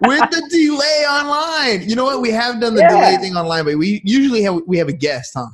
with 0.00 0.30
the 0.30 0.46
delay 0.50 1.04
online. 1.10 1.88
You 1.88 1.96
know 1.96 2.04
what? 2.04 2.20
We 2.20 2.30
have 2.30 2.60
done 2.60 2.74
the 2.74 2.82
Yeah. 2.82 2.88
delay 2.88 3.16
thing 3.16 3.36
online, 3.36 3.64
but 3.64 3.76
we 3.78 4.00
usually 4.04 4.42
have 4.42 4.60
we 4.66 4.78
have 4.78 4.88
a 4.88 4.92
guest, 4.92 5.32
huh? 5.34 5.46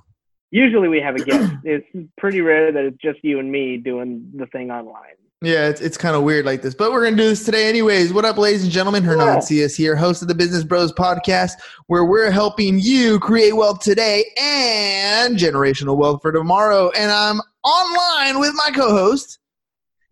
Usually 0.50 0.88
we 0.88 1.00
have 1.00 1.16
a 1.16 1.24
guest. 1.24 1.52
it's 1.64 1.86
pretty 2.18 2.40
rare 2.40 2.70
that 2.72 2.84
it's 2.84 2.98
just 2.98 3.18
you 3.22 3.38
and 3.38 3.50
me 3.50 3.76
doing 3.76 4.30
the 4.34 4.46
thing 4.46 4.70
online. 4.70 5.14
Yeah, 5.42 5.68
it's, 5.68 5.82
it's 5.82 5.98
kind 5.98 6.16
of 6.16 6.22
weird 6.22 6.46
like 6.46 6.62
this, 6.62 6.74
but 6.74 6.90
we're 6.90 7.04
gonna 7.04 7.16
do 7.16 7.28
this 7.28 7.44
today 7.44 7.68
anyways. 7.68 8.14
What 8.14 8.24
up, 8.24 8.38
ladies 8.38 8.62
and 8.62 8.72
gentlemen? 8.72 9.02
Hernan 9.04 9.26
Yeah. 9.26 9.36
Sias 9.38 9.76
here, 9.76 9.94
host 9.94 10.22
of 10.22 10.28
the 10.28 10.34
Business 10.34 10.64
Bros 10.64 10.90
podcast, 10.92 11.52
where 11.88 12.04
we're 12.04 12.30
helping 12.30 12.78
you 12.78 13.18
create 13.20 13.52
wealth 13.52 13.80
today 13.80 14.24
and 14.40 15.36
generational 15.36 15.98
wealth 15.98 16.22
for 16.22 16.32
tomorrow. 16.32 16.90
And 16.96 17.10
I'm 17.10 17.40
online 17.62 18.40
with 18.40 18.54
my 18.54 18.70
co-host. 18.74 19.38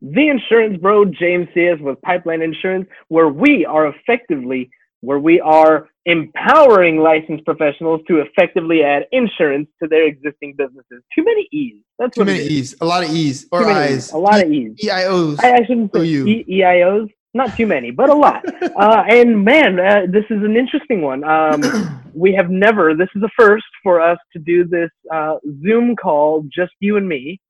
The 0.03 0.29
insurance 0.29 0.81
bro, 0.81 1.05
James 1.05 1.47
Sias 1.55 1.81
with 1.81 2.01
Pipeline 2.03 2.43
Insurance, 2.43 2.89
where 3.09 3.29
we 3.29 3.65
are 3.65 3.87
effectively, 3.87 4.69
where 5.01 5.21
we 5.21 5.41
are 5.41 5.89
empowering 6.07 6.99
licensed 6.99 7.45
professionals 7.45 8.01
to 8.09 8.19
effectively 8.19 8.83
add 8.83 9.05
insurance 9.13 9.69
to 9.81 9.89
their 9.89 10.05
existing 10.05 10.55
businesses. 10.59 11.05
Too 11.15 11.23
many 11.25 11.47
E's. 11.53 11.77
That's 12.01 12.17
Too 12.17 12.25
many. 12.25 12.41
E's, 12.41 12.75
a 12.81 12.85
lot 12.85 13.05
of 13.05 13.11
E's 13.11 13.47
or 13.53 13.65
I's, 13.65 13.91
E's. 13.91 14.13
A 14.13 14.19
lot 14.19 14.43
of 14.43 14.51
E's. 14.51 14.77
EIOs. 14.83 15.39
I, 15.41 15.61
Oh, 15.71 15.99
say 16.01 16.07
you. 16.07 16.27
E- 16.27 16.61
EIOs. 16.61 17.09
Not 17.35 17.57
too 17.57 17.67
many, 17.67 17.93
but 17.93 18.11
a 18.11 18.15
lot. 18.15 18.45
uh, 18.77 19.05
and 19.09 19.45
man, 19.45 19.79
uh, 19.79 20.03
this 20.09 20.25
is 20.31 20.43
an 20.43 20.57
interesting 20.57 21.01
one. 21.01 21.23
Um, 21.25 22.03
we 22.15 22.35
have 22.35 22.51
never, 22.51 22.95
this 22.95 23.09
is 23.15 23.23
the 23.23 23.31
first 23.39 23.65
for 23.83 24.01
us 24.01 24.19
to 24.33 24.39
do 24.39 24.65
this 24.65 24.91
uh, 25.13 25.37
Zoom 25.63 25.95
call, 25.97 26.45
just 26.53 26.73
you 26.81 26.97
and 26.97 27.09
me. 27.09 27.41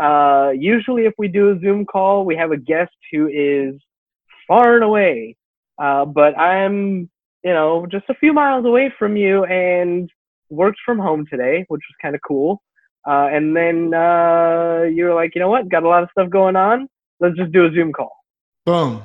Uh, 0.00 0.52
usually, 0.56 1.04
if 1.04 1.12
we 1.18 1.28
do 1.28 1.50
a 1.50 1.60
Zoom 1.60 1.84
call, 1.84 2.24
we 2.24 2.36
have 2.36 2.52
a 2.52 2.56
guest 2.56 2.92
who 3.12 3.28
is 3.28 3.74
far 4.48 4.74
and 4.76 4.84
away. 4.84 5.36
Uh, 5.78 6.04
but 6.04 6.38
I'm, 6.38 7.10
you 7.44 7.52
know, 7.52 7.86
just 7.90 8.04
a 8.08 8.14
few 8.14 8.32
miles 8.32 8.64
away 8.64 8.92
from 8.98 9.16
you 9.16 9.44
and 9.44 10.10
worked 10.48 10.78
from 10.84 10.98
home 10.98 11.26
today, 11.30 11.64
which 11.68 11.82
was 11.88 11.96
kind 12.02 12.14
of 12.14 12.20
cool. 12.26 12.62
Uh, 13.06 13.28
and 13.32 13.56
then 13.56 13.94
uh, 13.94 14.82
you're 14.82 15.14
like, 15.14 15.34
you 15.34 15.40
know 15.40 15.48
what? 15.48 15.68
Got 15.68 15.84
a 15.84 15.88
lot 15.88 16.02
of 16.02 16.08
stuff 16.12 16.28
going 16.30 16.56
on. 16.56 16.88
Let's 17.18 17.36
just 17.36 17.52
do 17.52 17.66
a 17.66 17.72
Zoom 17.72 17.92
call. 17.92 18.12
Boom. 18.66 19.02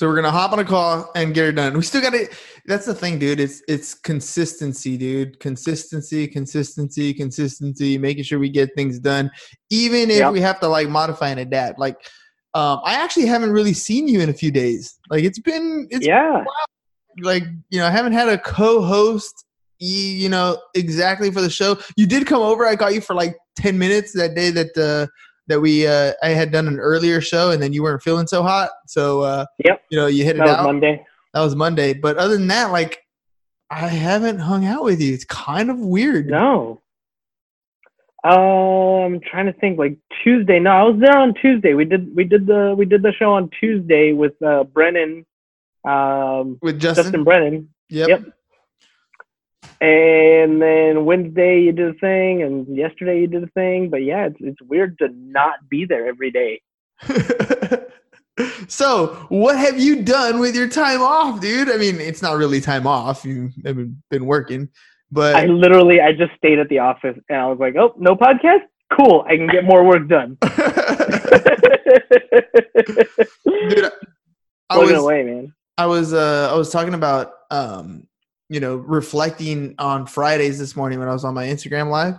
So 0.00 0.08
we're 0.08 0.14
gonna 0.14 0.30
hop 0.30 0.54
on 0.54 0.58
a 0.58 0.64
call 0.64 1.10
and 1.14 1.34
get 1.34 1.48
it 1.48 1.52
done. 1.56 1.74
We 1.74 1.82
still 1.82 2.00
got 2.00 2.14
to. 2.14 2.26
That's 2.64 2.86
the 2.86 2.94
thing, 2.94 3.18
dude. 3.18 3.38
It's 3.38 3.62
it's 3.68 3.92
consistency, 3.92 4.96
dude. 4.96 5.38
Consistency, 5.40 6.26
consistency, 6.26 7.12
consistency. 7.12 7.98
Making 7.98 8.24
sure 8.24 8.38
we 8.38 8.48
get 8.48 8.74
things 8.74 8.98
done, 8.98 9.30
even 9.68 10.10
if 10.10 10.20
Yep. 10.20 10.32
we 10.32 10.40
have 10.40 10.58
to 10.60 10.68
like 10.68 10.88
modify 10.88 11.28
and 11.28 11.40
adapt. 11.40 11.78
Like, 11.78 11.96
um, 12.54 12.80
I 12.82 12.94
actually 12.94 13.26
haven't 13.26 13.52
really 13.52 13.74
seen 13.74 14.08
you 14.08 14.22
in 14.22 14.30
a 14.30 14.32
few 14.32 14.50
days. 14.50 14.98
Like, 15.10 15.22
it's 15.22 15.38
been 15.38 15.86
it's 15.90 16.06
yeah. 16.06 16.44
like 17.20 17.44
you 17.68 17.80
know 17.80 17.86
I 17.86 17.90
haven't 17.90 18.14
had 18.14 18.30
a 18.30 18.38
co-host. 18.38 19.44
You, 19.80 20.30
know 20.30 20.56
exactly 20.74 21.30
for 21.30 21.42
the 21.42 21.50
show. 21.50 21.76
You 21.98 22.06
did 22.06 22.26
come 22.26 22.40
over. 22.40 22.66
I 22.66 22.74
got 22.74 22.94
you 22.94 23.02
for 23.02 23.14
like 23.14 23.36
ten 23.54 23.78
minutes 23.78 24.14
that 24.14 24.34
day 24.34 24.48
that 24.48 24.78
uh, 24.78 25.08
that 25.50 25.60
we 25.60 25.86
uh, 25.86 26.12
I 26.22 26.30
had 26.30 26.50
done 26.50 26.66
an 26.66 26.80
earlier 26.80 27.20
show, 27.20 27.50
and 27.50 27.62
then 27.62 27.72
you 27.74 27.82
weren't 27.82 28.02
feeling 28.02 28.26
so 28.26 28.42
hot. 28.42 28.70
So 28.86 29.20
uh, 29.20 29.44
Yep. 29.64 29.82
you 29.90 29.98
know 29.98 30.06
you 30.06 30.24
hit 30.24 30.36
it 30.36 30.38
That 30.38 30.46
was 30.46 30.56
out. 30.56 30.64
Monday. 30.64 31.06
That 31.34 31.40
was 31.42 31.54
Monday. 31.54 31.92
But 31.92 32.16
other 32.16 32.36
than 32.38 32.46
that, 32.48 32.72
like 32.72 32.98
I 33.70 33.88
haven't 33.88 34.38
hung 34.38 34.64
out 34.64 34.82
with 34.82 35.00
you. 35.00 35.12
It's 35.14 35.24
kind 35.26 35.70
of 35.70 35.78
weird. 35.78 36.26
No. 36.26 36.80
Uh, 38.24 39.04
I'm 39.04 39.20
trying 39.20 39.46
to 39.46 39.52
think. 39.54 39.78
Like 39.78 39.96
Tuesday. 40.22 40.58
No, 40.58 40.70
I 40.70 40.82
was 40.82 41.00
there 41.00 41.16
on 41.16 41.34
Tuesday. 41.34 41.74
We 41.74 41.84
did 41.84 42.14
we 42.14 42.24
did 42.24 42.46
the 42.46 42.74
we 42.76 42.84
did 42.84 43.02
the 43.02 43.12
show 43.12 43.32
on 43.32 43.48
Tuesday 43.58 44.12
with 44.12 44.40
uh, 44.42 44.64
Brennan, 44.64 45.24
um, 45.84 46.58
With 46.60 46.80
Justin. 46.80 47.04
Justin 47.04 47.24
Brennan, 47.24 47.68
Yep. 47.88 48.08
Yep. 48.08 48.22
And 49.80 50.60
then 50.60 51.04
Wednesday 51.06 51.62
you 51.62 51.72
did 51.72 51.96
a 51.96 51.98
thing, 51.98 52.42
and 52.42 52.76
yesterday 52.76 53.20
you 53.20 53.26
did 53.26 53.44
a 53.44 53.48
thing. 53.48 53.88
But 53.90 54.04
yeah, 54.04 54.26
it's 54.26 54.36
it's 54.40 54.62
weird 54.62 54.98
to 54.98 55.08
not 55.14 55.68
be 55.68 55.86
there 55.86 56.06
every 56.06 56.30
day. 56.30 56.60
so 58.68 59.26
what 59.28 59.56
have 59.56 59.80
you 59.80 60.02
done 60.02 60.38
with 60.38 60.54
your 60.54 60.68
time 60.68 61.00
off, 61.00 61.40
dude? 61.40 61.70
I 61.70 61.78
mean, 61.78 62.00
it's 62.00 62.20
not 62.20 62.36
really 62.36 62.60
time 62.60 62.86
off. 62.86 63.24
You 63.24 63.50
haven't 63.64 64.02
been 64.10 64.26
working, 64.26 64.68
but 65.10 65.34
I 65.34 65.46
literally 65.46 66.00
I 66.00 66.12
just 66.12 66.32
stayed 66.36 66.58
at 66.58 66.68
the 66.68 66.80
office, 66.80 67.16
and 67.28 67.38
I 67.38 67.46
was 67.46 67.58
like, 67.58 67.76
oh, 67.76 67.94
no 67.98 68.16
podcast. 68.16 68.60
Cool, 68.98 69.24
I 69.26 69.36
can 69.36 69.46
get 69.46 69.64
more 69.64 69.84
work 69.84 70.08
done. 70.08 70.36
dude, 70.42 70.50
I 74.68 74.74
Plugging 74.74 74.94
was 74.94 75.02
away, 75.02 75.22
man. 75.22 75.54
I 75.78 75.86
was 75.86 76.12
uh 76.12 76.50
I 76.52 76.58
was 76.58 76.70
talking 76.70 76.94
about 76.94 77.32
um 77.50 78.08
you 78.50 78.60
know 78.60 78.76
reflecting 78.76 79.74
on 79.78 80.06
Fridays 80.06 80.58
this 80.58 80.76
morning 80.76 80.98
when 80.98 81.08
I 81.08 81.12
was 81.12 81.24
on 81.24 81.34
my 81.34 81.46
Instagram 81.46 81.88
live 81.90 82.16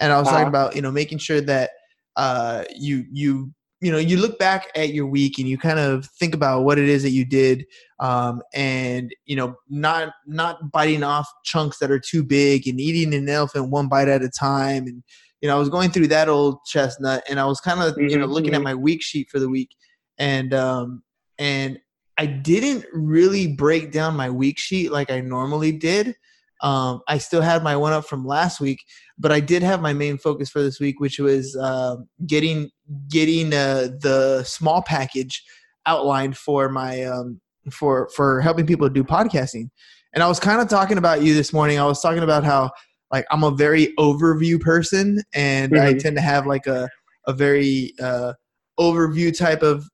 and 0.00 0.12
I 0.12 0.18
was 0.18 0.26
talking 0.28 0.40
Uh-huh. 0.40 0.48
about 0.48 0.76
you 0.76 0.82
know 0.82 0.90
making 0.90 1.18
sure 1.18 1.40
that 1.42 1.70
uh 2.16 2.64
you 2.74 3.04
you 3.12 3.52
you 3.80 3.92
know 3.92 3.98
you 3.98 4.16
look 4.16 4.38
back 4.38 4.68
at 4.74 4.94
your 4.94 5.06
week 5.06 5.38
and 5.38 5.46
you 5.48 5.58
kind 5.58 5.78
of 5.78 6.06
think 6.18 6.34
about 6.34 6.64
what 6.64 6.78
it 6.78 6.88
is 6.88 7.02
that 7.02 7.10
you 7.10 7.24
did 7.24 7.66
um 8.00 8.40
and 8.54 9.14
you 9.26 9.36
know 9.36 9.54
not 9.68 10.12
not 10.26 10.72
biting 10.72 11.02
off 11.02 11.28
chunks 11.44 11.78
that 11.78 11.90
are 11.90 12.00
too 12.00 12.24
big 12.24 12.66
and 12.66 12.80
eating 12.80 13.12
an 13.14 13.28
elephant 13.28 13.70
one 13.70 13.88
bite 13.88 14.08
at 14.08 14.22
a 14.22 14.30
time 14.30 14.86
and 14.86 15.02
you 15.42 15.48
know 15.48 15.56
I 15.56 15.58
was 15.58 15.68
going 15.68 15.90
through 15.90 16.06
that 16.08 16.28
old 16.30 16.64
chestnut 16.64 17.22
and 17.28 17.38
I 17.38 17.44
was 17.44 17.60
kind 17.60 17.80
of 17.82 17.94
you 18.08 18.18
know 18.18 18.26
Mhm, 18.26 18.32
looking 18.32 18.54
at 18.54 18.60
mhm. 18.60 18.64
my 18.64 18.74
week 18.74 19.02
sheet 19.02 19.28
for 19.30 19.38
the 19.38 19.50
week 19.50 19.70
and 20.18 20.54
um 20.54 21.02
and 21.38 21.78
I 22.18 22.26
didn't 22.26 22.84
really 22.92 23.48
break 23.48 23.90
down 23.90 24.16
my 24.16 24.30
week 24.30 24.58
sheet 24.58 24.92
like 24.92 25.10
I 25.10 25.20
normally 25.20 25.72
did. 25.72 26.14
Um, 26.62 27.00
I 27.08 27.18
still 27.18 27.42
had 27.42 27.62
my 27.62 27.76
one 27.76 27.92
up 27.92 28.06
from 28.06 28.24
last 28.24 28.60
week, 28.60 28.84
but 29.18 29.32
I 29.32 29.40
did 29.40 29.62
have 29.62 29.82
my 29.82 29.92
main 29.92 30.16
focus 30.18 30.48
for 30.48 30.62
this 30.62 30.80
week, 30.80 31.00
which 31.00 31.18
was 31.18 31.56
um 31.56 32.08
getting 32.26 32.70
getting 33.10 33.52
uh, 33.52 33.88
the 34.00 34.44
small 34.44 34.82
package 34.82 35.42
outlined 35.86 36.36
for 36.36 36.68
my 36.68 37.02
um, 37.04 37.40
for 37.70 38.08
for 38.14 38.40
helping 38.40 38.66
people 38.66 38.88
do 38.88 39.04
podcasting. 39.04 39.68
And 40.12 40.22
I 40.22 40.28
was 40.28 40.38
kind 40.38 40.60
of 40.60 40.68
talking 40.68 40.96
about 40.96 41.22
you 41.22 41.34
this 41.34 41.52
morning. 41.52 41.78
I 41.78 41.84
was 41.86 42.00
talking 42.00 42.22
about 42.22 42.44
how 42.44 42.70
like 43.10 43.26
I'm 43.30 43.42
a 43.42 43.50
very 43.50 43.92
overview 43.98 44.60
person, 44.60 45.22
and 45.34 45.76
I 45.76 45.92
Mhm. 45.92 46.00
tend 46.00 46.16
to 46.16 46.22
have 46.22 46.46
like 46.46 46.66
a 46.66 46.88
a 47.26 47.32
very 47.32 47.92
uh, 48.00 48.34
overview 48.78 49.36
type 49.36 49.62
of 49.62 49.84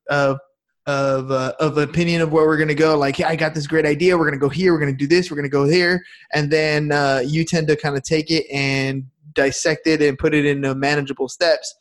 of 0.90 1.30
uh, 1.30 1.52
of 1.60 1.78
opinion 1.78 2.20
of 2.20 2.32
where 2.32 2.46
we're 2.46 2.56
gonna 2.56 2.74
go. 2.74 2.98
Like, 2.98 3.18
yeah, 3.18 3.28
I 3.28 3.36
got 3.36 3.54
this 3.54 3.66
great 3.66 3.86
idea. 3.86 4.18
We're 4.18 4.24
gonna 4.24 4.38
go 4.38 4.48
here. 4.48 4.72
We're 4.72 4.80
gonna 4.80 4.92
do 4.92 5.06
this. 5.06 5.30
We're 5.30 5.36
gonna 5.36 5.48
go 5.48 5.64
here. 5.64 6.04
And 6.32 6.50
then 6.50 6.90
uh, 6.90 7.22
you 7.24 7.44
tend 7.44 7.68
to 7.68 7.76
kind 7.76 7.96
of 7.96 8.02
take 8.02 8.30
it 8.30 8.46
and 8.52 9.04
dissect 9.34 9.86
it 9.86 10.02
and 10.02 10.18
put 10.18 10.34
it 10.34 10.44
into 10.44 10.74
manageable 10.74 11.28
steps. 11.28 11.74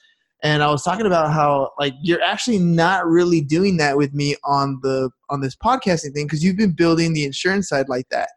And 0.43 0.63
I 0.63 0.69
was 0.69 0.83
talking 0.83 1.07
about 1.07 1.33
how 1.33 1.71
like 1.79 1.93
you're 2.01 2.21
actually 2.21 2.59
not 2.59 3.07
really 3.07 3.41
doing 3.41 3.77
that 3.77 3.97
with 3.97 4.13
me 4.13 4.35
on 4.43 4.79
the 4.83 5.09
on 5.29 5.41
this 5.41 5.55
podcasting 5.55 6.13
thing 6.13 6.25
because 6.25 6.43
you've 6.43 6.57
been 6.57 6.71
building 6.71 7.13
the 7.13 7.25
insurance 7.25 7.67
side 7.69 7.89
like 7.89 8.07
that. 8.09 8.29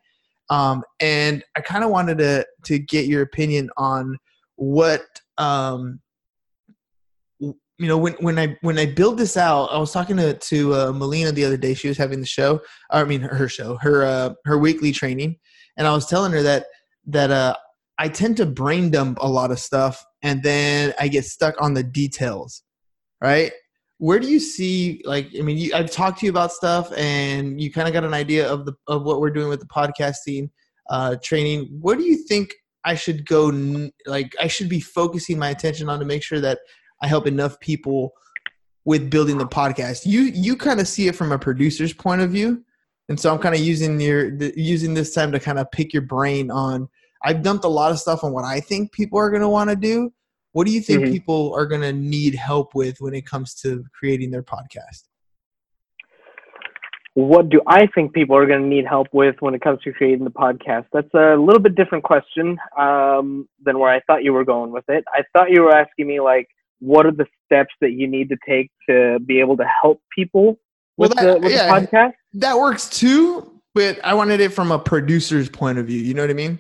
Um, 0.50 0.82
and 1.00 1.44
I 1.56 1.60
kind 1.60 1.84
of 1.84 1.90
wanted 1.90 2.18
to 2.18 2.46
to 2.64 2.78
get 2.78 3.06
your 3.06 3.22
opinion 3.22 3.70
on 3.76 4.18
what 4.56 5.02
um, 5.38 6.00
you 7.78 7.88
know 7.88 7.96
when 7.98 8.14
when 8.14 8.38
I 8.38 8.56
when 8.60 8.78
I 8.78 8.86
build 8.86 9.19
this 9.19 9.36
out. 9.36 9.66
I 9.66 9.78
was 9.78 9.92
talking 9.92 10.16
to 10.16 10.34
to 10.34 10.74
uh, 10.74 10.92
Melina 10.92 11.32
the 11.32 11.44
other 11.44 11.56
day. 11.56 11.74
She 11.74 11.88
was 11.88 11.98
having 11.98 12.20
the 12.20 12.26
show. 12.26 12.60
I 12.90 13.04
mean 13.04 13.20
her 13.20 13.48
show, 13.48 13.78
her 13.80 14.04
uh, 14.04 14.34
her 14.44 14.58
weekly 14.58 14.92
training, 14.92 15.36
and 15.76 15.86
I 15.86 15.92
was 15.92 16.06
telling 16.06 16.32
her 16.32 16.42
that 16.42 16.66
that 17.06 17.30
uh, 17.30 17.56
I 17.98 18.08
tend 18.08 18.36
to 18.38 18.46
brain 18.46 18.90
dump 18.90 19.19
a 19.20 19.28
lot 19.28 19.50
of 19.50 19.58
stuff 19.58 20.04
and 20.22 20.42
then 20.42 20.94
I 20.98 21.08
get 21.08 21.24
stuck 21.24 21.60
on 21.60 21.74
the 21.74 21.82
details, 21.82 22.62
right? 23.20 23.52
Where 23.98 24.18
do 24.18 24.28
you 24.28 24.40
see 24.40 25.02
like 25.04 25.28
I 25.38 25.42
mean 25.42 25.58
you, 25.58 25.72
I've 25.75 25.90
talked 25.90 26.20
to 26.20 26.26
you 26.26 26.30
about 26.30 26.52
stuff 26.52 26.92
and 26.96 27.60
you 27.60 27.72
kind 27.72 27.86
of 27.86 27.94
got 27.94 28.04
an 28.04 28.14
idea 28.14 28.50
of 28.50 28.66
the 28.66 28.75
of 28.88 29.04
what 29.04 29.20
we're 29.20 29.30
doing 29.30 29.48
with 29.48 29.60
the 29.60 29.66
podcasting 29.66 30.50
uh, 30.90 31.16
training. 31.22 31.68
What 31.80 31.98
do 31.98 32.04
you 32.04 32.16
think 32.26 32.52
I 32.84 32.96
should 32.96 33.26
go 33.26 33.46
like 34.06 34.34
I 34.40 34.48
should 34.48 34.68
be 34.68 34.80
focusing 34.80 35.38
my 35.38 35.50
attention 35.50 35.88
on 35.88 36.00
to 36.00 36.04
make 36.04 36.25
sure 36.25 36.40
that 36.40 36.58
I 37.02 37.08
help 37.08 37.26
enough 37.26 37.58
people 37.60 38.12
with 38.84 39.10
building 39.10 39.38
the 39.38 39.46
podcast. 39.46 40.06
You 40.06 40.22
you 40.22 40.56
kind 40.56 40.81
of 40.81 40.88
see 40.88 41.08
it 41.08 41.16
from 41.16 41.32
a 41.32 41.38
producer's 41.38 41.93
point 41.93 42.20
of 42.22 42.31
view, 42.31 42.64
and 43.08 43.19
so 43.19 43.32
I'm 43.32 43.40
kind 43.40 43.54
of 43.54 43.60
using 43.60 44.00
your 44.00 44.37
the, 44.37 44.52
using 44.56 44.94
this 44.94 45.12
time 45.12 45.32
to 45.32 45.40
kind 45.40 45.58
of 45.58 45.70
pick 45.72 45.93
your 45.93 46.02
brain 46.02 46.50
on. 46.50 46.88
I've 47.25 47.43
dumped 47.43 47.64
a 47.64 47.69
lot 47.69 47.93
of 47.93 47.99
stuff 47.99 48.25
on 48.25 48.32
what 48.32 48.44
I 48.44 48.60
think 48.60 48.93
people 48.93 49.19
are 49.19 49.31
going 49.31 49.43
to 49.43 49.49
want 49.49 49.70
to 49.70 49.76
do. 49.76 50.12
What 50.52 50.66
do 50.66 50.72
you 50.72 50.81
think 50.81 51.04
Mhm. 51.04 51.12
people 51.12 51.54
are 51.54 51.66
going 51.66 51.81
to 51.81 51.93
need 51.93 52.34
help 52.34 52.75
with 52.75 53.00
when 53.00 53.14
it 53.14 53.25
comes 53.26 53.54
to 53.62 53.84
creating 53.99 54.31
their 54.31 54.43
podcast? 54.43 55.08
What 57.14 57.50
do 57.50 57.60
I 57.66 57.87
think 57.94 58.14
people 58.14 58.37
are 58.37 58.46
going 58.46 58.62
to 58.62 58.66
need 58.66 58.87
help 58.87 59.08
with 59.12 59.37
when 59.40 59.54
it 59.54 59.60
comes 59.60 59.82
to 59.82 59.93
creating 59.93 60.25
the 60.25 60.31
podcast? 60.31 60.87
That's 60.93 61.12
a 61.14 61.37
little 61.37 61.60
bit 61.60 61.75
different 61.75 62.04
question 62.04 62.58
um, 62.78 63.49
than 63.62 63.78
where 63.78 63.90
I 63.90 64.00
thought 64.06 64.25
you 64.25 64.32
were 64.32 64.44
going 64.44 64.72
with 64.72 64.84
it. 64.88 65.04
I 65.12 65.22
thought 65.32 65.50
you 65.50 65.62
were 65.62 65.75
asking 65.75 66.06
me 66.06 66.20
like, 66.20 66.49
what 66.82 67.06
are 67.06 67.12
the 67.12 67.26
steps 67.46 67.73
that 67.81 67.93
you 67.93 68.08
need 68.08 68.29
to 68.29 68.37
take 68.46 68.70
to 68.88 69.19
be 69.20 69.38
able 69.40 69.56
to 69.56 69.64
help 69.64 70.02
people 70.14 70.58
Well, 70.96 71.08
with, 71.08 71.17
that- 71.19 71.34
the, 71.34 71.38
with 71.40 71.52
yeah. 71.52 71.79
the 71.81 71.87
podcast? 71.87 72.12
That 72.34 72.58
works 72.58 72.88
too, 72.88 73.61
but 73.75 73.99
I 74.05 74.14
wanted 74.14 74.40
it 74.40 74.50
from 74.52 74.73
a 74.73 74.79
producer's 74.79 75.49
point 75.49 75.79
of 75.79 75.87
view. 75.87 76.00
You 76.00 76.14
know 76.14 76.23
what 76.23 76.31
I 76.31 76.34
mean? 76.34 76.58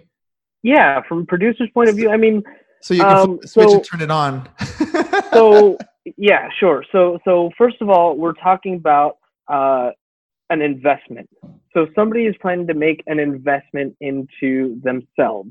Yeah, 0.62 1.00
from 1.08 1.22
a 1.22 1.24
producer's 1.24 1.70
point 1.74 1.88
of 1.88 1.96
view, 1.96 2.10
I 2.10 2.16
mean, 2.16 2.42
So 2.82 2.94
you 2.94 3.02
can 3.02 3.16
Um, 3.16 3.38
switch 3.44 3.68
so- 3.68 3.74
and 3.76 3.84
turn 3.84 4.00
it 4.00 4.10
on. 4.10 4.48
so 5.32 5.76
yeah, 6.16 6.48
sure. 6.58 6.84
So 6.92 7.18
so 7.24 7.50
first 7.58 7.76
of 7.80 7.88
all, 7.88 8.16
we're 8.16 8.34
talking 8.34 8.74
about 8.76 9.16
uh, 9.48 9.90
an 10.50 10.62
investment. 10.62 11.28
So 11.74 11.86
somebody 11.96 12.26
is 12.26 12.34
planning 12.42 12.66
to 12.68 12.74
make 12.74 13.02
an 13.06 13.18
investment 13.18 13.96
into 14.00 14.80
themselves 14.82 15.50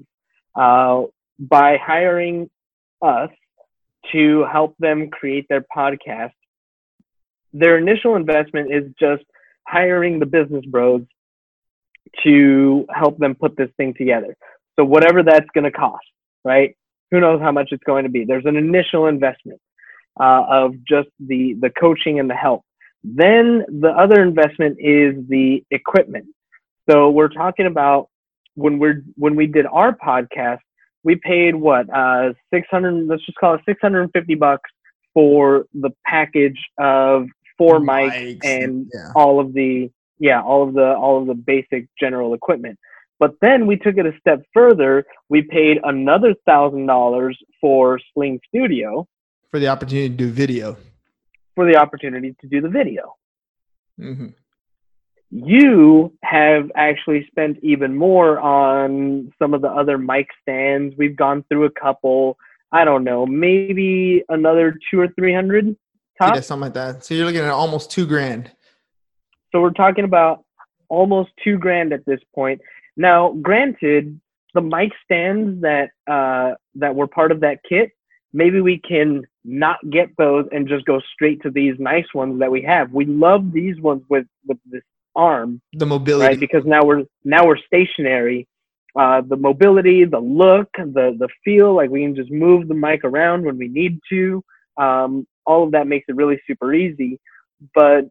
uh, 0.55 1.03
by 1.39 1.77
hiring 1.77 2.49
us 3.01 3.31
to 4.11 4.45
help 4.51 4.75
them 4.79 5.09
create 5.09 5.45
their 5.49 5.65
podcast. 5.75 6.33
Their 7.53 7.77
initial 7.77 8.15
investment 8.15 8.73
is 8.73 8.91
just 8.99 9.23
hiring 9.67 10.19
the 10.19 10.25
business 10.25 10.65
bros 10.65 11.01
to 12.23 12.85
help 12.93 13.17
them 13.17 13.35
put 13.35 13.55
this 13.57 13.69
thing 13.77 13.93
together. 13.93 14.35
So 14.77 14.85
whatever 14.85 15.23
that's 15.23 15.47
going 15.53 15.65
to 15.65 15.71
cost, 15.71 16.05
right? 16.43 16.75
Who 17.11 17.19
knows 17.19 17.41
how 17.41 17.51
much 17.51 17.69
it's 17.71 17.83
going 17.83 18.03
to 18.03 18.09
be? 18.09 18.25
There's 18.25 18.45
an 18.45 18.55
initial 18.55 19.07
investment 19.07 19.59
uh, 20.19 20.43
of 20.49 20.75
just 20.87 21.09
the 21.19 21.55
the 21.59 21.69
coaching 21.69 22.19
and 22.19 22.29
the 22.29 22.35
help. 22.35 22.63
Then 23.03 23.65
the 23.67 23.89
other 23.89 24.21
investment 24.21 24.77
is 24.79 25.15
the 25.27 25.63
equipment. 25.71 26.27
So 26.89 27.09
we're 27.09 27.29
talking 27.29 27.65
about 27.65 28.09
when 28.55 28.79
we're 28.79 29.03
when 29.15 29.35
we 29.35 29.47
did 29.47 29.65
our 29.65 29.95
podcast, 29.95 30.59
we 31.03 31.15
paid 31.15 31.55
what 31.55 31.89
uh, 31.89 32.33
600. 32.53 33.07
Let's 33.07 33.25
just 33.25 33.37
call 33.37 33.55
it 33.55 33.61
650 33.65 34.35
bucks 34.35 34.69
for 35.13 35.65
the 35.73 35.91
package 36.05 36.59
of 36.77 37.27
four 37.57 37.79
mics 37.79 38.39
and 38.43 38.89
yeah. 38.93 39.11
all 39.15 39.39
of 39.39 39.53
the 39.53 39.89
yeah 40.19 40.41
all 40.41 40.67
of 40.67 40.73
the 40.73 40.95
all 40.95 41.21
of 41.21 41.27
the 41.27 41.33
basic 41.33 41.87
general 41.99 42.33
equipment 42.33 42.77
but 43.19 43.33
then 43.41 43.67
we 43.67 43.75
took 43.75 43.97
it 43.97 44.05
a 44.05 44.13
step 44.19 44.41
further 44.53 45.03
we 45.29 45.41
paid 45.41 45.77
another 45.83 46.33
thousand 46.45 46.85
dollars 46.85 47.37
for 47.59 47.99
sling 48.13 48.39
studio 48.47 49.07
for 49.51 49.59
the 49.59 49.67
opportunity 49.67 50.09
to 50.09 50.15
do 50.15 50.31
video. 50.31 50.77
for 51.55 51.65
the 51.71 51.77
opportunity 51.77 52.35
to 52.41 52.47
do 52.47 52.61
the 52.61 52.69
video 52.69 53.13
hmm 53.97 54.27
you 55.31 56.13
have 56.23 56.69
actually 56.75 57.25
spent 57.27 57.57
even 57.63 57.95
more 57.95 58.39
on 58.39 59.31
some 59.39 59.53
of 59.53 59.61
the 59.61 59.69
other 59.69 59.97
mic 59.97 60.27
stands 60.41 60.93
we've 60.97 61.15
gone 61.15 61.43
through 61.47 61.63
a 61.63 61.71
couple 61.71 62.37
i 62.73 62.83
don't 62.83 63.05
know 63.05 63.25
maybe 63.25 64.23
another 64.27 64.77
two 64.89 64.99
or 64.99 65.07
three 65.17 65.33
hundred 65.33 65.75
top 66.21 66.35
Yeah, 66.35 66.41
something 66.41 66.65
like 66.65 66.73
that. 66.73 67.03
So 67.03 67.13
you're 67.13 67.25
looking 67.25 67.41
at 67.41 67.49
almost 67.49 67.91
two 67.91 68.05
grand. 68.05 68.51
So 69.51 69.61
we're 69.61 69.71
talking 69.71 70.05
about 70.05 70.43
almost 70.89 71.31
two 71.43 71.57
grand 71.57 71.93
at 71.93 72.05
this 72.05 72.19
point. 72.33 72.61
Now, 72.97 73.33
granted, 73.41 74.19
the 74.53 74.61
mic 74.61 74.91
stands 75.03 75.61
that 75.61 75.89
uh, 76.07 76.55
that 76.75 76.95
were 76.95 77.07
part 77.07 77.31
of 77.31 77.39
that 77.41 77.59
kit, 77.67 77.91
maybe 78.33 78.61
we 78.61 78.79
can 78.79 79.23
not 79.43 79.77
get 79.89 80.09
those 80.17 80.45
and 80.51 80.67
just 80.67 80.85
go 80.85 81.01
straight 81.13 81.41
to 81.41 81.49
these 81.49 81.75
nice 81.79 82.05
ones 82.13 82.39
that 82.39 82.51
we 82.51 82.61
have. 82.61 82.91
We 82.91 83.05
love 83.05 83.51
these 83.51 83.79
ones 83.79 84.03
with 84.09 84.25
with 84.45 84.57
this 84.65 84.83
arm, 85.15 85.61
The 85.73 85.85
mobility. 85.85 86.27
right? 86.27 86.39
Because 86.39 86.63
now 86.65 86.83
we're 86.83 87.03
now 87.23 87.45
we're 87.45 87.57
stationary. 87.57 88.47
Uh, 88.99 89.21
the 89.21 89.37
mobility, 89.37 90.03
the 90.05 90.19
look, 90.19 90.69
the 90.77 91.15
the 91.17 91.29
feel, 91.45 91.73
like 91.73 91.89
we 91.89 92.01
can 92.01 92.15
just 92.15 92.31
move 92.31 92.67
the 92.67 92.73
mic 92.73 93.03
around 93.03 93.43
when 93.45 93.57
we 93.57 93.67
need 93.67 93.99
to. 94.09 94.43
Um, 94.77 95.25
all 95.45 95.63
of 95.63 95.71
that 95.71 95.87
makes 95.87 96.05
it 96.07 96.15
really 96.15 96.39
super 96.47 96.73
easy. 96.73 97.19
But 97.73 98.09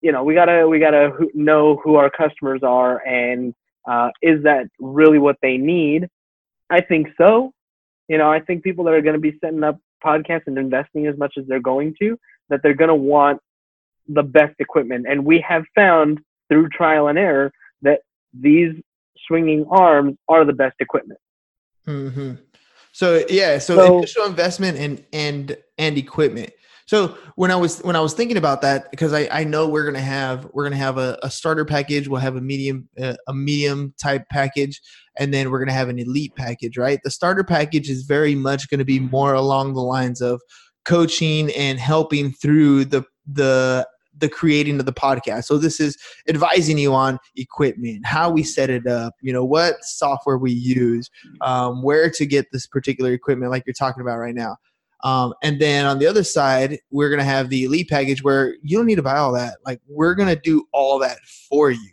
you 0.00 0.12
know, 0.12 0.24
we 0.24 0.34
gotta 0.34 0.66
we 0.68 0.78
gotta 0.78 1.10
know 1.34 1.80
who 1.82 1.96
our 1.96 2.10
customers 2.10 2.60
are, 2.62 3.04
and 3.06 3.54
uh, 3.88 4.10
is 4.20 4.42
that 4.44 4.66
really 4.78 5.18
what 5.18 5.36
they 5.42 5.56
need? 5.56 6.08
I 6.70 6.80
think 6.80 7.08
so. 7.18 7.52
You 8.08 8.18
know, 8.18 8.30
I 8.30 8.40
think 8.40 8.62
people 8.62 8.84
that 8.84 8.94
are 8.94 9.00
going 9.02 9.14
to 9.14 9.20
be 9.20 9.38
setting 9.40 9.62
up 9.64 9.78
podcasts 10.04 10.46
and 10.46 10.58
investing 10.58 11.06
as 11.06 11.16
much 11.16 11.34
as 11.38 11.46
they're 11.46 11.60
going 11.60 11.94
to, 12.00 12.18
that 12.48 12.60
they're 12.62 12.74
going 12.74 12.88
to 12.88 12.94
want 12.94 13.40
the 14.08 14.22
best 14.22 14.54
equipment. 14.58 15.06
And 15.08 15.24
we 15.24 15.44
have 15.48 15.64
found 15.74 16.20
through 16.52 16.68
trial 16.68 17.08
and 17.08 17.18
error 17.18 17.50
that 17.80 18.00
these 18.38 18.74
swinging 19.26 19.64
arms 19.70 20.16
are 20.28 20.44
the 20.44 20.52
best 20.52 20.76
equipment. 20.80 21.18
hmm 21.86 22.34
So 22.92 23.24
yeah, 23.28 23.58
so, 23.58 23.76
So- 23.76 23.98
initial 23.98 24.26
investment 24.26 24.76
and 24.78 25.04
and 25.12 25.56
and 25.78 25.96
equipment. 25.96 26.50
So 26.86 27.16
when 27.36 27.50
I 27.50 27.56
was 27.56 27.80
when 27.80 27.96
I 27.96 28.00
was 28.00 28.12
thinking 28.12 28.36
about 28.36 28.60
that, 28.62 28.90
because 28.90 29.14
I, 29.14 29.26
I 29.32 29.44
know 29.44 29.66
we're 29.66 29.86
gonna 29.86 30.00
have 30.00 30.46
we're 30.52 30.64
gonna 30.64 30.76
have 30.76 30.98
a, 30.98 31.18
a 31.22 31.30
starter 31.30 31.64
package, 31.64 32.06
we'll 32.06 32.20
have 32.20 32.36
a 32.36 32.40
medium 32.40 32.88
uh, 33.00 33.14
a 33.28 33.32
medium 33.32 33.94
type 34.02 34.24
package, 34.30 34.78
and 35.18 35.32
then 35.32 35.50
we're 35.50 35.60
gonna 35.60 35.72
have 35.72 35.88
an 35.88 35.98
elite 35.98 36.34
package, 36.36 36.76
right? 36.76 37.00
The 37.02 37.10
starter 37.10 37.44
package 37.44 37.88
is 37.88 38.02
very 38.02 38.34
much 38.34 38.68
gonna 38.68 38.84
be 38.84 39.00
more 39.00 39.32
along 39.32 39.72
the 39.72 39.80
lines 39.80 40.20
of 40.20 40.42
coaching 40.84 41.50
and 41.52 41.78
helping 41.78 42.32
through 42.32 42.84
the 42.86 43.04
the 43.32 43.86
the 44.18 44.28
creating 44.28 44.78
of 44.78 44.86
the 44.86 44.92
podcast. 44.92 45.44
So 45.44 45.58
this 45.58 45.80
is 45.80 45.96
advising 46.28 46.78
you 46.78 46.94
on 46.94 47.18
equipment, 47.36 48.06
how 48.06 48.30
we 48.30 48.42
set 48.42 48.70
it 48.70 48.86
up, 48.86 49.14
you 49.20 49.32
know, 49.32 49.44
what 49.44 49.82
software 49.82 50.38
we 50.38 50.52
use, 50.52 51.10
um, 51.40 51.82
where 51.82 52.10
to 52.10 52.26
get 52.26 52.46
this 52.52 52.66
particular 52.66 53.12
equipment, 53.12 53.50
like 53.50 53.64
you're 53.66 53.74
talking 53.74 54.02
about 54.02 54.18
right 54.18 54.34
now. 54.34 54.56
Um, 55.04 55.34
and 55.42 55.60
then 55.60 55.84
on 55.84 55.98
the 55.98 56.06
other 56.06 56.22
side, 56.22 56.78
we're 56.90 57.10
gonna 57.10 57.24
have 57.24 57.48
the 57.48 57.64
elite 57.64 57.88
package 57.88 58.22
where 58.22 58.54
you 58.62 58.76
don't 58.76 58.86
need 58.86 58.96
to 58.96 59.02
buy 59.02 59.16
all 59.16 59.32
that. 59.32 59.58
Like 59.66 59.80
we're 59.88 60.14
gonna 60.14 60.36
do 60.36 60.64
all 60.72 60.98
that 61.00 61.18
for 61.48 61.70
you. 61.70 61.90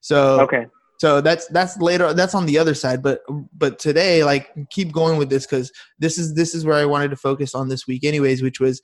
So 0.00 0.40
Okay. 0.42 0.66
so 0.98 1.20
that's 1.20 1.48
that's 1.48 1.76
later. 1.78 2.12
That's 2.14 2.34
on 2.34 2.46
the 2.46 2.58
other 2.58 2.74
side. 2.74 3.02
But 3.02 3.22
but 3.52 3.78
today, 3.78 4.22
like 4.22 4.50
keep 4.70 4.92
going 4.92 5.18
with 5.18 5.30
this 5.30 5.46
because 5.46 5.72
this 5.98 6.18
is 6.18 6.34
this 6.34 6.54
is 6.54 6.64
where 6.64 6.76
I 6.76 6.84
wanted 6.84 7.10
to 7.10 7.16
focus 7.16 7.54
on 7.54 7.68
this 7.68 7.86
week, 7.88 8.04
anyways, 8.04 8.42
which 8.42 8.60
was 8.60 8.80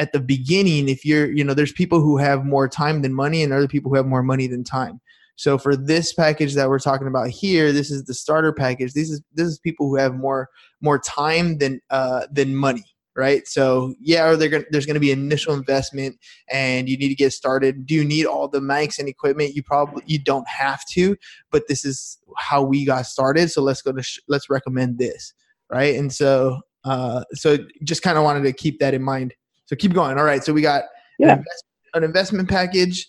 at 0.00 0.12
the 0.12 0.18
beginning. 0.18 0.88
If 0.88 1.04
you're 1.04 1.30
you 1.30 1.44
know, 1.44 1.54
there's 1.54 1.72
people 1.72 2.00
who 2.00 2.16
have 2.16 2.44
more 2.44 2.68
time 2.68 3.02
than 3.02 3.14
money, 3.14 3.42
and 3.42 3.52
other 3.52 3.68
people 3.68 3.90
who 3.90 3.96
have 3.96 4.06
more 4.06 4.22
money 4.22 4.48
than 4.48 4.64
time. 4.64 5.00
So 5.36 5.56
for 5.58 5.76
this 5.76 6.12
package 6.12 6.54
that 6.54 6.68
we're 6.68 6.78
talking 6.78 7.06
about 7.06 7.28
here, 7.28 7.72
this 7.72 7.90
is 7.90 8.04
the 8.04 8.14
starter 8.14 8.52
package. 8.52 8.94
This 8.94 9.10
is 9.10 9.22
this 9.34 9.46
is 9.46 9.58
people 9.58 9.88
who 9.88 9.96
have 9.96 10.14
more 10.14 10.48
more 10.80 10.98
time 10.98 11.58
than 11.58 11.80
uh, 11.90 12.26
than 12.32 12.56
money, 12.56 12.84
right? 13.14 13.46
So 13.46 13.94
yeah, 14.00 14.34
they're 14.34 14.48
gonna, 14.48 14.64
there's 14.70 14.86
going 14.86 14.94
to 14.94 15.00
be 15.00 15.12
initial 15.12 15.54
investment, 15.54 16.16
and 16.50 16.88
you 16.88 16.96
need 16.96 17.08
to 17.08 17.14
get 17.14 17.32
started. 17.32 17.86
Do 17.86 17.94
you 17.94 18.04
need 18.04 18.24
all 18.24 18.48
the 18.48 18.60
mics 18.60 18.98
and 18.98 19.08
equipment? 19.08 19.54
You 19.54 19.62
probably 19.62 20.02
you 20.06 20.18
don't 20.18 20.48
have 20.48 20.82
to, 20.92 21.16
but 21.50 21.68
this 21.68 21.84
is 21.84 22.18
how 22.38 22.62
we 22.62 22.86
got 22.86 23.06
started. 23.06 23.50
So 23.50 23.62
let's 23.62 23.82
go 23.82 23.92
to 23.92 24.02
sh- 24.02 24.20
let's 24.28 24.48
recommend 24.48 24.98
this, 24.98 25.34
right? 25.70 25.94
And 25.94 26.12
so 26.12 26.60
uh, 26.84 27.24
so 27.34 27.58
just 27.84 28.02
kind 28.02 28.16
of 28.16 28.24
wanted 28.24 28.42
to 28.42 28.52
keep 28.52 28.78
that 28.80 28.94
in 28.94 29.02
mind. 29.02 29.34
So 29.70 29.76
keep 29.76 29.92
going. 29.92 30.18
All 30.18 30.24
right. 30.24 30.42
So 30.42 30.52
we 30.52 30.62
got 30.62 30.82
Yeah. 31.20 31.34
an, 31.34 31.38
invest- 31.38 31.64
an 31.94 32.02
investment 32.04 32.48
package 32.48 33.06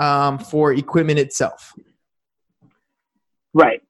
um, 0.00 0.36
for 0.40 0.72
equipment 0.72 1.20
itself. 1.20 1.72
Right. 3.54 3.80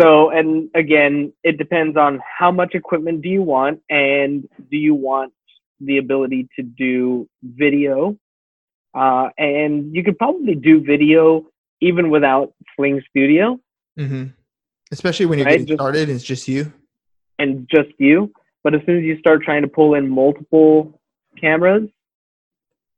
So, 0.00 0.30
and 0.30 0.68
again, 0.74 1.32
it 1.44 1.56
depends 1.56 1.96
on 1.96 2.20
how 2.38 2.50
much 2.50 2.74
equipment 2.74 3.22
do 3.22 3.28
you 3.28 3.42
want, 3.42 3.80
and 3.88 4.46
do 4.72 4.76
you 4.76 4.94
want 4.94 5.32
the 5.80 5.98
ability 5.98 6.48
to 6.56 6.62
do 6.64 7.28
video? 7.44 8.18
Uh, 8.92 9.28
and 9.38 9.94
you 9.94 10.02
could 10.02 10.18
probably 10.18 10.56
do 10.56 10.80
video 10.82 11.46
even 11.80 12.10
without 12.10 12.52
Sling 12.74 13.00
Studio. 13.08 13.60
hmm 13.96 14.24
Especially 14.90 15.26
when 15.26 15.38
you're 15.38 15.46
Right, 15.46 15.52
getting 15.52 15.66
just- 15.66 15.78
started, 15.78 16.08
it's 16.08 16.24
just 16.24 16.48
you. 16.48 16.72
and 17.38 17.68
just 17.70 17.90
you. 17.98 18.32
But 18.64 18.74
as 18.74 18.80
soon 18.84 18.98
as 18.98 19.04
you 19.04 19.16
start 19.20 19.42
trying 19.44 19.62
to 19.62 19.68
pull 19.68 19.94
in 19.94 20.08
multiple 20.08 20.95
cameras, 21.40 21.88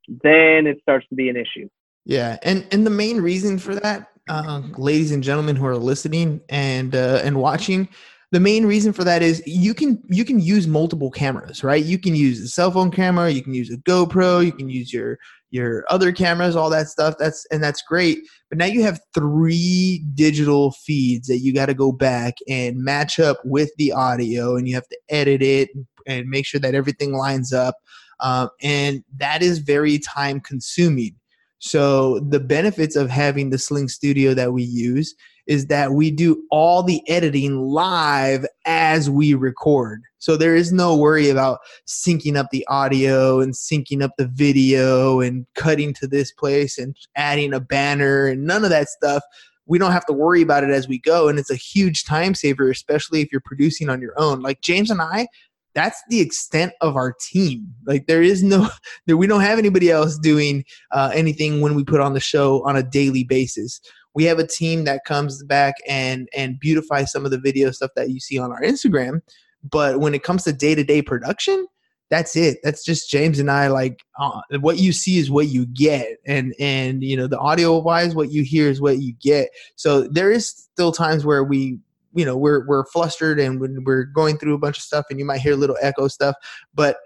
then 0.07 0.67
it 0.67 0.79
starts 0.81 1.07
to 1.09 1.15
be 1.15 1.29
an 1.29 1.35
issue. 1.35 1.69
Yeah, 2.05 2.37
and 2.43 2.65
and 2.71 2.85
the 2.85 2.91
main 2.91 3.21
reason 3.21 3.59
for 3.59 3.75
that, 3.75 4.09
uh, 4.29 4.61
ladies 4.77 5.11
and 5.11 5.23
gentlemen 5.23 5.55
who 5.55 5.65
are 5.65 5.77
listening 5.77 6.41
and 6.49 6.95
uh, 6.95 7.21
and 7.23 7.39
watching, 7.39 7.87
the 8.31 8.39
main 8.39 8.65
reason 8.65 8.93
for 8.93 9.03
that 9.03 9.21
is 9.21 9.41
you 9.45 9.73
can 9.73 10.01
you 10.07 10.23
can 10.23 10.39
use 10.39 10.67
multiple 10.67 11.11
cameras, 11.11 11.63
right? 11.63 11.83
You 11.83 11.97
can 11.97 12.15
use 12.15 12.41
a 12.41 12.47
cell 12.47 12.71
phone 12.71 12.91
camera, 12.91 13.29
you 13.29 13.41
can 13.41 13.53
use 13.53 13.71
a 13.71 13.77
GoPro, 13.77 14.45
you 14.45 14.51
can 14.51 14.69
use 14.69 14.93
your 14.93 15.17
your 15.51 15.83
other 15.89 16.11
cameras, 16.11 16.55
all 16.55 16.69
that 16.69 16.87
stuff. 16.87 17.15
That's 17.17 17.45
and 17.51 17.63
that's 17.63 17.81
great. 17.81 18.19
But 18.49 18.59
now 18.59 18.65
you 18.65 18.83
have 18.83 18.99
three 19.15 20.05
digital 20.13 20.71
feeds 20.71 21.27
that 21.27 21.39
you 21.39 21.53
got 21.53 21.67
to 21.67 21.73
go 21.73 21.91
back 21.91 22.35
and 22.47 22.77
match 22.77 23.19
up 23.19 23.39
with 23.45 23.71
the 23.77 23.91
audio, 23.91 24.55
and 24.55 24.67
you 24.67 24.75
have 24.75 24.87
to 24.89 24.97
edit 25.09 25.41
it 25.41 25.69
and 26.05 26.29
make 26.29 26.45
sure 26.45 26.59
that 26.59 26.75
everything 26.75 27.13
lines 27.13 27.51
up. 27.51 27.75
Um, 28.19 28.49
and 28.61 29.03
that 29.17 29.41
is 29.41 29.59
very 29.59 29.99
time 29.99 30.39
consuming. 30.39 31.15
So 31.59 32.19
the 32.19 32.39
benefits 32.39 32.95
of 32.95 33.09
having 33.09 33.49
the 33.49 33.57
Sling 33.57 33.89
Studio 33.89 34.33
that 34.33 34.53
we 34.53 34.63
use 34.63 35.13
is 35.45 35.65
that 35.65 35.93
we 35.93 36.11
do 36.11 36.43
all 36.51 36.83
the 36.83 37.01
editing 37.09 37.59
live 37.59 38.45
as 38.65 39.09
we 39.09 39.33
record. 39.33 40.03
So 40.19 40.37
there 40.37 40.55
is 40.55 40.71
no 40.71 40.95
worry 40.95 41.29
about 41.29 41.59
syncing 41.87 42.37
up 42.37 42.51
the 42.51 42.65
audio 42.67 43.41
and 43.41 43.53
syncing 43.53 44.03
up 44.03 44.11
the 44.17 44.27
video 44.27 45.21
and 45.21 45.47
cutting 45.55 45.93
to 45.95 46.07
this 46.07 46.31
place 46.31 46.77
and 46.77 46.95
adding 47.15 47.53
a 47.53 47.59
banner 47.59 48.27
and 48.27 48.45
none 48.45 48.63
of 48.63 48.69
that 48.69 48.89
stuff. 48.89 49.23
We 49.65 49.79
don't 49.79 49.91
have 49.91 50.05
to 50.05 50.13
worry 50.13 50.43
about 50.43 50.63
it 50.63 50.69
as 50.69 50.87
we 50.87 50.99
go. 50.99 51.27
And 51.27 51.39
it's 51.39 51.51
a 51.51 51.55
huge 51.55 52.05
time 52.05 52.35
saver, 52.35 52.69
especially 52.69 53.21
if 53.21 53.31
you're 53.31 53.41
producing 53.43 53.89
on 53.89 54.01
your 54.01 54.13
own. 54.17 54.41
Like 54.41 54.61
James 54.61 54.91
and 54.91 55.01
I, 55.01 55.27
that's 55.73 56.01
the 56.09 56.19
extent 56.19 56.73
of 56.81 56.95
our 56.95 57.13
team. 57.13 57.73
Like 57.85 58.07
there 58.07 58.21
is 58.21 58.43
no, 58.43 58.69
there, 59.05 59.17
we 59.17 59.27
don't 59.27 59.41
have 59.41 59.59
anybody 59.59 59.91
else 59.91 60.17
doing 60.17 60.63
uh, 60.91 61.11
anything 61.13 61.61
when 61.61 61.75
we 61.75 61.83
put 61.83 62.01
on 62.01 62.13
the 62.13 62.19
show 62.19 62.63
on 62.65 62.75
a 62.75 62.83
daily 62.83 63.23
basis. 63.23 63.79
We 64.15 64.23
have 64.25 64.39
a 64.39 64.47
team 64.47 64.85
that 64.85 65.05
comes 65.05 65.43
back 65.43 65.75
and 65.87 66.27
and 66.35 66.59
beautifies 66.59 67.11
some 67.11 67.25
of 67.25 67.31
the 67.31 67.39
video 67.39 67.71
stuff 67.71 67.91
that 67.95 68.09
you 68.09 68.19
see 68.19 68.39
on 68.39 68.51
our 68.51 68.61
Instagram. 68.61 69.21
But 69.69 69.99
when 69.99 70.13
it 70.13 70.23
comes 70.23 70.43
to 70.43 70.53
day 70.53 70.73
to 70.73 70.83
day 70.83 71.01
production, 71.01 71.67
that's 72.09 72.35
it. 72.35 72.57
That's 72.63 72.83
just 72.83 73.09
James 73.09 73.39
and 73.39 73.51
I. 73.51 73.67
Like 73.67 74.03
uh, 74.19 74.41
what 74.61 74.79
you 74.79 74.91
see 74.91 75.19
is 75.19 75.29
what 75.29 75.47
you 75.47 75.67
get, 75.67 76.17
and 76.25 76.55
and 76.59 77.03
you 77.03 77.15
know 77.15 77.27
the 77.27 77.37
audio 77.37 77.77
wise, 77.77 78.15
what 78.15 78.31
you 78.31 78.43
hear 78.43 78.67
is 78.67 78.81
what 78.81 78.99
you 78.99 79.13
get. 79.21 79.49
So 79.75 80.01
there 80.01 80.31
is 80.31 80.49
still 80.49 80.91
times 80.91 81.23
where 81.23 81.43
we 81.43 81.77
you 82.13 82.25
know 82.25 82.35
we're 82.35 82.65
we're 82.67 82.85
flustered 82.85 83.39
and 83.39 83.59
we're 83.59 84.03
going 84.03 84.37
through 84.37 84.53
a 84.53 84.59
bunch 84.59 84.77
of 84.77 84.83
stuff 84.83 85.05
and 85.09 85.19
you 85.19 85.25
might 85.25 85.41
hear 85.41 85.55
little 85.55 85.77
echo 85.81 86.07
stuff 86.07 86.35
but 86.73 86.97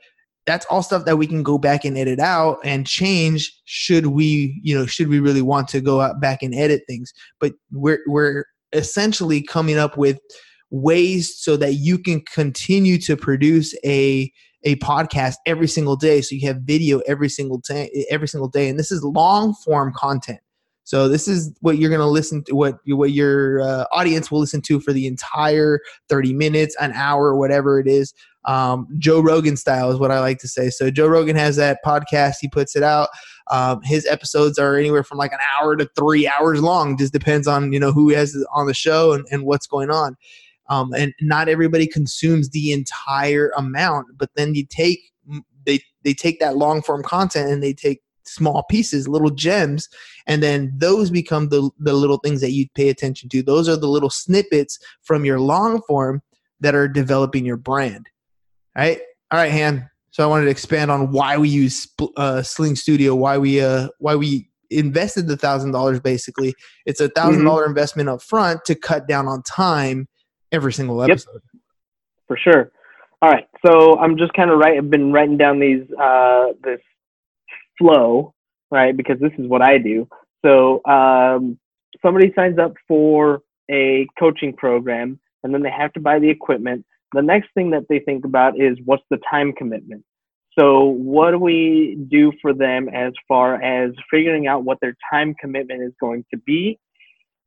that's 0.45 0.65
all 0.65 0.83
stuff 0.83 1.05
that 1.05 1.17
we 1.17 1.27
can 1.27 1.43
go 1.43 1.57
back 1.57 1.86
and 1.86 1.98
edit 1.98 2.19
out 2.19 2.57
and 2.63 2.86
change 2.86 3.53
should 3.65 4.07
we 4.07 4.60
you 4.63 4.77
know 4.77 4.86
should 4.86 5.07
we 5.07 5.19
really 5.19 5.41
want 5.41 5.67
to 5.69 5.81
go 5.81 6.01
out 6.01 6.19
back 6.19 6.43
and 6.43 6.53
edit 6.53 6.83
things. 6.88 7.13
But 7.39 7.53
we're 7.72 8.00
we're 8.07 8.45
essentially 8.74 9.41
coming 9.41 9.77
up 9.77 9.98
with 9.98 10.19
ways 10.72 11.36
so 11.38 11.55
that 11.57 11.75
you 11.75 11.98
can 11.98 12.22
continue 12.22 12.98
to 13.00 13.15
produce 13.15 13.75
a 13.86 14.31
a 14.63 14.75
podcast 14.77 15.36
every 15.45 15.67
single 15.67 15.95
day. 15.95 16.22
So 16.22 16.36
you 16.36 16.48
have 16.48 16.62
video 16.62 17.00
every 17.00 17.29
single 17.29 17.60
day 17.60 18.05
every 18.10 18.27
single 18.27 18.50
day. 18.50 18.69
And 18.69 18.79
this 18.79 18.91
is 18.91 19.03
long 19.03 19.53
form 19.53 19.93
content 19.95 20.39
so 20.84 21.08
this 21.08 21.28
is 21.28 21.54
what 21.62 21.78
you're 21.78 21.90
going 21.90 22.02
to 22.02 22.08
listen 22.08 22.44
to, 22.46 22.56
what 22.56 22.80
what 22.86 23.12
your 23.12 23.62
uh, 23.62 23.86
audience 23.92 24.30
will 24.30 24.40
listen 24.40 24.62
to 24.63 24.80
for 24.80 24.92
the 24.92 25.08
entire 25.08 25.80
30 26.10 26.34
minutes, 26.34 26.75
an 26.80 26.92
hour, 26.94 27.36
whatever 27.36 27.80
it 27.80 27.88
is. 27.88 28.13
Um, 28.46 28.88
Joe 28.98 29.22
Rogan 29.22 29.56
style 29.56 29.90
is 29.92 30.00
what 30.00 30.12
I 30.12 30.20
like 30.20 30.40
to 30.40 30.48
say. 30.50 30.70
So 30.70 30.92
Joe 30.92 31.08
Rogan 31.08 31.38
has 31.38 31.56
that 31.56 31.80
podcast. 31.86 32.36
He 32.42 32.50
puts 32.50 32.75
it 32.75 32.84
out. 32.84 33.08
Um, 33.50 33.82
his 33.84 34.06
episodes 34.06 34.60
are 34.60 34.75
anywhere 34.75 35.04
from 35.04 35.18
like 35.18 35.32
an 35.32 35.40
hour 35.60 35.78
to 35.78 35.90
three 35.98 36.28
hours 36.28 36.62
long. 36.62 36.98
Just 36.98 37.13
depends 37.13 37.48
on 37.48 37.72
you 37.72 37.80
know 37.80 37.94
who 37.94 38.10
has 38.10 38.36
on 38.54 38.68
the 38.68 38.74
show 38.74 39.13
and, 39.13 39.25
and 39.32 39.44
what's 39.46 39.68
going 39.68 39.90
on. 39.90 40.18
Um, 40.70 40.94
and 40.94 41.13
not 41.22 41.50
everybody 41.50 41.88
consumes 41.88 42.50
the 42.50 42.72
entire 42.72 43.52
amount. 43.58 44.08
But 44.18 44.32
then 44.36 44.56
you 44.56 44.66
take 44.66 45.00
they 45.66 45.80
they 46.04 46.13
take 46.13 46.40
that 46.40 46.58
long 46.58 46.82
form 46.82 47.04
content 47.04 47.50
and 47.50 47.63
they 47.63 47.74
take 47.74 48.02
small 48.25 48.63
pieces, 48.70 49.08
little 49.08 49.30
gems, 49.30 49.89
and 50.27 50.42
then 50.42 50.74
those 50.77 51.10
become 51.10 51.50
the 51.50 51.70
the 51.80 51.94
little 51.94 52.18
things 52.18 52.42
that 52.42 52.51
you 52.51 52.68
pay 52.75 52.89
attention 52.89 53.30
to. 53.30 53.44
Those 53.44 53.70
are 53.70 53.77
the 53.77 53.88
little 53.88 54.10
snippets 54.10 54.80
from 55.03 55.25
your 55.25 55.39
long 55.39 55.82
form 55.88 56.22
that 56.60 56.75
are 56.75 56.88
developing 56.88 57.46
your 57.46 57.58
brand. 57.58 58.08
All 58.75 58.84
right, 58.84 59.00
all 59.32 59.39
right, 59.39 59.51
Han. 59.51 59.89
So 60.12 60.24
I 60.24 60.27
wanted 60.27 60.46
to 60.46 60.51
expand 60.51 60.92
on 60.92 61.12
why 61.12 61.38
we 61.38 61.50
use 61.50 61.88
uh, 62.18 62.44
Sling 62.44 62.75
Studio, 62.75 63.15
why 63.15 63.38
we 63.38 63.62
uh, 63.62 63.89
why 64.00 64.15
we 64.15 64.50
invested 64.70 65.27
the 65.27 65.38
thousand 65.38 65.72
dollars. 65.72 66.00
Basically, 66.00 66.53
it's 66.86 67.01
a 67.01 67.10
thousand 67.10 67.44
mm-hmm. 67.44 67.70
investment 67.70 68.10
up 68.10 68.22
front 68.22 68.63
to 68.65 68.75
cut 68.75 69.08
down 69.08 69.27
on 69.27 69.42
time 69.44 70.08
every 70.51 70.74
single 70.74 71.01
episode. 71.01 71.42
Yep. 71.53 71.62
For 72.27 72.38
sure. 72.38 72.72
All 73.24 73.32
right, 73.32 73.48
so 73.65 73.98
I'm 74.00 74.18
just 74.18 74.34
kind 74.34 74.51
of 74.51 74.60
right. 74.60 74.77
I've 74.77 74.89
been 74.89 75.13
writing 75.13 75.38
down 75.38 75.60
these 75.60 75.84
uh, 76.00 76.48
this 76.62 76.82
flow, 77.77 78.34
right? 78.72 78.96
Because 78.96 79.20
this 79.20 79.32
is 79.38 79.48
what 79.48 79.62
I 79.62 79.77
do. 79.77 80.08
So 80.46 80.84
um, 80.86 81.58
somebody 82.01 82.34
signs 82.36 82.60
up 82.60 82.74
for 82.88 83.42
a 83.72 84.08
coaching 84.20 84.53
program 84.53 85.20
and 85.44 85.53
then 85.53 85.62
they 85.62 85.72
have 85.72 85.94
to 85.94 86.00
buy 86.00 86.20
the 86.20 86.30
equipment. 86.30 86.86
The 87.13 87.22
next 87.22 87.50
thing 87.53 87.72
that 87.72 87.86
they 87.89 88.00
think 88.00 88.25
about 88.25 88.60
is 88.60 88.77
what's 88.86 89.03
the 89.10 89.20
time 89.30 89.53
commitment. 89.53 90.03
So 90.58 90.84
what 90.86 91.32
do 91.32 91.39
we 91.39 91.98
do 92.10 92.32
for 92.42 92.53
them 92.53 92.88
as 92.89 93.13
far 93.27 93.62
as 93.62 93.92
figuring 94.12 94.48
out 94.48 94.63
what 94.63 94.80
their 94.82 94.96
time 95.12 95.34
commitment 95.39 95.82
is 95.82 95.94
going 96.00 96.25
to 96.32 96.38
be? 96.38 96.80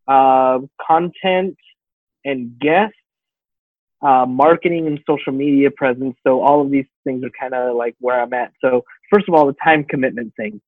Uh, 0.08 0.60
content 0.84 1.56
and 2.24 2.58
guests, 2.58 2.96
uh, 4.02 4.26
marketing 4.26 4.86
and 4.88 5.00
social 5.08 5.32
media 5.32 5.70
presence. 5.70 6.16
So 6.26 6.42
all 6.42 6.62
of 6.62 6.70
these 6.70 6.86
things 7.04 7.24
are 7.24 7.30
kind 7.38 7.54
of 7.54 7.76
like 7.76 7.94
where 8.00 8.20
I'm 8.20 8.32
at. 8.32 8.52
So 8.60 8.82
first 9.10 9.28
of 9.28 9.34
all, 9.34 9.46
the 9.46 9.56
time 9.62 9.84
commitment 9.84 10.32
thing. 10.36 10.60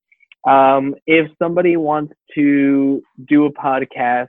Um, 0.46 0.94
if 1.06 1.30
somebody 1.40 1.76
wants 1.76 2.14
to 2.34 3.02
do 3.26 3.46
a 3.46 3.52
podcast, 3.52 4.28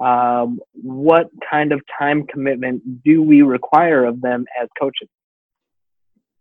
um, 0.00 0.60
what 0.72 1.28
kind 1.50 1.72
of 1.72 1.80
time 1.98 2.26
commitment 2.26 3.02
do 3.02 3.22
we 3.22 3.42
require 3.42 4.04
of 4.04 4.20
them 4.20 4.44
as 4.60 4.68
coaches? 4.78 5.08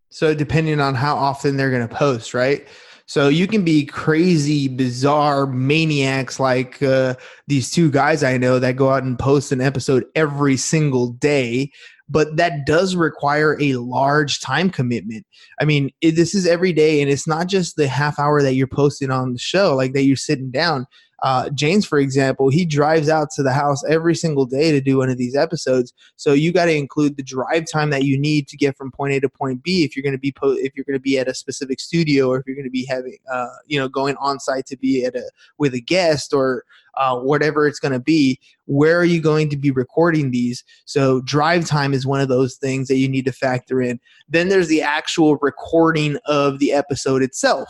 So, 0.10 0.34
depending 0.34 0.80
on 0.80 0.96
how 0.96 1.16
often 1.16 1.58
they're 1.58 1.72
going 1.72 1.88
to 1.88 1.94
post, 1.94 2.34
right? 2.34 2.68
So 3.10 3.30
you 3.30 3.48
can 3.48 3.64
be 3.64 3.86
crazy, 3.86 4.68
bizarre 4.68 5.48
maniacs 5.48 6.42
like 6.42 6.84
uh, 6.84 7.16
these 7.48 7.72
two 7.72 7.90
guys 7.90 8.22
I 8.22 8.36
know 8.36 8.60
that 8.60 8.76
go 8.76 8.90
out 8.90 9.04
and 9.04 9.18
post 9.18 9.54
an 9.54 9.62
episode 9.62 10.04
every 10.14 10.58
single 10.58 11.08
day 11.14 11.72
but 12.10 12.38
that 12.38 12.66
does 12.66 12.96
require 12.96 13.58
a 13.60 13.74
large 13.76 14.40
time 14.40 14.70
commitment. 14.70 15.26
I 15.60 15.66
mean, 15.66 15.92
it, 16.02 16.12
this 16.12 16.34
is 16.34 16.48
every 16.48 16.74
day, 16.74 17.02
and 17.02 17.10
it's 17.12 17.28
not 17.28 17.48
just 17.48 17.76
the 17.76 17.88
half 17.88 18.20
hour 18.20 18.42
that 18.42 18.54
you're 18.54 18.68
posting 18.68 19.12
on 19.12 19.34
the 19.34 19.40
show, 19.40 19.76
like 19.76 19.94
that 19.94 20.04
you're 20.04 20.16
sitting 20.16 20.52
down. 20.52 20.86
Uh, 21.24 21.50
James, 21.50 21.86
for 21.86 22.00
example, 22.00 22.50
he 22.50 22.66
drives 22.66 23.10
out 23.10 23.30
to 23.32 23.44
the 23.44 23.52
house 23.52 23.84
every 23.86 24.16
single 24.16 24.46
day 24.46 24.72
to 24.72 24.82
do 24.82 24.98
one 24.98 25.10
of 25.10 25.18
these 25.18 25.36
episodes. 25.36 25.94
So 26.16 26.34
you 26.34 26.52
got 26.52 26.66
to 26.66 26.76
include 26.76 27.18
the 27.18 27.24
drive 27.24 27.66
time 27.72 27.90
that 27.90 28.04
you 28.04 28.20
need 28.20 28.48
to 28.50 28.58
get 28.58 28.78
from 28.78 28.92
point 28.92 29.14
A 29.14 29.20
to 29.22 29.30
point 29.30 29.64
B 29.64 29.84
if 29.84 29.96
you're 29.96 30.04
going 30.04 30.14
to 30.14 30.20
be 30.20 30.32
po- 30.32 30.52
if 30.52 30.76
you're 30.76 30.86
going 30.86 30.94
to 30.94 31.00
be 31.00 31.18
at 31.18 31.28
a 31.28 31.34
specific 31.34 31.80
studio 31.80 32.30
or 32.30 32.40
if 32.40 32.46
you're 32.46 32.56
going 32.56 32.66
to 32.66 32.72
be 32.72 32.86
having 32.86 33.18
uh, 33.32 33.48
you 33.66 33.80
know 33.80 33.88
going 33.88 34.16
on 34.18 34.40
site 34.40 34.66
to 34.68 34.78
be 34.78 35.06
at 35.06 35.16
a 35.16 35.30
with 35.58 35.74
a 35.74 35.82
guest 35.82 36.34
or 36.34 36.64
uh, 36.98 37.18
whatever 37.18 37.68
it's 37.68 37.80
going 37.80 37.92
to 37.94 38.00
be. 38.00 38.40
Where 38.66 39.00
are 39.00 39.06
you 39.06 39.22
going 39.22 39.50
to 39.50 39.58
be 39.58 39.72
recording 39.72 40.32
these? 40.32 40.64
So, 40.86 41.22
drive 41.22 41.66
time 41.66 41.94
is 41.94 42.06
one 42.06 42.20
of 42.22 42.28
those 42.28 42.56
things 42.56 42.88
that 42.88 42.98
you 42.98 43.08
need 43.08 43.26
to 43.26 43.32
factor 43.32 43.82
in. 43.82 44.00
Then 44.28 44.50
there's 44.50 44.68
the 44.68 44.82
actual 44.82 45.38
recording 45.38 46.18
of 46.26 46.60
the 46.60 46.74
episode 46.74 47.22
itself 47.22 47.70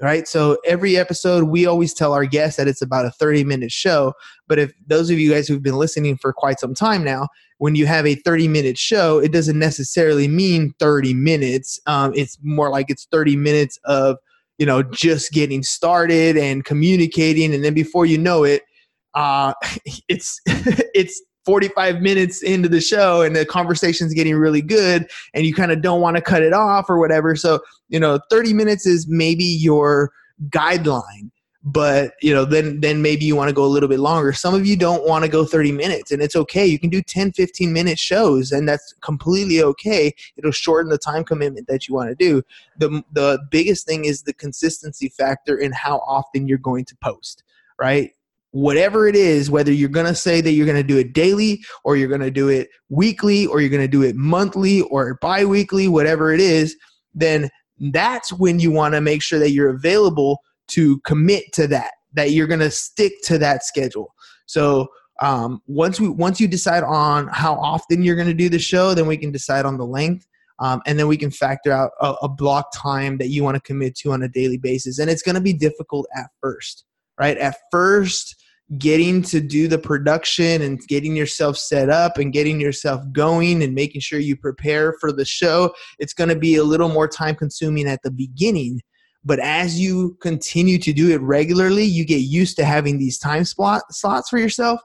right? 0.00 0.26
So 0.26 0.58
every 0.66 0.96
episode, 0.96 1.44
we 1.44 1.66
always 1.66 1.92
tell 1.92 2.12
our 2.12 2.24
guests 2.24 2.56
that 2.56 2.68
it's 2.68 2.82
about 2.82 3.04
a 3.04 3.10
30 3.10 3.44
minute 3.44 3.72
show. 3.72 4.14
But 4.48 4.58
if 4.58 4.72
those 4.86 5.10
of 5.10 5.18
you 5.18 5.30
guys 5.30 5.48
who've 5.48 5.62
been 5.62 5.76
listening 5.76 6.16
for 6.16 6.32
quite 6.32 6.60
some 6.60 6.74
time 6.74 7.04
now, 7.04 7.28
when 7.58 7.74
you 7.74 7.86
have 7.86 8.06
a 8.06 8.14
30 8.14 8.48
minute 8.48 8.78
show, 8.78 9.18
it 9.18 9.32
doesn't 9.32 9.58
necessarily 9.58 10.28
mean 10.28 10.74
30 10.78 11.14
minutes. 11.14 11.78
Um, 11.86 12.12
it's 12.14 12.38
more 12.42 12.70
like 12.70 12.86
it's 12.88 13.06
30 13.10 13.36
minutes 13.36 13.78
of 13.84 14.16
you 14.58 14.66
know 14.66 14.82
just 14.82 15.32
getting 15.32 15.62
started 15.62 16.36
and 16.36 16.64
communicating 16.64 17.54
and 17.54 17.64
then 17.64 17.74
before 17.74 18.06
you 18.06 18.18
know 18.18 18.44
it 18.44 18.62
uh 19.14 19.52
it's 20.08 20.40
it's 20.46 21.22
45 21.44 22.00
minutes 22.00 22.42
into 22.42 22.68
the 22.68 22.80
show 22.80 23.22
and 23.22 23.34
the 23.34 23.44
conversation's 23.44 24.14
getting 24.14 24.36
really 24.36 24.62
good 24.62 25.08
and 25.34 25.44
you 25.44 25.54
kind 25.54 25.72
of 25.72 25.82
don't 25.82 26.00
want 26.00 26.16
to 26.16 26.22
cut 26.22 26.42
it 26.42 26.52
off 26.52 26.88
or 26.88 26.98
whatever. 26.98 27.34
So 27.36 27.60
you 27.88 28.00
know 28.00 28.18
30 28.30 28.54
minutes 28.54 28.86
is 28.86 29.06
maybe 29.08 29.44
your 29.44 30.12
guideline 30.48 31.30
but 31.64 32.14
you 32.20 32.34
know 32.34 32.44
then 32.44 32.80
then 32.80 33.02
maybe 33.02 33.24
you 33.24 33.36
want 33.36 33.48
to 33.48 33.54
go 33.54 33.64
a 33.64 33.66
little 33.66 33.88
bit 33.88 34.00
longer. 34.00 34.32
Some 34.32 34.54
of 34.54 34.66
you 34.66 34.76
don't 34.76 35.06
want 35.06 35.24
to 35.24 35.30
go 35.30 35.44
30 35.44 35.72
minutes 35.72 36.10
and 36.10 36.20
it's 36.20 36.34
okay. 36.34 36.66
You 36.66 36.78
can 36.78 36.90
do 36.90 37.02
10 37.02 37.32
15 37.32 37.72
minute 37.72 37.98
shows 37.98 38.50
and 38.50 38.68
that's 38.68 38.92
completely 39.00 39.62
okay. 39.62 40.12
It'll 40.36 40.50
shorten 40.50 40.90
the 40.90 40.98
time 40.98 41.24
commitment 41.24 41.68
that 41.68 41.86
you 41.86 41.94
want 41.94 42.08
to 42.08 42.14
do. 42.14 42.42
The 42.78 43.02
the 43.12 43.38
biggest 43.50 43.86
thing 43.86 44.04
is 44.04 44.22
the 44.22 44.34
consistency 44.34 45.08
factor 45.08 45.56
in 45.56 45.72
how 45.72 45.98
often 45.98 46.48
you're 46.48 46.58
going 46.58 46.84
to 46.86 46.96
post 46.96 47.44
right 47.78 48.10
whatever 48.52 49.08
it 49.08 49.16
is 49.16 49.50
whether 49.50 49.72
you're 49.72 49.88
going 49.88 50.06
to 50.06 50.14
say 50.14 50.40
that 50.40 50.52
you're 50.52 50.66
going 50.66 50.76
to 50.76 50.82
do 50.82 50.98
it 50.98 51.12
daily 51.12 51.60
or 51.84 51.96
you're 51.96 52.08
going 52.08 52.20
to 52.20 52.30
do 52.30 52.48
it 52.48 52.68
weekly 52.88 53.46
or 53.46 53.60
you're 53.60 53.70
going 53.70 53.82
to 53.82 53.88
do 53.88 54.02
it 54.02 54.14
monthly 54.14 54.82
or 54.82 55.18
bi-weekly 55.20 55.88
whatever 55.88 56.32
it 56.32 56.40
is 56.40 56.76
then 57.14 57.48
that's 57.90 58.32
when 58.32 58.60
you 58.60 58.70
want 58.70 58.94
to 58.94 59.00
make 59.00 59.22
sure 59.22 59.38
that 59.38 59.50
you're 59.50 59.70
available 59.70 60.38
to 60.68 61.00
commit 61.00 61.44
to 61.52 61.66
that 61.66 61.92
that 62.14 62.32
you're 62.32 62.46
going 62.46 62.60
to 62.60 62.70
stick 62.70 63.14
to 63.24 63.38
that 63.38 63.64
schedule. 63.64 64.14
So 64.46 64.88
um, 65.20 65.60
once 65.66 66.00
we 66.00 66.08
once 66.08 66.40
you 66.40 66.48
decide 66.48 66.84
on 66.84 67.28
how 67.28 67.54
often 67.54 68.02
you're 68.02 68.16
going 68.16 68.28
to 68.28 68.34
do 68.34 68.48
the 68.48 68.58
show 68.58 68.94
then 68.94 69.06
we 69.06 69.16
can 69.16 69.30
decide 69.30 69.66
on 69.66 69.76
the 69.76 69.86
length 69.86 70.26
um, 70.58 70.80
and 70.86 70.98
then 70.98 71.06
we 71.06 71.16
can 71.16 71.30
factor 71.30 71.70
out 71.70 71.90
a, 72.00 72.14
a 72.22 72.28
block 72.28 72.72
time 72.74 73.18
that 73.18 73.28
you 73.28 73.44
want 73.44 73.54
to 73.54 73.60
commit 73.60 73.94
to 73.96 74.12
on 74.12 74.22
a 74.22 74.28
daily 74.28 74.56
basis 74.56 74.98
and 74.98 75.10
it's 75.10 75.22
going 75.22 75.34
to 75.34 75.40
be 75.40 75.52
difficult 75.52 76.06
at 76.16 76.26
first 76.40 76.84
right 77.18 77.38
at 77.38 77.56
first 77.70 78.36
getting 78.78 79.20
to 79.20 79.40
do 79.40 79.68
the 79.68 79.78
production 79.78 80.62
and 80.62 80.80
getting 80.88 81.14
yourself 81.14 81.58
set 81.58 81.90
up 81.90 82.16
and 82.16 82.32
getting 82.32 82.58
yourself 82.58 83.02
going 83.12 83.62
and 83.62 83.74
making 83.74 84.00
sure 84.00 84.18
you 84.18 84.36
prepare 84.36 84.94
for 85.00 85.12
the 85.12 85.24
show 85.24 85.72
it's 85.98 86.14
going 86.14 86.30
to 86.30 86.38
be 86.38 86.56
a 86.56 86.64
little 86.64 86.88
more 86.88 87.08
time 87.08 87.34
consuming 87.34 87.86
at 87.86 88.02
the 88.02 88.10
beginning 88.10 88.80
but 89.24 89.38
as 89.38 89.78
you 89.78 90.16
continue 90.20 90.78
to 90.78 90.92
do 90.92 91.10
it 91.10 91.20
regularly, 91.20 91.84
you 91.84 92.04
get 92.04 92.22
used 92.22 92.56
to 92.56 92.64
having 92.64 92.98
these 92.98 93.18
time 93.18 93.44
slot, 93.44 93.82
slots 93.90 94.28
for 94.28 94.38
yourself 94.38 94.80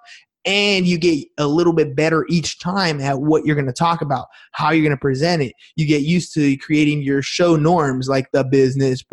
and 0.46 0.88
you 0.88 0.98
get 0.98 1.28
a 1.38 1.46
little 1.46 1.74
bit 1.74 1.96
better 1.96 2.26
each 2.30 2.60
time 2.60 3.02
at 3.02 3.20
what 3.20 3.46
you're 3.46 3.56
going 3.56 3.68
to 3.68 3.74
talk 3.74 4.02
about, 4.02 4.28
how 4.54 4.72
you're 4.72 4.84
going 4.84 4.92
to 4.92 4.98
present 4.98 5.42
it. 5.42 5.54
You 5.76 5.86
get 5.86 6.04
used 6.04 6.34
to 6.36 6.56
creating 6.58 7.02
your 7.02 7.22
show 7.22 7.58
norms 7.58 8.08
like 8.08 8.32
the 8.32 8.46
business 8.46 9.04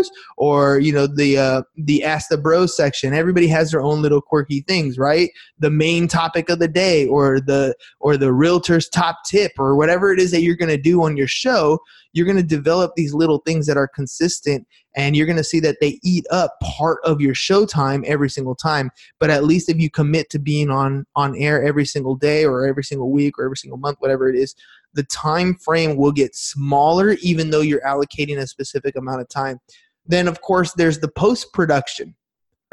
bros 0.00 0.10
or 0.36 0.78
you 0.78 0.92
know 0.92 1.06
the 1.06 1.38
uh, 1.38 1.62
the 1.76 2.04
ask 2.04 2.28
the 2.28 2.38
bros 2.38 2.76
section. 2.76 3.14
Everybody 3.14 3.46
has 3.48 3.70
their 3.70 3.80
own 3.80 4.02
little 4.02 4.20
quirky 4.20 4.62
things, 4.62 4.98
right? 4.98 5.30
The 5.58 5.70
main 5.70 6.08
topic 6.08 6.48
of 6.48 6.58
the 6.58 6.68
day 6.68 7.06
or 7.06 7.40
the 7.40 7.74
or 8.00 8.16
the 8.16 8.32
realtor's 8.32 8.88
top 8.88 9.18
tip 9.26 9.52
or 9.58 9.76
whatever 9.76 10.12
it 10.12 10.20
is 10.20 10.30
that 10.30 10.42
you're 10.42 10.56
going 10.56 10.70
to 10.70 10.78
do 10.80 11.02
on 11.04 11.16
your 11.16 11.28
show 11.28 11.78
you're 12.12 12.26
going 12.26 12.36
to 12.36 12.42
develop 12.42 12.92
these 12.96 13.14
little 13.14 13.38
things 13.46 13.66
that 13.66 13.76
are 13.76 13.88
consistent 13.88 14.66
and 14.96 15.14
you're 15.14 15.26
going 15.26 15.36
to 15.36 15.44
see 15.44 15.60
that 15.60 15.76
they 15.80 16.00
eat 16.02 16.26
up 16.30 16.56
part 16.60 16.98
of 17.04 17.20
your 17.20 17.34
show 17.34 17.64
time 17.64 18.04
every 18.06 18.28
single 18.28 18.54
time 18.54 18.90
but 19.18 19.30
at 19.30 19.44
least 19.44 19.68
if 19.68 19.78
you 19.78 19.90
commit 19.90 20.28
to 20.30 20.38
being 20.38 20.70
on 20.70 21.06
on 21.16 21.36
air 21.36 21.62
every 21.62 21.86
single 21.86 22.16
day 22.16 22.44
or 22.44 22.66
every 22.66 22.84
single 22.84 23.10
week 23.10 23.38
or 23.38 23.44
every 23.44 23.56
single 23.56 23.78
month 23.78 23.96
whatever 24.00 24.28
it 24.28 24.36
is 24.36 24.54
the 24.94 25.04
time 25.04 25.54
frame 25.54 25.96
will 25.96 26.12
get 26.12 26.34
smaller 26.34 27.12
even 27.22 27.50
though 27.50 27.60
you're 27.60 27.82
allocating 27.82 28.38
a 28.38 28.46
specific 28.46 28.96
amount 28.96 29.20
of 29.20 29.28
time 29.28 29.60
then 30.06 30.28
of 30.28 30.40
course 30.40 30.72
there's 30.74 30.98
the 31.00 31.08
post 31.08 31.52
production 31.52 32.14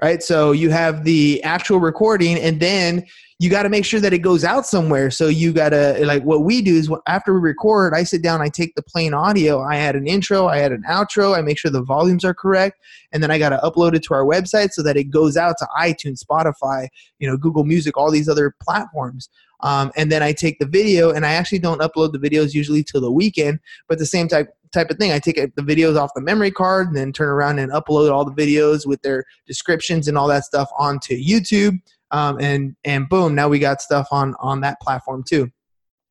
right 0.02 0.22
so 0.22 0.52
you 0.52 0.70
have 0.70 1.04
the 1.04 1.42
actual 1.44 1.80
recording 1.80 2.38
and 2.38 2.60
then 2.60 3.04
you 3.40 3.52
got 3.52 3.64
to 3.64 3.70
make 3.70 3.86
sure 3.86 4.00
that 4.00 4.14
it 4.14 4.20
goes 4.20 4.44
out 4.44 4.66
somewhere. 4.66 5.12
So 5.12 5.28
you 5.28 5.54
got 5.54 5.70
to 5.70 6.04
like 6.06 6.24
what 6.24 6.44
we 6.44 6.62
do 6.62 6.76
is 6.76 6.90
after 7.08 7.34
we 7.34 7.40
record, 7.40 7.94
I 7.94 8.04
sit 8.04 8.24
down, 8.24 8.42
I 8.42 8.50
take 8.50 8.74
the 8.74 8.82
plain 8.82 9.14
audio, 9.14 9.62
I 9.62 9.78
add 9.78 9.96
an 9.96 10.08
intro, 10.08 10.48
I 10.48 10.60
add 10.60 10.72
an 10.72 10.84
outro, 10.90 11.38
I 11.38 11.42
make 11.42 11.60
sure 11.60 11.70
the 11.70 11.84
volumes 11.84 12.26
are 12.26 12.34
correct, 12.34 12.80
and 13.12 13.22
then 13.22 13.30
I 13.30 13.38
got 13.38 13.50
to 13.50 13.58
upload 13.58 13.94
it 13.94 14.02
to 14.04 14.16
our 14.16 14.26
website 14.26 14.72
so 14.72 14.82
that 14.82 14.98
it 14.98 15.06
goes 15.06 15.38
out 15.38 15.56
to 15.60 15.68
iTunes, 15.80 16.24
Spotify, 16.24 16.88
you 17.20 17.30
know, 17.30 17.38
Google 17.38 17.64
Music, 17.64 17.96
all 17.96 18.10
these 18.10 18.28
other 18.28 18.56
platforms. 18.62 19.30
Um, 19.62 19.92
and 19.96 20.12
then 20.12 20.24
I 20.24 20.34
take 20.34 20.58
the 20.58 20.68
video, 20.68 21.12
and 21.12 21.26
I 21.26 21.34
actually 21.34 21.60
don't 21.60 21.82
upload 21.82 22.14
the 22.14 22.20
videos 22.20 22.54
usually 22.54 22.84
till 22.84 23.02
the 23.02 23.12
weekend, 23.12 23.60
but 23.88 24.00
the 24.00 24.06
same 24.06 24.28
type 24.28 24.50
type 24.74 24.90
of 24.90 24.98
thing. 24.98 25.12
I 25.12 25.20
take 25.20 25.36
the 25.36 25.62
videos 25.62 25.98
off 25.98 26.12
the 26.16 26.22
memory 26.22 26.52
card 26.52 26.88
and 26.88 26.96
then 26.96 27.14
turn 27.14 27.30
around 27.30 27.60
and 27.60 27.72
upload 27.72 28.12
all 28.12 28.26
the 28.26 28.32
videos 28.32 28.86
with 28.86 29.02
their 29.02 29.24
descriptions 29.46 30.08
and 30.08 30.18
all 30.18 30.28
that 30.28 30.44
stuff 30.44 30.70
onto 30.78 31.16
YouTube 31.16 31.80
um, 32.12 32.38
and 32.40 32.76
and 32.84 33.10
boom, 33.10 33.36
now 33.36 33.48
we 33.48 33.60
got 33.60 33.82
stuff 33.82 34.08
on 34.12 34.36
on 34.40 34.62
that 34.62 34.80
platform 34.82 35.24
too. 35.28 35.52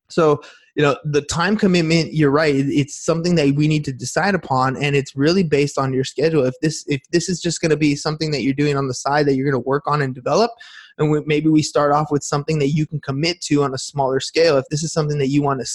So 0.09 0.40
you 0.75 0.83
know 0.83 0.97
the 1.05 1.23
time 1.23 1.57
commitment 1.57 2.12
you're 2.12 2.31
right 2.31 2.55
it's 2.55 3.03
something 3.03 3.35
that 3.35 3.55
we 3.55 3.66
need 3.66 3.83
to 3.87 3.95
decide 3.95 4.35
upon 4.35 4.77
and 4.77 4.95
it's 4.95 5.16
really 5.16 5.42
based 5.42 5.79
on 5.79 5.95
your 5.95 6.05
schedule 6.05 6.45
if 6.45 6.55
this 6.61 6.85
if 6.87 7.01
this 7.12 7.31
is 7.31 7.40
just 7.40 7.62
going 7.62 7.71
to 7.71 7.79
be 7.79 7.97
something 7.97 8.31
that 8.31 8.42
you're 8.42 8.53
doing 8.53 8.77
on 8.77 8.87
the 8.87 8.92
side 8.92 9.25
that 9.25 9.37
you're 9.37 9.51
going 9.51 9.61
to 9.61 9.66
work 9.66 9.85
on 9.87 10.03
and 10.03 10.14
develop 10.14 10.51
and 10.99 11.11
we, 11.11 11.21
maybe 11.27 11.49
we 11.49 11.63
start 11.63 11.93
off 11.93 12.11
with 12.11 12.23
something 12.23 12.59
that 12.59 12.69
you 12.69 12.87
can 12.87 13.01
commit 13.01 13.41
to 13.43 13.63
on 13.63 13.75
a 13.75 13.79
smaller 13.79 14.21
scale. 14.21 14.57
If 14.57 14.67
this 14.71 14.83
is 14.83 14.93
something 14.93 15.19
that 15.19 15.29
you 15.29 15.43
want 15.43 15.61
to 15.61 15.67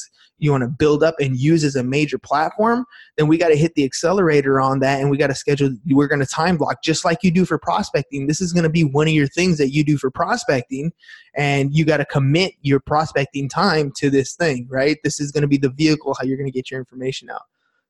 you 0.41 0.49
want 0.51 0.63
to 0.63 0.67
build 0.67 1.03
up 1.03 1.13
and 1.19 1.37
use 1.37 1.63
as 1.63 1.75
a 1.75 1.83
major 1.83 2.17
platform 2.17 2.83
then 3.15 3.27
we 3.27 3.37
got 3.37 3.49
to 3.49 3.55
hit 3.55 3.75
the 3.75 3.85
accelerator 3.85 4.59
on 4.59 4.79
that 4.79 4.99
and 4.99 5.09
we 5.09 5.15
got 5.15 5.27
to 5.27 5.35
schedule 5.35 5.69
we're 5.91 6.07
going 6.07 6.19
to 6.19 6.25
time 6.25 6.57
block 6.57 6.81
just 6.83 7.05
like 7.05 7.19
you 7.21 7.29
do 7.29 7.45
for 7.45 7.59
prospecting. 7.59 8.27
This 8.27 8.41
is 8.41 8.51
going 8.51 8.63
to 8.63 8.69
be 8.69 8.83
one 8.83 9.07
of 9.07 9.13
your 9.13 9.27
things 9.27 9.57
that 9.59 9.69
you 9.69 9.83
do 9.83 9.97
for 9.97 10.09
prospecting 10.09 10.91
and 11.35 11.73
you 11.75 11.85
got 11.85 11.97
to 11.97 12.05
commit 12.05 12.53
your 12.61 12.79
prospecting 12.79 13.47
time 13.47 13.91
to 13.97 14.09
this 14.09 14.35
thing 14.35 14.67
right? 14.69 14.97
This 15.03 15.19
is 15.19 15.31
going 15.31 15.43
to 15.43 15.47
be 15.47 15.57
the 15.57 15.69
vehicle 15.69 16.15
how 16.19 16.25
you're 16.25 16.37
going 16.37 16.51
to 16.51 16.57
get 16.57 16.71
your 16.71 16.79
information 16.79 17.29
out. 17.29 17.43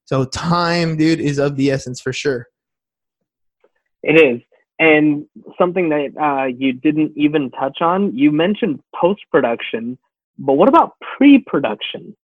So 0.03 0.25
time 0.25 0.97
dude 0.97 1.21
is 1.21 1.39
of 1.39 1.55
the 1.55 1.71
essence 1.71 2.01
for 2.01 2.11
sure. 2.11 2.47
It 4.03 4.19
is 4.19 4.41
and 4.81 5.27
something 5.59 5.89
that 5.89 6.09
uh, 6.19 6.45
you 6.45 6.73
didn't 6.73 7.13
even 7.15 7.51
touch 7.51 7.81
on, 7.81 8.17
you 8.17 8.31
mentioned 8.31 8.81
post 8.99 9.21
production, 9.31 9.95
but 10.39 10.53
what 10.53 10.67
about 10.67 10.95
pre 11.15 11.37
production? 11.37 12.17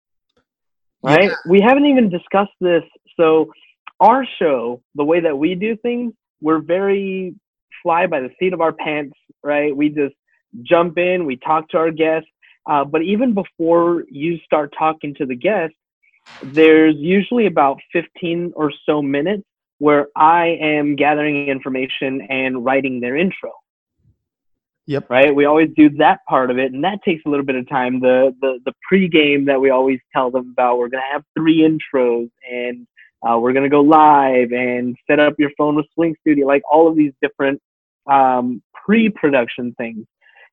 Right? 1.03 1.31
Yeah. 1.31 1.35
We 1.47 1.59
haven't 1.59 1.85
even 1.85 2.09
discussed 2.09 2.55
this. 2.61 2.83
So, 3.19 3.51
our 3.99 4.25
show, 4.39 4.81
the 4.95 5.03
way 5.03 5.19
that 5.19 5.37
we 5.37 5.55
do 5.55 5.75
things, 5.75 6.13
we're 6.41 6.59
very 6.59 7.35
fly 7.83 8.07
by 8.07 8.21
the 8.21 8.29
seat 8.39 8.53
of 8.53 8.61
our 8.61 8.71
pants, 8.71 9.17
right? 9.43 9.75
We 9.75 9.89
just 9.89 10.15
jump 10.63 10.97
in, 10.97 11.25
we 11.25 11.35
talk 11.35 11.67
to 11.69 11.77
our 11.77 11.91
guests. 11.91 12.29
Uh, 12.65 12.85
but 12.85 13.01
even 13.01 13.33
before 13.33 14.05
you 14.09 14.37
start 14.39 14.73
talking 14.77 15.13
to 15.15 15.25
the 15.25 15.35
guest, 15.35 15.73
there's 16.41 16.95
usually 16.95 17.47
about 17.47 17.79
15 17.91 18.53
or 18.55 18.71
so 18.85 19.01
minutes 19.01 19.43
where 19.79 20.07
I 20.15 20.57
am 20.61 20.95
gathering 20.95 21.47
information 21.47 22.21
and 22.29 22.63
writing 22.63 22.99
their 22.99 23.15
intro. 23.17 23.51
Yep. 24.87 25.09
Right. 25.09 25.35
We 25.35 25.45
always 25.45 25.69
do 25.75 25.89
that 25.97 26.19
part 26.29 26.51
of 26.51 26.59
it, 26.59 26.71
and 26.71 26.83
that 26.83 26.99
takes 27.03 27.23
a 27.25 27.29
little 27.29 27.45
bit 27.45 27.55
of 27.55 27.67
time. 27.67 27.99
The 27.99 28.35
the 28.39 28.59
the 28.65 28.73
pregame 28.91 29.47
that 29.47 29.59
we 29.59 29.71
always 29.71 29.99
tell 30.13 30.29
them 30.29 30.51
about. 30.51 30.77
We're 30.77 30.89
gonna 30.89 31.03
have 31.11 31.23
three 31.35 31.67
intros, 31.67 32.29
and 32.51 32.85
uh, 33.27 33.39
we're 33.39 33.53
gonna 33.53 33.67
go 33.67 33.81
live 33.81 34.51
and 34.51 34.95
set 35.09 35.19
up 35.19 35.33
your 35.39 35.49
phone 35.57 35.75
with 35.75 35.87
Sling 35.95 36.15
Studio, 36.21 36.45
like 36.45 36.61
all 36.71 36.87
of 36.87 36.95
these 36.95 37.13
different 37.19 37.59
um, 38.05 38.61
pre-production 38.85 39.73
things. 39.75 40.05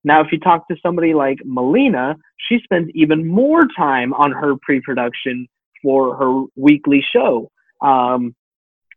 Now, 0.02 0.22
if 0.22 0.32
you 0.32 0.40
talk 0.40 0.66
to 0.68 0.76
somebody 0.82 1.12
like 1.12 1.38
Melina, 1.44 2.16
she 2.38 2.58
spends 2.64 2.90
even 2.94 3.28
more 3.28 3.66
time 3.76 4.14
on 4.14 4.32
her 4.32 4.54
pre-production 4.62 5.46
for 5.82 6.16
her 6.16 6.44
weekly 6.56 7.04
show. 7.12 7.50
Um, 7.82 8.34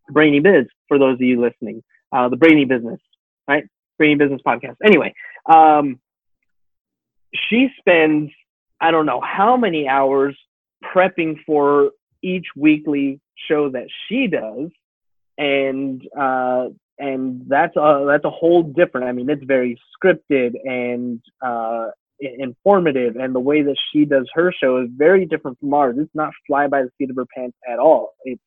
Brainy 0.10 0.40
Biz 0.40 0.66
for 0.88 1.00
those 1.00 1.16
of 1.16 1.22
you 1.22 1.42
listening. 1.42 1.84
Uh, 2.12 2.30
the 2.30 2.38
Brainy 2.38 2.66
Business, 2.66 3.00
right? 3.48 3.66
Brainy 3.98 4.16
Business 4.16 4.42
podcast. 4.46 4.76
Anyway, 4.84 5.14
um, 5.50 6.00
she 7.50 7.70
spends 7.80 8.32
I 8.80 8.92
don't 8.92 9.06
know 9.06 9.22
how 9.22 9.58
many 9.58 9.88
hours 9.88 10.38
prepping 10.84 11.38
for 11.46 11.92
each 12.22 12.46
weekly 12.56 13.20
show 13.48 13.70
that 13.70 13.88
she 14.08 14.28
does, 14.28 14.70
and 15.38 16.02
uh, 16.18 16.70
and 17.00 17.44
that's 17.48 17.76
a 17.76 18.06
that's 18.08 18.26
a 18.26 18.30
whole 18.30 18.64
different. 18.64 19.08
I 19.08 19.12
mean, 19.12 19.30
it's 19.30 19.44
very 19.44 19.80
scripted 19.96 20.54
and 20.64 21.22
uh, 21.44 21.88
informative, 22.20 23.16
and 23.16 23.34
the 23.34 23.40
way 23.40 23.62
that 23.62 23.78
she 23.92 24.06
does 24.06 24.30
her 24.34 24.52
show 24.52 24.78
is 24.78 24.90
very 24.96 25.26
different 25.26 25.60
from 25.60 25.74
ours. 25.74 25.96
It's 25.98 26.14
not 26.14 26.32
fly 26.48 26.68
by 26.68 26.84
the 26.84 26.90
seat 26.98 27.10
of 27.10 27.16
her 27.16 27.26
pants 27.36 27.58
at 27.68 27.80
all. 27.80 28.14
It's 28.24 28.42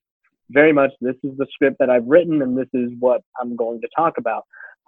very 0.50 0.72
much 0.72 0.90
this 1.00 1.16
is 1.22 1.36
the 1.36 1.46
script 1.52 1.76
that 1.78 1.90
I've 1.90 2.06
written 2.06 2.42
and 2.42 2.56
this 2.56 2.68
is 2.72 2.90
what 2.98 3.22
I'm 3.40 3.56
going 3.56 3.80
to 3.80 3.88
talk 3.96 4.18
about. 4.18 4.44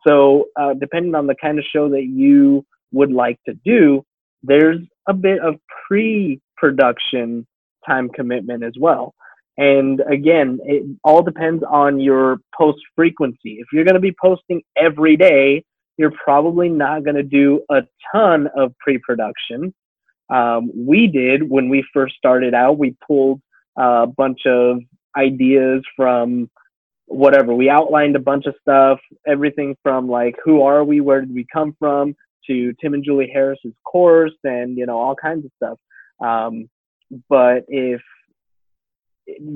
So, 0.07 0.47
uh, 0.59 0.75
depending 0.75 1.15
on 1.15 1.27
the 1.27 1.35
kind 1.35 1.59
of 1.59 1.65
show 1.71 1.89
that 1.91 2.05
you 2.05 2.65
would 2.93 3.13
like 3.13 3.39
to 3.47 3.55
do, 3.65 4.03
there's 4.43 4.79
a 5.09 5.13
bit 5.13 5.41
of 5.41 5.57
pre 5.87 6.41
production 6.57 7.47
time 7.87 8.09
commitment 8.09 8.65
as 8.65 8.73
well. 8.79 9.15
And 9.59 10.01
again, 10.11 10.59
it 10.65 10.85
all 11.05 11.23
depends 11.23 11.63
on 11.69 12.01
your 12.01 12.39
post 12.57 12.79
frequency. 12.97 13.59
If 13.59 13.67
you're 13.73 13.85
going 13.85 13.95
to 13.95 14.01
be 14.01 14.15
posting 14.21 14.63
every 14.77 15.17
day, 15.17 15.65
you're 15.99 16.13
probably 16.13 16.71
not 16.71 17.05
going 17.05 17.17
to 17.17 17.23
do 17.23 17.63
a 17.71 17.83
ton 18.11 18.49
of 18.57 18.73
pre 18.79 18.99
production. 18.99 19.75
Um, 20.31 20.71
we 20.75 21.09
did 21.09 21.43
when 21.49 21.69
we 21.69 21.85
first 21.93 22.15
started 22.17 22.55
out, 22.55 22.79
we 22.79 22.97
pulled 23.07 23.43
a 23.77 24.07
bunch 24.07 24.47
of 24.47 24.79
ideas 25.17 25.83
from 25.97 26.51
whatever. 27.07 27.55
We 27.55 27.69
outlined 27.69 28.17
a 28.17 28.21
bunch 28.21 28.47
of 28.47 28.55
stuff, 28.61 29.01
everything 29.27 29.77
from 29.83 30.09
like 30.09 30.37
who 30.45 30.63
are 30.63 30.85
we, 30.85 31.01
where 31.01 31.21
did 31.21 31.35
we 31.35 31.47
come 31.53 31.75
from, 31.79 32.15
to 32.47 32.73
Tim 32.81 32.95
and 32.95 33.05
Julie 33.05 33.31
Harris's 33.33 33.75
course, 33.85 34.37
and 34.45 34.77
you 34.77 34.87
know 34.87 34.99
all 34.99 35.15
kinds 35.15 35.45
of 35.45 35.51
stuff. 35.57 35.79
Um, 36.21 36.69
but 37.29 37.65
if 37.69 38.01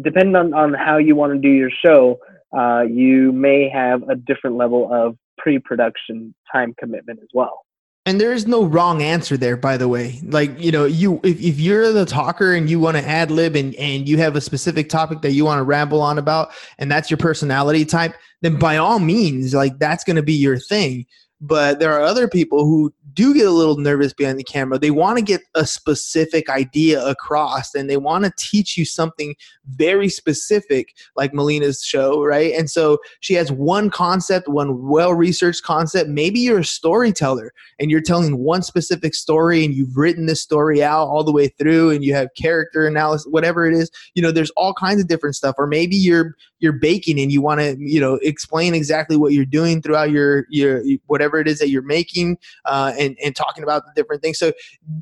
depending 0.02 0.36
on, 0.36 0.54
on 0.54 0.74
how 0.74 0.98
you 0.98 1.16
want 1.16 1.32
to 1.32 1.38
do 1.38 1.48
your 1.48 1.70
show, 1.84 2.18
uh, 2.56 2.82
you 2.82 3.32
may 3.32 3.68
have 3.68 4.08
a 4.08 4.14
different 4.14 4.56
level 4.56 4.92
of 4.92 5.16
pre-production 5.38 6.34
time 6.52 6.74
commitment 6.78 7.18
as 7.20 7.28
well 7.34 7.64
and 8.06 8.20
there 8.20 8.32
is 8.32 8.46
no 8.46 8.64
wrong 8.64 9.02
answer 9.02 9.36
there 9.36 9.56
by 9.56 9.76
the 9.76 9.88
way. 9.88 10.20
Like 10.24 10.58
you 10.60 10.70
know 10.70 10.84
you 10.84 11.20
if, 11.24 11.40
if 11.40 11.58
you're 11.58 11.92
the 11.92 12.04
talker 12.04 12.52
and 12.52 12.68
you 12.68 12.78
want 12.80 12.96
to 12.96 13.06
ad 13.06 13.30
lib 13.30 13.56
and, 13.56 13.74
and 13.76 14.08
you 14.08 14.18
have 14.18 14.36
a 14.36 14.40
specific 14.40 14.88
topic 14.88 15.22
that 15.22 15.32
you 15.32 15.44
want 15.44 15.58
to 15.58 15.64
ramble 15.64 16.02
on 16.02 16.18
about 16.18 16.52
and 16.78 16.90
that's 16.90 17.10
your 17.10 17.18
personality 17.18 17.84
type 17.84 18.14
then 18.42 18.58
by 18.58 18.76
all 18.76 18.98
means 18.98 19.54
like 19.54 19.78
that's 19.78 20.04
going 20.04 20.16
to 20.16 20.22
be 20.22 20.34
your 20.34 20.58
thing 20.58 21.06
but 21.46 21.78
there 21.78 21.92
are 21.92 22.00
other 22.00 22.26
people 22.26 22.64
who 22.64 22.92
do 23.12 23.34
get 23.34 23.46
a 23.46 23.50
little 23.50 23.76
nervous 23.76 24.12
behind 24.12 24.38
the 24.38 24.44
camera. 24.44 24.78
They 24.78 24.90
want 24.90 25.18
to 25.18 25.24
get 25.24 25.42
a 25.54 25.66
specific 25.66 26.48
idea 26.50 27.04
across 27.06 27.74
and 27.74 27.88
they 27.88 27.96
want 27.96 28.24
to 28.24 28.32
teach 28.36 28.76
you 28.76 28.84
something 28.84 29.34
very 29.66 30.08
specific, 30.08 30.94
like 31.16 31.32
Melina's 31.32 31.82
show, 31.82 32.22
right? 32.24 32.52
And 32.54 32.68
so 32.70 32.98
she 33.20 33.34
has 33.34 33.52
one 33.52 33.88
concept, 33.90 34.48
one 34.48 34.88
well 34.88 35.14
researched 35.14 35.62
concept. 35.62 36.10
Maybe 36.10 36.40
you're 36.40 36.60
a 36.60 36.64
storyteller 36.64 37.52
and 37.78 37.90
you're 37.90 38.00
telling 38.00 38.38
one 38.38 38.62
specific 38.62 39.14
story 39.14 39.64
and 39.64 39.74
you've 39.74 39.96
written 39.96 40.26
this 40.26 40.42
story 40.42 40.82
out 40.82 41.06
all 41.06 41.24
the 41.24 41.32
way 41.32 41.48
through 41.48 41.90
and 41.90 42.04
you 42.04 42.14
have 42.14 42.28
character 42.36 42.86
analysis, 42.86 43.26
whatever 43.30 43.66
it 43.66 43.74
is. 43.74 43.90
You 44.14 44.22
know, 44.22 44.32
there's 44.32 44.50
all 44.56 44.74
kinds 44.74 45.00
of 45.00 45.08
different 45.08 45.36
stuff. 45.36 45.54
Or 45.58 45.66
maybe 45.66 45.96
you're 45.96 46.34
you're 46.58 46.72
baking 46.72 47.20
and 47.20 47.30
you 47.30 47.42
want 47.42 47.60
to, 47.60 47.76
you 47.78 48.00
know, 48.00 48.14
explain 48.22 48.74
exactly 48.74 49.16
what 49.16 49.32
you're 49.32 49.44
doing 49.44 49.82
throughout 49.82 50.10
your 50.10 50.46
your 50.48 50.82
whatever 51.06 51.33
it 51.38 51.48
is 51.48 51.58
that 51.58 51.68
you're 51.68 51.82
making. 51.82 52.38
Uh, 52.64 52.92
and, 52.98 53.16
and 53.24 53.36
talking 53.36 53.62
about 53.62 53.84
the 53.84 53.92
different 53.94 54.22
things. 54.22 54.38
So 54.38 54.52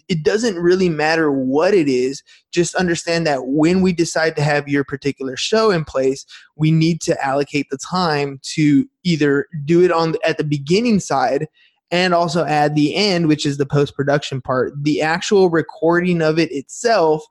it 0.09 0.23
doesn't 0.25 0.57
really 0.57 0.89
matter 0.89 1.31
what 1.31 1.75
it 1.75 1.89
is. 1.89 2.23
Just 2.51 2.75
understand 2.75 3.27
that 3.27 3.47
when 3.47 3.81
we 3.81 3.93
decide 3.93 4.37
to 4.37 4.43
have 4.43 4.69
your 4.69 4.85
particular 4.85 5.37
show 5.37 5.71
in 5.71 5.85
place, 5.85 6.27
we 6.57 6.71
need 6.71 7.01
to 7.03 7.25
allocate 7.25 7.69
the 7.71 7.79
time 7.79 8.41
to 8.55 8.89
either 9.05 9.47
do 9.65 9.83
it 9.83 9.93
on 9.93 10.15
at 10.25 10.39
the 10.39 10.45
beginning 10.45 11.01
side 11.01 11.49
and 11.91 12.15
also 12.15 12.45
add 12.45 12.75
the 12.75 12.95
end, 12.95 13.29
which 13.29 13.45
is 13.45 13.59
the 13.59 13.67
post 13.67 13.95
production 13.95 14.41
part. 14.41 14.73
The 14.83 15.03
actual 15.03 15.51
recording 15.51 16.23
of 16.23 16.39
it 16.39 16.51
itself 16.51 17.23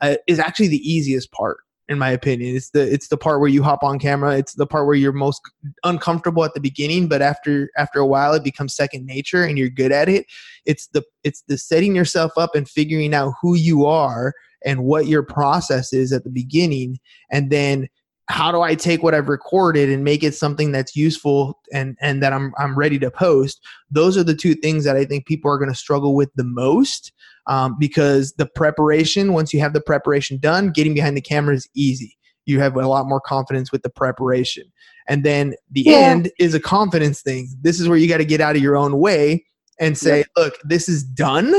uh, 0.00 0.16
is 0.26 0.38
actually 0.38 0.68
the 0.68 0.90
easiest 0.90 1.32
part 1.32 1.58
in 1.90 1.98
my 1.98 2.08
opinion. 2.08 2.54
It's 2.54 2.70
the 2.70 2.90
it's 2.90 3.08
the 3.08 3.16
part 3.16 3.40
where 3.40 3.48
you 3.48 3.64
hop 3.64 3.82
on 3.82 3.98
camera. 3.98 4.38
It's 4.38 4.54
the 4.54 4.66
part 4.66 4.86
where 4.86 4.94
you're 4.94 5.12
most 5.12 5.42
uncomfortable 5.82 6.44
at 6.44 6.54
the 6.54 6.60
beginning, 6.60 7.08
but 7.08 7.20
after 7.20 7.68
after 7.76 7.98
a 7.98 8.06
while 8.06 8.32
it 8.32 8.44
becomes 8.44 8.74
second 8.74 9.04
nature 9.04 9.42
and 9.42 9.58
you're 9.58 9.68
good 9.68 9.90
at 9.90 10.08
it. 10.08 10.26
It's 10.64 10.86
the 10.86 11.02
it's 11.24 11.42
the 11.48 11.58
setting 11.58 11.96
yourself 11.96 12.32
up 12.38 12.54
and 12.54 12.68
figuring 12.68 13.12
out 13.12 13.34
who 13.42 13.56
you 13.56 13.86
are 13.86 14.32
and 14.64 14.84
what 14.84 15.08
your 15.08 15.24
process 15.24 15.92
is 15.92 16.12
at 16.12 16.22
the 16.22 16.30
beginning 16.30 17.00
and 17.30 17.50
then 17.50 17.88
how 18.28 18.52
do 18.52 18.60
I 18.60 18.76
take 18.76 19.02
what 19.02 19.12
I've 19.12 19.28
recorded 19.28 19.90
and 19.90 20.04
make 20.04 20.22
it 20.22 20.36
something 20.36 20.70
that's 20.70 20.94
useful 20.94 21.58
and 21.72 21.98
and 22.00 22.22
that 22.22 22.32
I'm 22.32 22.54
I'm 22.56 22.78
ready 22.78 23.00
to 23.00 23.10
post? 23.10 23.60
Those 23.90 24.16
are 24.16 24.22
the 24.22 24.36
two 24.36 24.54
things 24.54 24.84
that 24.84 24.96
I 24.96 25.04
think 25.04 25.26
people 25.26 25.50
are 25.50 25.58
going 25.58 25.72
to 25.72 25.76
struggle 25.76 26.14
with 26.14 26.30
the 26.36 26.44
most 26.44 27.12
um, 27.46 27.76
because 27.78 28.32
the 28.32 28.46
preparation, 28.46 29.32
once 29.32 29.52
you 29.52 29.60
have 29.60 29.72
the 29.72 29.80
preparation 29.80 30.38
done, 30.38 30.70
getting 30.70 30.94
behind 30.94 31.16
the 31.16 31.22
camera 31.22 31.54
is 31.54 31.68
easy. 31.74 32.16
You 32.46 32.60
have 32.60 32.76
a 32.76 32.88
lot 32.88 33.06
more 33.06 33.20
confidence 33.20 33.70
with 33.70 33.82
the 33.82 33.90
preparation. 33.90 34.64
And 35.08 35.24
then 35.24 35.54
the 35.70 35.82
yeah. 35.82 35.96
end 35.96 36.30
is 36.38 36.54
a 36.54 36.60
confidence 36.60 37.22
thing. 37.22 37.48
This 37.60 37.80
is 37.80 37.88
where 37.88 37.98
you 37.98 38.08
got 38.08 38.18
to 38.18 38.24
get 38.24 38.40
out 38.40 38.56
of 38.56 38.62
your 38.62 38.76
own 38.76 38.98
way 38.98 39.44
and 39.78 39.96
say, 39.96 40.18
yep. 40.18 40.26
look, 40.36 40.54
this 40.64 40.88
is 40.88 41.02
done 41.02 41.54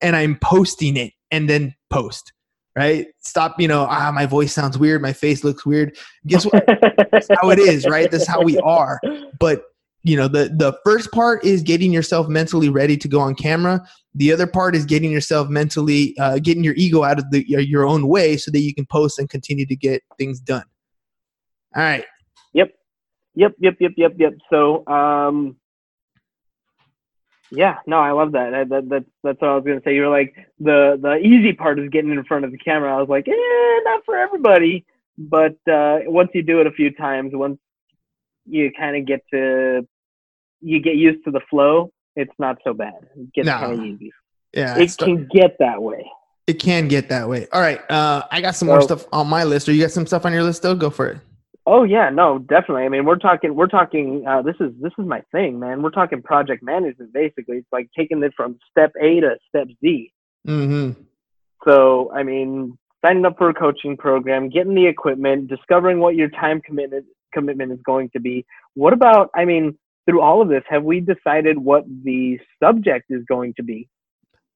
and 0.00 0.16
I'm 0.16 0.38
posting 0.38 0.96
it 0.96 1.12
and 1.30 1.48
then 1.48 1.74
post. 1.90 2.32
Right? 2.76 3.08
Stop, 3.18 3.60
you 3.60 3.66
know, 3.66 3.88
ah, 3.90 4.12
my 4.14 4.24
voice 4.24 4.52
sounds 4.52 4.78
weird, 4.78 5.02
my 5.02 5.12
face 5.12 5.42
looks 5.42 5.66
weird. 5.66 5.96
Guess 6.28 6.44
what? 6.44 6.64
That's 7.10 7.28
how 7.40 7.50
it 7.50 7.58
is, 7.58 7.86
right? 7.86 8.08
That's 8.08 8.26
how 8.26 8.42
we 8.42 8.56
are. 8.58 9.00
But 9.40 9.62
you 10.04 10.16
know 10.16 10.28
the 10.28 10.50
the 10.56 10.78
first 10.84 11.10
part 11.12 11.44
is 11.44 11.62
getting 11.62 11.92
yourself 11.92 12.28
mentally 12.28 12.68
ready 12.68 12.96
to 12.96 13.08
go 13.08 13.20
on 13.20 13.34
camera. 13.34 13.80
The 14.14 14.32
other 14.32 14.46
part 14.46 14.74
is 14.74 14.84
getting 14.84 15.10
yourself 15.10 15.48
mentally 15.48 16.16
uh, 16.18 16.38
getting 16.38 16.64
your 16.64 16.74
ego 16.76 17.02
out 17.04 17.18
of 17.18 17.30
the 17.30 17.44
your 17.48 17.86
own 17.86 18.08
way 18.08 18.36
so 18.36 18.50
that 18.50 18.60
you 18.60 18.74
can 18.74 18.86
post 18.86 19.18
and 19.18 19.28
continue 19.28 19.66
to 19.66 19.76
get 19.76 20.02
things 20.16 20.40
done. 20.40 20.64
All 21.76 21.82
right. 21.82 22.04
Yep. 22.54 22.72
Yep 23.34 23.54
yep 23.58 23.76
yep 23.80 23.92
yep 23.96 24.12
yep. 24.16 24.32
So 24.50 24.86
um 24.86 25.56
yeah 27.50 27.76
no 27.86 27.98
i 27.98 28.10
love 28.10 28.32
that. 28.32 28.50
that, 28.50 28.68
that 28.68 28.88
that's 28.90 29.04
that's 29.22 29.40
what 29.40 29.50
i 29.50 29.54
was 29.54 29.64
gonna 29.64 29.80
say. 29.84 29.94
You 29.94 30.02
were 30.02 30.08
like 30.08 30.34
the 30.58 30.98
the 31.00 31.16
easy 31.16 31.52
part 31.52 31.78
is 31.78 31.88
getting 31.88 32.10
in 32.10 32.24
front 32.24 32.44
of 32.44 32.52
the 32.52 32.58
camera. 32.58 32.96
I 32.96 33.00
was 33.00 33.08
like 33.08 33.28
eh 33.28 33.80
not 33.84 34.04
for 34.04 34.16
everybody. 34.16 34.86
But 35.18 35.56
uh 35.70 35.98
once 36.06 36.30
you 36.34 36.42
do 36.42 36.60
it 36.60 36.66
a 36.66 36.72
few 36.72 36.92
times 36.92 37.32
once 37.34 37.58
you 38.48 38.70
kind 38.78 38.96
of 38.96 39.06
get 39.06 39.20
to 39.32 39.86
you 40.60 40.80
get 40.80 40.96
used 40.96 41.24
to 41.24 41.30
the 41.30 41.40
flow, 41.48 41.92
it's 42.16 42.32
not 42.38 42.58
so 42.64 42.74
bad. 42.74 42.94
It 43.16 43.32
gets 43.32 43.46
no. 43.46 43.58
kind 43.58 43.72
of 43.72 43.84
easy. 43.84 44.12
Yeah, 44.52 44.78
it 44.78 44.96
can 44.96 45.28
get 45.32 45.56
that 45.58 45.82
way. 45.82 46.10
It 46.46 46.54
can 46.54 46.88
get 46.88 47.10
that 47.10 47.28
way. 47.28 47.46
All 47.52 47.60
right, 47.60 47.80
uh, 47.90 48.22
I 48.30 48.40
got 48.40 48.56
some 48.56 48.68
so, 48.68 48.72
more 48.72 48.82
stuff 48.82 49.06
on 49.12 49.28
my 49.28 49.44
list. 49.44 49.68
Or 49.68 49.72
you 49.72 49.82
got 49.82 49.90
some 49.90 50.06
stuff 50.06 50.24
on 50.24 50.32
your 50.32 50.42
list? 50.42 50.58
Still, 50.58 50.74
go 50.74 50.90
for 50.90 51.08
it. 51.08 51.18
Oh 51.66 51.82
yeah, 51.82 52.08
no, 52.08 52.38
definitely. 52.38 52.84
I 52.84 52.88
mean, 52.88 53.04
we're 53.04 53.16
talking, 53.16 53.54
we're 53.54 53.66
talking. 53.66 54.26
Uh, 54.26 54.40
this 54.40 54.56
is 54.58 54.72
this 54.80 54.92
is 54.98 55.04
my 55.04 55.22
thing, 55.32 55.60
man. 55.60 55.82
We're 55.82 55.90
talking 55.90 56.22
project 56.22 56.62
management. 56.62 57.12
Basically, 57.12 57.58
it's 57.58 57.68
like 57.70 57.90
taking 57.96 58.22
it 58.22 58.32
from 58.34 58.58
step 58.70 58.92
A 59.00 59.20
to 59.20 59.36
step 59.48 59.68
Z. 59.82 60.12
Mm-hmm. 60.46 61.02
So, 61.66 62.10
I 62.14 62.22
mean, 62.22 62.78
signing 63.04 63.26
up 63.26 63.36
for 63.36 63.50
a 63.50 63.54
coaching 63.54 63.96
program, 63.96 64.48
getting 64.48 64.74
the 64.74 64.86
equipment, 64.86 65.48
discovering 65.48 65.98
what 65.98 66.14
your 66.14 66.30
time 66.30 66.60
commitment 66.60 67.04
commitment 67.32 67.72
is 67.72 67.80
going 67.84 68.10
to 68.10 68.20
be. 68.20 68.44
What 68.74 68.92
about? 68.92 69.30
I 69.34 69.44
mean, 69.44 69.78
through 70.06 70.20
all 70.20 70.40
of 70.42 70.48
this, 70.48 70.62
have 70.68 70.84
we 70.84 71.00
decided 71.00 71.58
what 71.58 71.84
the 72.04 72.38
subject 72.62 73.06
is 73.10 73.22
going 73.28 73.54
to 73.54 73.62
be? 73.62 73.88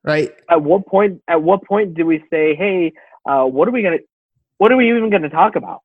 Right. 0.04 0.34
At 0.50 0.62
what 0.62 0.86
point? 0.86 1.22
At 1.28 1.42
what 1.42 1.64
point 1.64 1.94
do 1.94 2.06
we 2.06 2.24
say, 2.30 2.54
"Hey, 2.54 2.92
uh, 3.28 3.44
what 3.44 3.68
are 3.68 3.72
we 3.72 3.82
gonna? 3.82 3.98
What 4.58 4.72
are 4.72 4.76
we 4.76 4.88
even 4.90 5.10
going 5.10 5.22
to 5.22 5.30
talk 5.30 5.56
about?" 5.56 5.80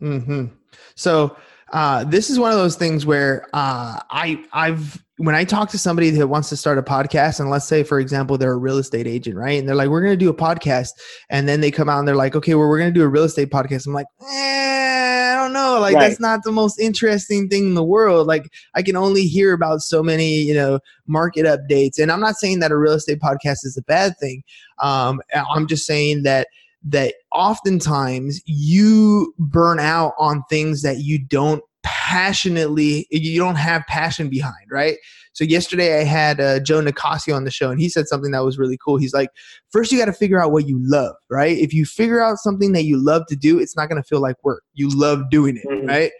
Mm-hmm. 0.00 0.46
So 0.94 1.36
uh, 1.72 2.04
this 2.04 2.30
is 2.30 2.38
one 2.38 2.50
of 2.50 2.58
those 2.58 2.76
things 2.76 3.06
where 3.06 3.46
uh, 3.52 4.00
I 4.10 4.44
I've 4.52 5.02
when 5.20 5.34
I 5.34 5.44
talk 5.44 5.68
to 5.70 5.78
somebody 5.78 6.08
that 6.08 6.28
wants 6.28 6.48
to 6.48 6.56
start 6.56 6.78
a 6.78 6.82
podcast, 6.82 7.40
and 7.40 7.50
let's 7.50 7.66
say 7.66 7.82
for 7.82 8.00
example 8.00 8.38
they're 8.38 8.52
a 8.52 8.56
real 8.56 8.78
estate 8.78 9.06
agent, 9.06 9.36
right? 9.36 9.58
And 9.58 9.68
they're 9.68 9.76
like, 9.76 9.90
"We're 9.90 10.00
going 10.00 10.18
to 10.18 10.24
do 10.24 10.30
a 10.30 10.34
podcast," 10.34 10.92
and 11.28 11.46
then 11.46 11.60
they 11.60 11.70
come 11.70 11.90
out 11.90 11.98
and 11.98 12.08
they're 12.08 12.16
like, 12.16 12.34
"Okay, 12.34 12.54
well 12.54 12.66
we're 12.66 12.78
going 12.78 12.92
to 12.92 12.98
do 12.98 13.04
a 13.04 13.08
real 13.08 13.24
estate 13.24 13.50
podcast." 13.50 13.86
I'm 13.86 13.92
like, 13.92 14.06
eh, 14.22 15.34
I 15.34 15.36
don't 15.36 15.52
know, 15.52 15.78
like 15.78 15.94
right. 15.94 16.08
that's 16.08 16.20
not 16.20 16.40
the 16.42 16.52
most 16.52 16.80
interesting 16.80 17.50
thing 17.50 17.64
in 17.64 17.74
the 17.74 17.84
world. 17.84 18.26
Like 18.26 18.50
I 18.74 18.82
can 18.82 18.96
only 18.96 19.26
hear 19.26 19.52
about 19.52 19.82
so 19.82 20.02
many, 20.02 20.40
you 20.40 20.54
know, 20.54 20.80
market 21.06 21.44
updates, 21.44 21.98
and 21.98 22.10
I'm 22.10 22.20
not 22.20 22.36
saying 22.36 22.60
that 22.60 22.72
a 22.72 22.78
real 22.78 22.94
estate 22.94 23.20
podcast 23.20 23.66
is 23.66 23.76
a 23.76 23.82
bad 23.82 24.14
thing. 24.18 24.42
Um, 24.78 25.20
I'm 25.34 25.66
just 25.66 25.84
saying 25.86 26.22
that 26.22 26.48
that 26.82 27.14
oftentimes 27.30 28.40
you 28.46 29.34
burn 29.38 29.78
out 29.78 30.14
on 30.18 30.42
things 30.48 30.80
that 30.80 31.00
you 31.00 31.18
don't 31.18 31.62
passionately 31.82 33.06
you 33.10 33.38
don't 33.38 33.56
have 33.56 33.82
passion 33.88 34.28
behind 34.28 34.66
right? 34.70 34.96
So 35.32 35.44
yesterday 35.44 36.00
i 36.00 36.04
had 36.04 36.40
uh, 36.40 36.60
joe 36.60 36.80
nicasio 36.82 37.34
on 37.34 37.44
the 37.44 37.50
show 37.50 37.70
and 37.70 37.80
he 37.80 37.88
said 37.88 38.08
something 38.08 38.32
that 38.32 38.44
was 38.44 38.58
really 38.58 38.78
cool. 38.84 38.96
He's 38.96 39.14
like 39.14 39.30
first 39.70 39.92
you 39.92 39.98
got 39.98 40.06
to 40.06 40.12
figure 40.12 40.42
out 40.42 40.52
what 40.52 40.66
you 40.66 40.78
love 40.82 41.16
right? 41.30 41.56
If 41.56 41.72
you 41.72 41.84
figure 41.84 42.22
out 42.22 42.38
something 42.38 42.72
that 42.72 42.84
you 42.84 43.02
love 43.02 43.22
to 43.28 43.36
do 43.36 43.58
it's 43.58 43.76
not 43.76 43.88
going 43.88 44.02
to 44.02 44.06
feel 44.06 44.20
like 44.20 44.36
work. 44.44 44.62
You 44.74 44.88
love 44.90 45.30
doing 45.30 45.56
it 45.56 45.66
mm-hmm. 45.66 45.86
right? 45.86 46.12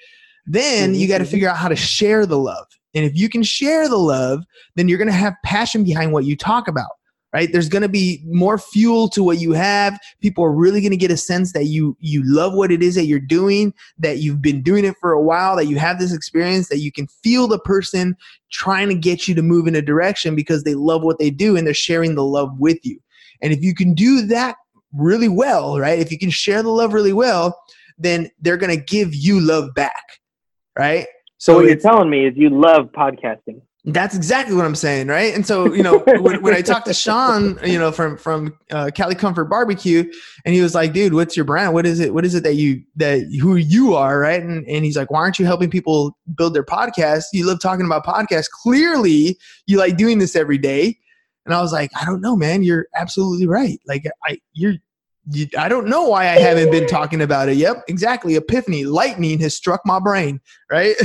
Then 0.46 0.94
you 0.94 1.08
got 1.08 1.18
to 1.18 1.24
mm-hmm. 1.24 1.30
figure 1.30 1.48
out 1.48 1.56
how 1.56 1.68
to 1.68 1.76
share 1.76 2.26
the 2.26 2.38
love. 2.38 2.66
And 2.94 3.04
if 3.04 3.16
you 3.16 3.28
can 3.28 3.42
share 3.42 3.88
the 3.88 3.98
love 3.98 4.44
then 4.76 4.88
you're 4.88 4.98
going 4.98 5.08
to 5.08 5.14
have 5.14 5.34
passion 5.44 5.84
behind 5.84 6.12
what 6.12 6.24
you 6.24 6.36
talk 6.36 6.68
about 6.68 6.90
right? 7.32 7.50
There's 7.52 7.68
going 7.68 7.82
to 7.82 7.88
be 7.88 8.22
more 8.26 8.58
fuel 8.58 9.08
to 9.10 9.22
what 9.22 9.38
you 9.38 9.52
have. 9.52 9.98
People 10.20 10.44
are 10.44 10.52
really 10.52 10.80
going 10.80 10.90
to 10.90 10.96
get 10.96 11.10
a 11.10 11.16
sense 11.16 11.52
that 11.52 11.66
you 11.66 11.96
you 12.00 12.22
love 12.24 12.54
what 12.54 12.72
it 12.72 12.82
is 12.82 12.94
that 12.96 13.06
you're 13.06 13.20
doing 13.20 13.72
that 13.98 14.18
you've 14.18 14.42
been 14.42 14.62
doing 14.62 14.84
it 14.84 14.96
for 15.00 15.12
a 15.12 15.22
while 15.22 15.56
that 15.56 15.66
you 15.66 15.78
have 15.78 15.98
this 15.98 16.12
experience 16.12 16.68
that 16.68 16.78
you 16.78 16.92
can 16.92 17.06
feel 17.06 17.46
the 17.46 17.58
person 17.60 18.16
trying 18.50 18.88
to 18.88 18.94
get 18.94 19.28
you 19.28 19.34
to 19.34 19.42
move 19.42 19.66
in 19.66 19.76
a 19.76 19.82
direction 19.82 20.34
because 20.34 20.64
they 20.64 20.74
love 20.74 21.02
what 21.02 21.18
they 21.18 21.30
do 21.30 21.56
and 21.56 21.66
they're 21.66 21.74
sharing 21.74 22.14
the 22.14 22.24
love 22.24 22.58
with 22.58 22.78
you. 22.84 22.98
And 23.42 23.52
if 23.52 23.62
you 23.62 23.74
can 23.74 23.94
do 23.94 24.26
that 24.26 24.56
really 24.92 25.28
well 25.28 25.78
right 25.78 26.00
if 26.00 26.10
you 26.10 26.18
can 26.18 26.30
share 26.30 26.64
the 26.64 26.68
love 26.68 26.92
really 26.92 27.12
well 27.12 27.56
then 27.96 28.28
they're 28.40 28.56
going 28.56 28.76
to 28.76 28.84
give 28.84 29.14
you 29.14 29.38
love 29.38 29.72
back 29.74 30.02
right? 30.76 31.06
So, 31.38 31.52
so 31.52 31.56
what 31.56 31.66
you're 31.66 31.76
telling 31.76 32.10
me 32.10 32.26
is 32.26 32.36
you 32.36 32.50
love 32.50 32.90
podcasting 32.92 33.60
That's 33.84 34.14
exactly 34.14 34.54
what 34.54 34.66
I'm 34.66 34.74
saying, 34.74 35.06
right? 35.06 35.34
And 35.34 35.46
so, 35.46 35.72
you 35.72 35.82
know, 35.82 35.98
when, 36.20 36.42
when 36.42 36.54
I 36.54 36.60
talked 36.60 36.86
to 36.86 36.94
Sean, 36.94 37.58
you 37.64 37.78
know, 37.78 37.90
from 37.90 38.18
from 38.18 38.58
uh, 38.70 38.90
Cali 38.94 39.14
Comfort 39.14 39.46
Barbecue, 39.46 40.04
and 40.44 40.54
he 40.54 40.60
was 40.60 40.74
like, 40.74 40.92
"Dude, 40.92 41.14
what's 41.14 41.34
your 41.34 41.46
brand? 41.46 41.72
What 41.72 41.86
is 41.86 41.98
it? 41.98 42.12
What 42.12 42.26
is 42.26 42.34
it 42.34 42.42
that 42.42 42.56
you 42.56 42.82
that 42.96 43.20
who 43.40 43.56
you 43.56 43.94
are, 43.94 44.18
right?" 44.18 44.42
And 44.42 44.66
and 44.68 44.84
he's 44.84 44.96
like, 44.96 45.10
"Why 45.10 45.20
aren't 45.20 45.38
you 45.38 45.46
helping 45.46 45.70
people 45.70 46.16
build 46.36 46.54
their 46.54 46.64
podcast? 46.64 47.24
You 47.32 47.46
love 47.46 47.60
talking 47.60 47.86
about 47.86 48.04
podcasts. 48.04 48.50
Clearly, 48.50 49.38
you 49.66 49.78
like 49.78 49.96
doing 49.96 50.18
this 50.18 50.36
every 50.36 50.58
day." 50.58 50.98
And 51.46 51.54
I 51.54 51.62
was 51.62 51.72
like, 51.72 51.90
"I 51.98 52.04
don't 52.04 52.20
know, 52.20 52.36
man. 52.36 52.62
You're 52.62 52.86
absolutely 52.94 53.46
right. 53.46 53.80
Like, 53.86 54.04
I 54.26 54.38
you're 54.52 54.74
I 55.56 55.68
don't 55.68 55.86
know 55.86 56.08
why 56.08 56.22
I 56.22 56.38
haven't 56.38 56.70
been 56.70 56.86
talking 56.86 57.20
about 57.20 57.48
it. 57.48 57.56
Yep, 57.56 57.84
exactly. 57.88 58.36
Epiphany, 58.36 58.84
lightning 58.84 59.38
has 59.40 59.54
struck 59.54 59.82
my 59.84 60.00
brain, 60.00 60.40
right? 60.70 60.96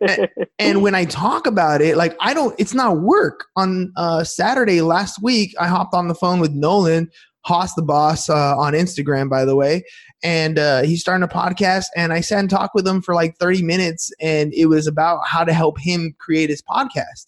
and, 0.00 0.28
and, 0.58 0.82
when 0.82 0.94
I 0.94 1.04
talk 1.04 1.46
about 1.46 1.82
it, 1.82 1.96
like 1.96 2.16
I 2.20 2.32
don't, 2.32 2.58
it's 2.58 2.72
not 2.72 3.00
work. 3.00 3.46
On 3.56 3.92
uh, 3.96 4.24
Saturday 4.24 4.80
last 4.82 5.22
week, 5.22 5.54
I 5.60 5.66
hopped 5.66 5.94
on 5.94 6.08
the 6.08 6.14
phone 6.14 6.38
with 6.40 6.52
Nolan, 6.52 7.10
Haas 7.44 7.74
the 7.74 7.82
boss 7.82 8.30
uh, 8.30 8.56
on 8.56 8.72
Instagram, 8.72 9.28
by 9.28 9.44
the 9.44 9.56
way, 9.56 9.82
and 10.22 10.58
uh, 10.58 10.82
he's 10.82 11.00
starting 11.00 11.24
a 11.24 11.28
podcast. 11.28 11.86
And 11.96 12.12
I 12.12 12.20
sat 12.20 12.38
and 12.38 12.50
talked 12.50 12.74
with 12.74 12.86
him 12.86 13.02
for 13.02 13.14
like 13.14 13.36
30 13.38 13.62
minutes, 13.62 14.12
and 14.20 14.54
it 14.54 14.66
was 14.66 14.86
about 14.86 15.26
how 15.26 15.44
to 15.44 15.52
help 15.52 15.78
him 15.80 16.14
create 16.18 16.50
his 16.50 16.62
podcast. 16.62 17.26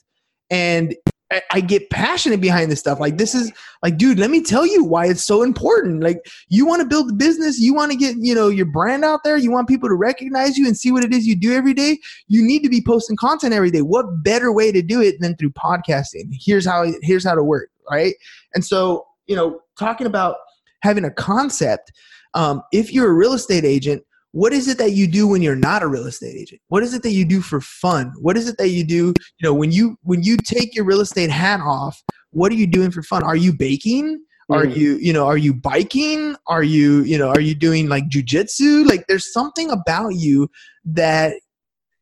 And 0.51 0.95
I, 1.51 1.61
get 1.61 1.91
passionate 1.91 2.41
behind 2.41 2.71
this 2.71 2.81
stuff. 2.81 3.01
Like 3.01 3.17
this 3.19 3.35
is 3.35 3.53
like, 3.83 3.97
dude, 3.97 4.19
let 4.19 4.31
me 4.31 4.43
tell 4.43 4.67
you 4.67 4.85
why 4.85 5.07
it's 5.07 5.23
so 5.23 5.43
important. 5.43 6.03
Like 6.03 6.19
you 6.49 6.67
want 6.67 6.83
to 6.83 6.89
build 6.89 7.11
a 7.11 7.15
business, 7.15 7.61
you 7.61 7.75
want 7.75 7.93
to 7.93 7.97
get, 7.97 8.17
you 8.19 8.35
know, 8.35 8.49
your 8.49 8.67
brand 8.67 9.05
out 9.05 9.21
there, 9.25 9.37
you 9.37 9.51
want 9.51 9.69
people 9.69 9.89
to 9.89 9.95
recognize 9.95 10.59
you 10.59 10.67
and 10.67 10.77
see 10.77 10.93
what 10.93 11.05
it 11.05 11.13
is 11.13 11.27
you 11.27 11.37
do 11.37 11.55
every 11.55 11.75
day. 11.75 11.99
You 12.29 12.45
need 12.45 12.63
to 12.63 12.69
be 12.69 12.83
posting 12.83 13.17
content 13.17 13.55
every 13.55 13.71
day. 13.71 13.83
What 13.83 14.23
better 14.23 14.53
way 14.53 14.73
to 14.73 14.83
do 14.83 15.01
it 15.01 15.21
than 15.21 15.37
through 15.37 15.53
podcasting? 15.53 16.31
Here's 16.33 16.67
how 16.67 16.83
it, 16.83 16.97
here's 17.03 17.25
how 17.25 17.35
to 17.35 17.45
work, 17.45 17.71
right? 17.91 18.15
And 18.55 18.65
so, 18.65 19.07
you 19.27 19.37
know, 19.37 19.61
talking 19.79 20.07
about 20.07 20.37
having 20.83 21.05
a 21.05 21.11
concept, 21.11 21.93
um, 22.35 22.63
if 22.73 22.93
you're 22.93 23.11
a 23.11 23.15
real 23.15 23.33
estate 23.33 23.65
agent, 23.65 24.03
what 24.33 24.53
is 24.53 24.67
it 24.67 24.79
that 24.79 24.93
you 24.93 25.07
do 25.07 25.29
when 25.29 25.43
you're 25.43 25.55
not 25.55 25.83
a 25.83 25.87
real 25.87 26.07
estate 26.07 26.35
agent? 26.35 26.61
What 26.69 26.83
is 26.83 26.95
it 26.95 27.03
that 27.03 27.13
you 27.13 27.25
do 27.25 27.41
for 27.41 27.61
fun? 27.61 28.13
What 28.19 28.37
is 28.37 28.49
it 28.49 28.57
that 28.59 28.69
you 28.69 28.85
do 28.85 29.15
you 29.39 29.43
know 29.43 29.55
when 29.55 29.71
you 29.71 29.97
when 30.03 30.23
you 30.23 30.37
take 30.37 30.75
your 30.75 30.85
real 30.85 31.01
estate 31.01 31.31
hat 31.31 31.61
off 31.61 32.03
what 32.31 32.51
are 32.51 32.57
you 32.57 32.67
doing 32.67 32.91
for 32.91 33.03
fun? 33.03 33.23
Are 33.23 33.37
you 33.37 33.53
baking? 33.53 34.25
Are 34.51 34.65
mm. 34.65 34.75
you 34.77 34.97
you 34.97 35.13
know 35.13 35.27
are 35.27 35.37
you 35.37 35.55
biking? 35.55 36.35
Are 36.47 36.63
you 36.63 37.03
you 37.03 37.19
know 37.19 37.29
are 37.29 37.41
you 37.41 37.55
doing 37.55 37.89
like 37.89 38.09
jujitsu? 38.09 38.87
Like 38.87 39.07
there's 39.07 39.33
something 39.33 39.71
about 39.71 40.17
you 40.17 40.51
that 40.87 41.35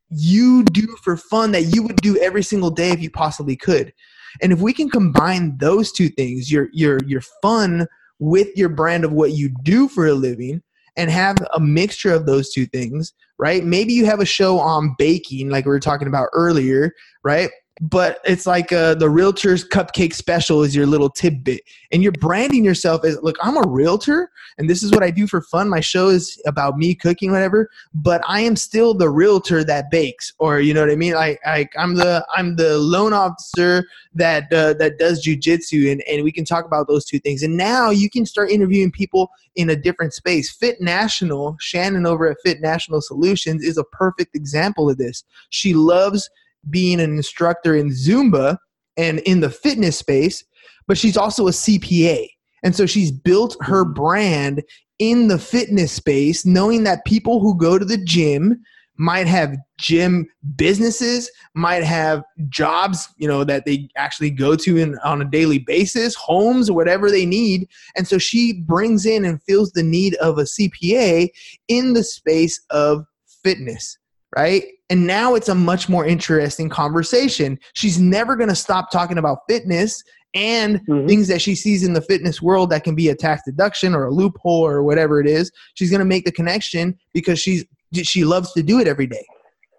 you 0.08 0.64
do 0.64 0.86
for 1.02 1.16
fun 1.16 1.52
that 1.52 1.62
you 1.62 1.82
would 1.82 1.96
do 1.96 2.16
every 2.18 2.42
single 2.42 2.70
day 2.70 2.90
if 2.90 3.00
you 3.00 3.10
possibly 3.10 3.56
could. 3.56 3.92
And 4.40 4.52
if 4.52 4.60
we 4.60 4.72
can 4.72 4.88
combine 4.88 5.56
those 5.58 5.92
two 5.92 6.08
things 6.08 6.50
your 6.50 6.68
your 6.72 7.00
your 7.06 7.22
fun 7.42 7.86
with 8.20 8.48
your 8.56 8.68
brand 8.68 9.04
of 9.04 9.12
what 9.12 9.32
you 9.32 9.52
do 9.62 9.88
for 9.88 10.06
a 10.06 10.14
living 10.14 10.62
and 10.96 11.10
have 11.10 11.36
a 11.54 11.60
mixture 11.60 12.12
of 12.12 12.26
those 12.26 12.52
two 12.52 12.66
things, 12.66 13.12
right? 13.38 13.64
Maybe 13.64 13.92
you 13.92 14.06
have 14.06 14.20
a 14.20 14.26
show 14.26 14.58
on 14.58 14.94
baking, 14.98 15.48
like 15.48 15.64
we 15.64 15.70
were 15.70 15.80
talking 15.80 16.08
about 16.08 16.28
earlier, 16.32 16.92
right? 17.24 17.50
But 17.80 18.18
it's 18.24 18.46
like 18.46 18.72
uh, 18.72 18.94
the 18.94 19.08
realtor's 19.08 19.66
cupcake 19.66 20.12
special 20.12 20.62
is 20.62 20.76
your 20.76 20.84
little 20.84 21.08
tidbit. 21.08 21.62
And 21.92 22.02
you're 22.02 22.12
branding 22.12 22.64
yourself 22.64 23.04
as 23.04 23.18
look 23.22 23.36
i'm 23.42 23.56
a 23.56 23.66
realtor 23.66 24.30
and 24.58 24.68
this 24.68 24.82
is 24.82 24.92
what 24.92 25.02
i 25.02 25.10
do 25.10 25.26
for 25.26 25.40
fun. 25.40 25.68
My 25.68 25.80
show 25.80 26.08
is 26.08 26.40
about 26.46 26.76
me 26.76 26.94
cooking 26.94 27.32
whatever 27.32 27.70
but 27.94 28.22
i 28.28 28.40
am 28.40 28.54
still 28.54 28.94
the 28.94 29.08
realtor 29.08 29.64
that 29.64 29.90
bakes 29.90 30.32
or 30.38 30.60
you 30.60 30.74
know 30.74 30.80
what 30.80 30.90
i 30.90 30.96
mean? 30.96 31.14
I, 31.14 31.38
I 31.44 31.68
i'm 31.78 31.94
the 31.94 32.24
i'm 32.36 32.56
the 32.56 32.78
loan 32.78 33.12
officer 33.12 33.86
that 34.14 34.52
uh, 34.52 34.74
that 34.74 34.98
does 34.98 35.24
jujitsu 35.24 35.90
and 35.90 36.02
and 36.02 36.22
we 36.22 36.32
can 36.32 36.44
talk 36.44 36.64
about 36.64 36.88
those 36.88 37.04
two 37.04 37.18
things. 37.18 37.42
And 37.42 37.56
now 37.56 37.90
you 37.90 38.10
can 38.10 38.26
start 38.26 38.50
interviewing 38.50 38.90
people 38.90 39.30
in 39.56 39.70
a 39.70 39.76
different 39.76 40.12
space. 40.12 40.50
Fit 40.50 40.80
national 40.80 41.56
shannon 41.60 42.06
over 42.06 42.30
at 42.30 42.36
fit 42.44 42.60
national 42.60 43.00
solutions 43.00 43.64
is 43.64 43.78
a 43.78 43.84
perfect 43.84 44.34
example 44.34 44.90
of 44.90 44.98
this. 44.98 45.24
She 45.48 45.74
loves 45.74 46.28
being 46.68 47.00
an 47.00 47.16
instructor 47.16 47.74
in 47.74 47.90
Zumba 47.90 48.58
and 48.96 49.20
in 49.20 49.40
the 49.40 49.50
fitness 49.50 49.96
space, 49.96 50.44
but 50.86 50.98
she's 50.98 51.16
also 51.16 51.46
a 51.46 51.52
CPA. 51.52 52.28
And 52.62 52.76
so 52.76 52.86
she's 52.86 53.10
built 53.10 53.56
her 53.60 53.84
mm-hmm. 53.84 53.94
brand 53.94 54.62
in 54.98 55.28
the 55.28 55.38
fitness 55.38 55.92
space, 55.92 56.44
knowing 56.44 56.84
that 56.84 57.04
people 57.06 57.40
who 57.40 57.56
go 57.56 57.78
to 57.78 57.84
the 57.84 58.02
gym 58.04 58.60
might 58.98 59.26
have 59.26 59.56
gym 59.78 60.26
businesses, 60.56 61.30
might 61.54 61.82
have 61.82 62.22
jobs, 62.50 63.08
you 63.16 63.26
know, 63.26 63.44
that 63.44 63.64
they 63.64 63.88
actually 63.96 64.30
go 64.30 64.54
to 64.54 64.76
in, 64.76 64.98
on 65.02 65.22
a 65.22 65.24
daily 65.24 65.58
basis, 65.58 66.14
homes, 66.14 66.70
whatever 66.70 67.10
they 67.10 67.24
need. 67.24 67.66
And 67.96 68.06
so 68.06 68.18
she 68.18 68.60
brings 68.60 69.06
in 69.06 69.24
and 69.24 69.42
feels 69.42 69.72
the 69.72 69.82
need 69.82 70.16
of 70.16 70.36
a 70.36 70.42
CPA 70.42 71.30
in 71.68 71.94
the 71.94 72.04
space 72.04 72.60
of 72.68 73.06
fitness 73.42 73.96
right? 74.36 74.64
And 74.88 75.06
now 75.06 75.34
it's 75.34 75.48
a 75.48 75.54
much 75.54 75.88
more 75.88 76.04
interesting 76.04 76.68
conversation. 76.68 77.58
She's 77.74 77.98
never 78.00 78.36
going 78.36 78.48
to 78.48 78.54
stop 78.54 78.90
talking 78.90 79.18
about 79.18 79.38
fitness 79.48 80.02
and 80.34 80.80
mm-hmm. 80.86 81.06
things 81.06 81.28
that 81.28 81.42
she 81.42 81.54
sees 81.54 81.82
in 81.82 81.92
the 81.92 82.00
fitness 82.00 82.40
world 82.40 82.70
that 82.70 82.84
can 82.84 82.94
be 82.94 83.08
a 83.08 83.14
tax 83.14 83.42
deduction 83.44 83.94
or 83.94 84.04
a 84.04 84.10
loophole 84.10 84.64
or 84.64 84.82
whatever 84.82 85.20
it 85.20 85.26
is. 85.26 85.50
She's 85.74 85.90
going 85.90 86.00
to 86.00 86.04
make 86.04 86.24
the 86.24 86.32
connection 86.32 86.98
because 87.12 87.40
she's 87.40 87.64
she 87.94 88.24
loves 88.24 88.52
to 88.52 88.62
do 88.62 88.78
it 88.78 88.86
every 88.86 89.08
day. 89.08 89.24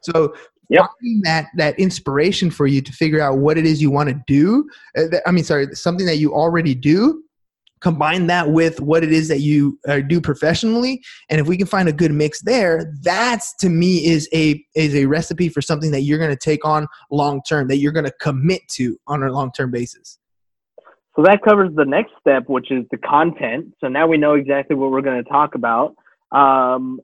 So 0.02 0.34
yep. 0.70 0.88
finding 1.00 1.22
that 1.24 1.48
that 1.56 1.80
inspiration 1.80 2.52
for 2.52 2.68
you 2.68 2.82
to 2.82 2.92
figure 2.92 3.22
out 3.22 3.38
what 3.38 3.58
it 3.58 3.66
is 3.66 3.82
you 3.82 3.92
want 3.92 4.10
to 4.10 4.22
do. 4.28 4.70
Uh, 4.98 5.18
I 5.26 5.32
mean, 5.32 5.44
sorry, 5.44 5.74
something 5.76 6.06
that 6.06 6.18
you 6.18 6.34
already 6.34 6.76
do 6.76 7.24
combine 7.82 8.28
that 8.28 8.52
with 8.52 8.80
what 8.80 9.04
it 9.04 9.12
is 9.12 9.28
that 9.28 9.40
you 9.40 9.78
uh, 9.88 10.00
do 10.00 10.22
professionally. 10.22 11.02
And 11.30 11.42
if 11.42 11.48
we 11.48 11.58
can 11.58 11.68
find 11.68 11.90
a 11.90 11.94
good 11.94 12.12
mix 12.12 12.42
there 12.42 12.94
that's 13.02 13.56
to 13.58 13.70
me 13.70 14.06
is 14.06 14.30
a 14.34 14.64
is 14.76 14.96
a 14.96 15.06
recipe 15.06 15.50
for 15.50 15.62
something 15.62 15.92
that 15.92 16.02
you're 16.02 16.20
going 16.20 16.32
to 16.32 16.36
take 16.36 16.64
on 16.66 16.88
long 17.10 17.42
term 17.48 17.68
that 17.68 17.78
you're 17.78 17.92
going 17.92 18.06
to 18.06 18.14
commit 18.22 18.68
to 18.70 18.98
on 19.08 19.24
a 19.24 19.32
long 19.32 19.52
term 19.52 19.72
basis. 19.72 20.18
So 21.16 21.24
that 21.24 21.42
covers 21.44 21.76
the 21.76 21.86
next 21.86 22.14
step 22.20 22.44
which 22.48 22.72
is 22.72 22.86
the 22.92 22.98
content. 22.98 23.74
So 23.82 23.88
now 23.88 24.08
we 24.08 24.18
know 24.18 24.36
exactly 24.36 24.76
what 24.76 24.92
we're 24.92 25.02
going 25.02 25.24
to 25.24 25.30
talk 25.30 25.56
about. 25.56 25.96
Um, 26.32 27.02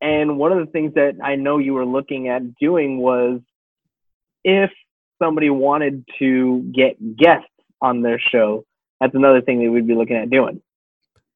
and 0.00 0.38
one 0.38 0.52
of 0.52 0.64
the 0.64 0.70
things 0.70 0.94
that 0.94 1.14
i 1.24 1.34
know 1.34 1.58
you 1.58 1.74
were 1.74 1.86
looking 1.86 2.28
at 2.28 2.54
doing 2.56 2.98
was 2.98 3.40
if 4.44 4.70
somebody 5.20 5.50
wanted 5.50 6.04
to 6.18 6.70
get 6.74 7.16
guests 7.16 7.48
on 7.82 8.02
their 8.02 8.20
show 8.20 8.64
that's 9.00 9.14
another 9.14 9.40
thing 9.40 9.62
that 9.62 9.70
we'd 9.70 9.86
be 9.86 9.94
looking 9.94 10.16
at 10.16 10.30
doing. 10.30 10.60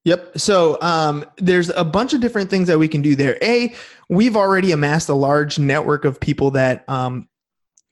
Yep. 0.05 0.39
So 0.39 0.79
um, 0.83 1.25
there's 1.37 1.71
a 1.71 1.85
bunch 1.85 2.13
of 2.13 2.21
different 2.21 2.51
things 2.51 2.67
that 2.69 2.79
we 2.79 2.89
can 2.89 3.03
do 3.03 3.15
there. 3.15 3.39
A, 3.41 3.73
we've 4.09 4.37
already 4.37 4.73
amassed 4.73 5.09
a 5.09 5.15
large 5.15 5.59
network 5.59 6.05
of 6.05 6.19
people 6.19 6.51
that 6.53 6.85
um, 6.89 7.29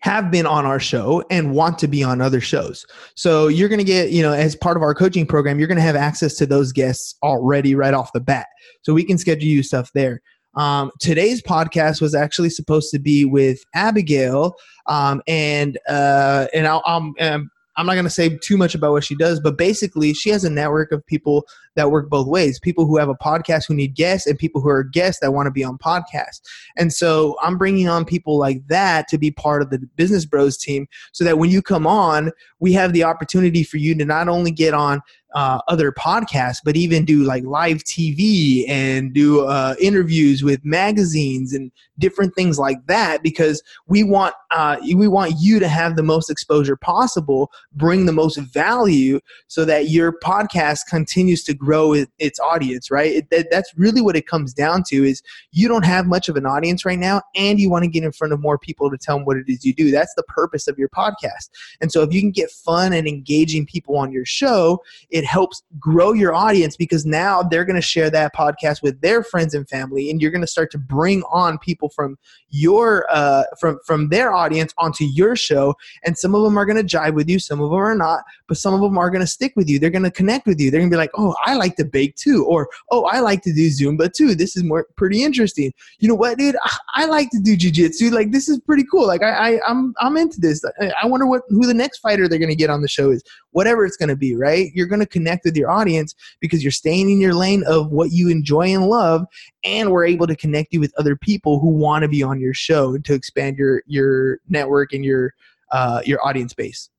have 0.01 0.31
been 0.31 0.47
on 0.47 0.67
our 0.67 0.81
show 0.81 1.23
and 1.31 1.55
want 1.55 1.79
to 1.79 1.87
be 1.87 2.03
on 2.03 2.21
other 2.21 2.41
shows. 2.41 2.85
So 3.15 3.47
you're 3.47 3.69
going 3.69 3.79
to 3.79 3.85
get, 3.85 4.11
you 4.11 4.23
know, 4.23 4.33
as 4.33 4.57
part 4.57 4.77
of 4.77 4.83
our 4.83 4.95
coaching 4.95 5.25
program, 5.25 5.59
you're 5.59 5.69
going 5.69 5.77
to 5.77 5.83
have 5.83 5.95
access 5.95 6.35
to 6.37 6.47
those 6.47 6.73
guests 6.73 7.15
already 7.23 7.77
right 7.77 7.95
off 7.95 8.13
the 8.13 8.21
bat. 8.21 8.47
So 8.83 8.93
we 8.93 9.05
can 9.05 9.19
schedule 9.19 9.49
you 9.49 9.63
stuff 9.63 9.91
there. 9.95 10.21
Um, 10.57 10.91
today's 10.99 11.43
podcast 11.43 12.01
was 12.01 12.15
actually 12.15 12.51
supposed 12.51 12.91
to 12.91 12.99
be 12.99 13.25
with 13.25 13.61
Abigail, 13.75 14.55
um, 14.87 15.23
and 15.29 15.79
uh, 15.89 16.49
and 16.53 16.67
I'll, 16.67 16.83
I'll 16.87 17.13
um, 17.21 17.51
I'm 17.81 17.87
not 17.87 17.95
going 17.95 18.05
to 18.05 18.11
say 18.11 18.37
too 18.37 18.59
much 18.59 18.75
about 18.75 18.93
what 18.93 19.05
she 19.05 19.15
does, 19.15 19.41
but 19.41 19.57
basically, 19.57 20.13
she 20.13 20.29
has 20.29 20.45
a 20.45 20.51
network 20.51 20.93
of 20.93 21.05
people 21.07 21.47
that 21.77 21.91
work 21.91 22.11
both 22.11 22.27
ways 22.27 22.61
people 22.61 22.85
who 22.85 22.99
have 22.99 23.09
a 23.09 23.15
podcast 23.15 23.67
who 23.67 23.75
need 23.75 23.95
guests, 23.95 24.27
and 24.27 24.39
people 24.39 24.61
who 24.61 24.69
are 24.69 24.85
guests 24.85 25.21
that 25.23 25.33
want 25.33 25.47
to 25.47 25.51
be 25.51 25.65
on 25.65 25.79
podcasts. 25.79 26.41
And 26.77 26.93
so 26.93 27.37
I'm 27.43 27.57
bringing 27.57 27.89
on 27.89 28.05
people 28.05 28.39
like 28.39 28.67
that 28.69 29.09
to 29.09 29.17
be 29.17 29.31
part 29.31 29.63
of 29.63 29.71
the 29.71 29.79
Business 29.97 30.27
Bros 30.27 30.59
team 30.59 30.89
so 31.13 31.25
that 31.25 31.39
when 31.39 31.49
you 31.49 31.63
come 31.63 31.87
on, 31.87 32.33
we 32.59 32.75
have 32.75 32.93
the 32.93 33.05
opportunity 33.05 33.65
for 33.65 33.79
you 33.79 33.95
to 33.95 34.05
not 34.05 34.29
only 34.29 34.51
get 34.51 34.75
on 34.75 35.01
uh, 35.35 35.61
other 35.69 35.93
podcasts, 35.93 36.59
but 36.65 36.77
even 36.77 37.05
do 37.05 37.23
like 37.23 37.45
live 37.45 37.79
TV 37.85 38.69
and 38.69 39.13
do 39.13 39.47
uh, 39.47 39.75
interviews 39.81 40.43
with 40.43 40.65
magazines 40.65 41.53
and 41.53 41.71
different 41.99 42.35
things 42.35 42.59
like 42.59 42.85
that. 42.87 43.23
Because 43.23 43.63
we 43.87 44.03
want 44.03 44.35
uh, 44.51 44.77
we 44.83 45.07
want 45.07 45.35
you 45.39 45.59
to 45.61 45.69
have 45.69 45.97
the 45.97 46.03
most 46.03 46.31
exposure 46.31 46.77
possible, 46.77 47.51
bring 47.73 48.07
the 48.07 48.13
most 48.13 48.39
value, 48.39 49.21
so 49.47 49.65
that 49.65 49.89
your 49.89 50.13
podcast 50.13 50.81
continues 50.89 51.45
to 51.45 51.55
grow 51.55 51.95
its 52.19 52.41
audience. 52.41 52.91
Right? 52.91 53.13
It, 53.13 53.31
that, 53.31 53.49
that's 53.51 53.73
really 53.77 54.01
what 54.01 54.17
it 54.17 54.27
comes 54.27 54.53
down 54.53 54.83
to. 54.89 55.05
Is 55.05 55.23
you 55.53 55.69
don't 55.69 55.85
have 55.85 56.07
much 56.07 56.29
of 56.29 56.37
an 56.37 56.47
audience 56.47 56.85
right 56.85 56.99
now, 56.99 57.23
and 57.37 57.61
you 57.61 57.71
want 57.71 57.85
to 57.85 57.91
get 57.91 58.03
in 58.03 58.13
front 58.13 58.33
of 58.33 58.41
more 58.41 58.59
people 58.59 58.91
to 58.91 58.99
tell 58.99 59.17
them 59.17 59.25
what 59.25 59.37
it 59.37 59.45
is 59.49 59.65
you 59.65 59.75
do. 59.75 59.91
That's 59.91 60.15
the 60.15 60.25
purpose 60.25 60.67
of 60.67 60.79
your 60.79 60.89
podcast. 60.89 61.51
And 61.81 61.93
so, 61.93 62.03
if 62.03 62.13
you 62.13 62.21
can 62.21 62.33
get 62.33 62.51
fun 62.51 62.93
and 62.93 63.07
engaging 63.07 63.67
people 63.67 63.97
on 63.97 64.11
your 64.11 64.25
show, 64.25 64.83
it 65.21 65.27
helps 65.27 65.63
grow 65.79 66.15
your 66.15 66.35
audience 66.35 66.79
because 66.79 67.05
now 67.05 67.43
they're 67.43 67.67
going 67.67 67.77
to 67.77 67.83
share 67.83 68.09
that 68.09 68.35
podcast 68.35 68.83
with 68.83 68.99
their 69.03 69.23
friends 69.23 69.53
and 69.53 69.69
family 69.69 70.11
and 70.11 70.23
you're 70.23 70.31
going 70.31 70.41
to 70.41 70.47
start 70.47 70.71
to 70.71 70.79
bring 70.79 71.23
on 71.25 71.59
people 71.59 71.91
from 71.91 72.17
your 72.49 73.07
uh, 73.11 73.43
from 73.61 73.79
from 73.85 74.09
their 74.09 74.33
audience 74.33 74.73
onto 74.79 75.05
your 75.05 75.37
show. 75.37 75.75
And 76.07 76.17
some 76.17 76.35
of 76.35 76.43
them 76.43 76.57
are 76.57 76.65
going 76.65 76.79
to 76.79 76.97
jive 76.97 77.13
with 77.13 77.29
you 77.29 77.39
some 77.39 77.61
of 77.61 77.69
them 77.69 77.79
are 77.79 77.95
not 77.95 78.23
but 78.49 78.57
some 78.57 78.73
of 78.73 78.81
them 78.81 78.97
are 78.97 79.11
going 79.11 79.21
to 79.21 79.27
stick 79.27 79.53
with 79.57 79.69
you. 79.69 79.79
They're 79.79 79.91
going 79.91 80.05
to 80.05 80.11
connect 80.11 80.47
with 80.47 80.59
you. 80.59 80.71
They're 80.71 80.81
going 80.81 80.91
to 80.91 80.95
be 80.95 80.99
like 80.99 81.11
oh 81.19 81.35
i 81.45 81.55
like 81.55 81.77
to 81.77 81.85
bake 81.85 82.17
too 82.17 82.47
or 82.47 82.67
oh 82.91 83.05
i 83.05 83.21
like 83.21 83.43
to 83.43 83.53
do 83.53 83.69
zumba 83.69 84.11
too. 84.11 84.35
This 84.35 84.57
is 84.57 84.65
more 84.65 84.87
pretty 84.97 85.23
interesting. 85.23 85.71
You 85.99 86.09
know 86.09 86.15
what 86.15 86.39
dude? 86.39 86.57
I, 86.65 86.77
I 86.95 87.05
like 87.05 87.29
to 87.33 87.41
do 87.41 87.59
jiu-jitsu. 87.59 88.09
Like 88.09 88.33
this 88.33 88.49
is 88.49 88.59
pretty 88.61 88.85
cool. 88.91 89.07
Like 89.07 89.23
i, 89.23 89.53
I 89.53 89.61
i'm 89.69 89.93
i'm 90.01 90.17
into 90.17 90.41
this. 90.41 90.65
I, 90.81 90.93
I 91.03 91.07
wonder 91.07 91.27
what 91.27 91.43
who 91.51 91.67
the 91.67 91.75
next 91.75 91.99
fighter 91.99 92.27
they're 92.27 92.39
going 92.39 92.49
to 92.49 92.57
get 92.57 92.71
on 92.71 92.81
the 92.81 92.89
show 92.89 93.11
is. 93.11 93.23
Whatever 93.51 93.85
it's 93.85 93.97
going 93.99 94.09
to 94.09 94.17
be 94.17 94.31
right? 94.37 94.71
You're 94.75 94.87
going 94.87 95.01
to 95.01 95.07
connect 95.11 95.45
with 95.45 95.57
your 95.57 95.71
audience 95.71 96.15
because 96.41 96.63
you're 96.63 96.71
staying 96.71 97.11
in 97.11 97.21
your 97.21 97.35
lane 97.35 97.63
of 97.67 97.91
what 97.91 98.13
you 98.13 98.29
enjoy 98.29 98.69
and 98.69 98.87
love 98.87 99.27
and 99.65 99.91
we're 99.91 100.07
able 100.07 100.27
to 100.27 100.37
connect 100.37 100.73
you 100.73 100.81
with 100.81 100.93
other 100.99 101.17
people 101.17 101.61
who 101.61 101.69
want 101.69 102.03
to 102.03 102.09
be 102.09 102.23
on 102.23 102.41
your 102.41 102.55
show 102.55 102.97
to 102.99 103.15
expand 103.15 103.59
your 103.59 103.83
your 103.87 104.39
network 104.49 104.93
and 104.93 105.05
your 105.05 105.35
uh, 105.73 106.01
your 106.05 106.25
audience 106.27 106.55
base. 106.55 106.91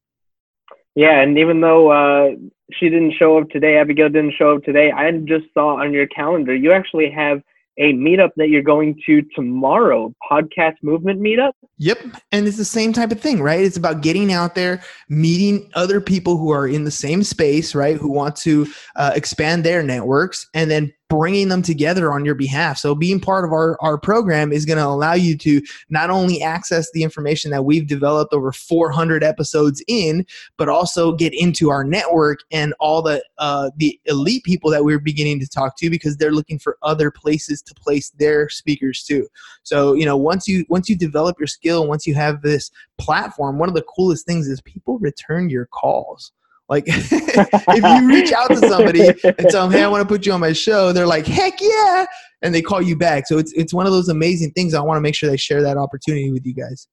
Yeah, 0.95 1.21
and 1.21 1.37
even 1.37 1.61
though 1.61 1.91
uh, 1.91 2.35
she 2.73 2.89
didn't 2.89 3.13
show 3.17 3.37
up 3.37 3.49
today, 3.49 3.77
Abigail 3.77 4.09
didn't 4.09 4.33
show 4.37 4.55
up 4.55 4.63
today. 4.63 4.91
I 4.91 5.11
just 5.11 5.45
saw 5.53 5.75
on 5.81 5.93
your 5.93 6.07
calendar 6.07 6.53
you 6.53 6.71
actually 6.71 7.09
have 7.11 7.41
a 7.81 7.93
meetup 7.93 8.29
that 8.37 8.49
you're 8.49 8.61
going 8.61 9.01
to 9.07 9.23
tomorrow, 9.35 10.13
podcast 10.31 10.75
movement 10.83 11.19
meetup. 11.19 11.53
Yep, 11.79 11.97
and 12.31 12.47
it's 12.47 12.57
the 12.57 12.63
same 12.63 12.93
type 12.93 13.11
of 13.11 13.19
thing, 13.19 13.41
right? 13.41 13.59
It's 13.59 13.75
about 13.75 14.01
getting 14.01 14.31
out 14.31 14.53
there, 14.53 14.83
meeting 15.09 15.67
other 15.73 15.99
people 15.99 16.37
who 16.37 16.51
are 16.51 16.67
in 16.67 16.83
the 16.83 16.91
same 16.91 17.23
space, 17.23 17.73
right? 17.73 17.97
Who 17.97 18.11
want 18.11 18.35
to 18.37 18.67
uh, 18.95 19.13
expand 19.15 19.63
their 19.63 19.81
networks, 19.81 20.47
and 20.53 20.69
then 20.69 20.93
bringing 21.11 21.49
them 21.49 21.61
together 21.61 22.13
on 22.13 22.23
your 22.23 22.35
behalf. 22.35 22.77
So 22.77 22.95
being 22.95 23.19
part 23.19 23.43
of 23.43 23.51
our, 23.51 23.77
our 23.81 23.97
program 23.97 24.53
is 24.53 24.65
going 24.65 24.77
to 24.77 24.85
allow 24.85 25.11
you 25.11 25.35
to 25.39 25.61
not 25.89 26.09
only 26.09 26.41
access 26.41 26.89
the 26.93 27.03
information 27.03 27.51
that 27.51 27.65
we've 27.65 27.85
developed 27.85 28.33
over 28.33 28.53
400 28.53 29.21
episodes 29.21 29.83
in, 29.89 30.25
but 30.55 30.69
also 30.69 31.11
get 31.11 31.33
into 31.33 31.69
our 31.69 31.83
network 31.83 32.39
and 32.49 32.73
all 32.79 33.01
the 33.01 33.21
uh, 33.39 33.71
the 33.75 33.99
elite 34.05 34.45
people 34.45 34.71
that 34.71 34.85
we're 34.85 34.99
beginning 34.99 35.37
to 35.41 35.49
talk 35.49 35.75
to 35.79 35.89
because 35.89 36.15
they're 36.15 36.31
looking 36.31 36.57
for 36.57 36.77
other 36.81 37.11
places 37.11 37.61
to 37.63 37.73
place 37.73 38.11
their 38.11 38.47
speakers 38.47 39.03
too. 39.03 39.27
So 39.63 39.93
you 39.93 40.05
know 40.05 40.15
once 40.15 40.47
you 40.47 40.65
once 40.69 40.87
you 40.87 40.95
develop 40.95 41.37
your 41.39 41.47
skill, 41.47 41.87
once 41.87 42.07
you 42.07 42.15
have 42.15 42.41
this 42.41 42.71
platform, 42.97 43.59
one 43.59 43.67
of 43.67 43.75
the 43.75 43.83
coolest 43.83 44.25
things 44.25 44.47
is 44.47 44.61
people 44.61 44.97
return 44.99 45.49
your 45.49 45.65
calls. 45.65 46.31
Like 46.71 46.85
if 46.87 48.01
you 48.01 48.07
reach 48.07 48.31
out 48.31 48.47
to 48.47 48.55
somebody 48.55 49.09
and 49.09 49.49
tell 49.49 49.67
them, 49.67 49.71
"Hey, 49.71 49.83
I 49.83 49.89
want 49.89 50.01
to 50.03 50.07
put 50.07 50.25
you 50.25 50.31
on 50.31 50.39
my 50.39 50.53
show," 50.53 50.93
they're 50.93 51.05
like, 51.05 51.27
"Heck 51.27 51.59
yeah!" 51.59 52.05
and 52.41 52.55
they 52.55 52.61
call 52.61 52.81
you 52.81 52.95
back. 52.95 53.27
So 53.27 53.37
it's 53.37 53.51
it's 53.51 53.73
one 53.73 53.87
of 53.87 53.91
those 53.91 54.07
amazing 54.07 54.51
things. 54.51 54.73
I 54.73 54.79
want 54.79 54.95
to 54.95 55.01
make 55.01 55.13
sure 55.13 55.29
they 55.29 55.35
share 55.35 55.61
that 55.63 55.75
opportunity 55.75 56.31
with 56.31 56.45
you 56.45 56.53
guys. 56.53 56.87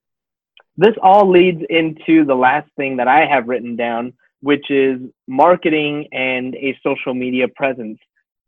This 0.76 0.96
all 1.00 1.30
leads 1.30 1.62
into 1.70 2.24
the 2.24 2.34
last 2.34 2.68
thing 2.76 2.96
that 2.96 3.06
I 3.06 3.24
have 3.24 3.46
written 3.46 3.76
down, 3.76 4.14
which 4.40 4.68
is 4.68 4.98
marketing 5.28 6.08
and 6.10 6.56
a 6.56 6.76
social 6.82 7.14
media 7.14 7.46
presence. 7.54 7.98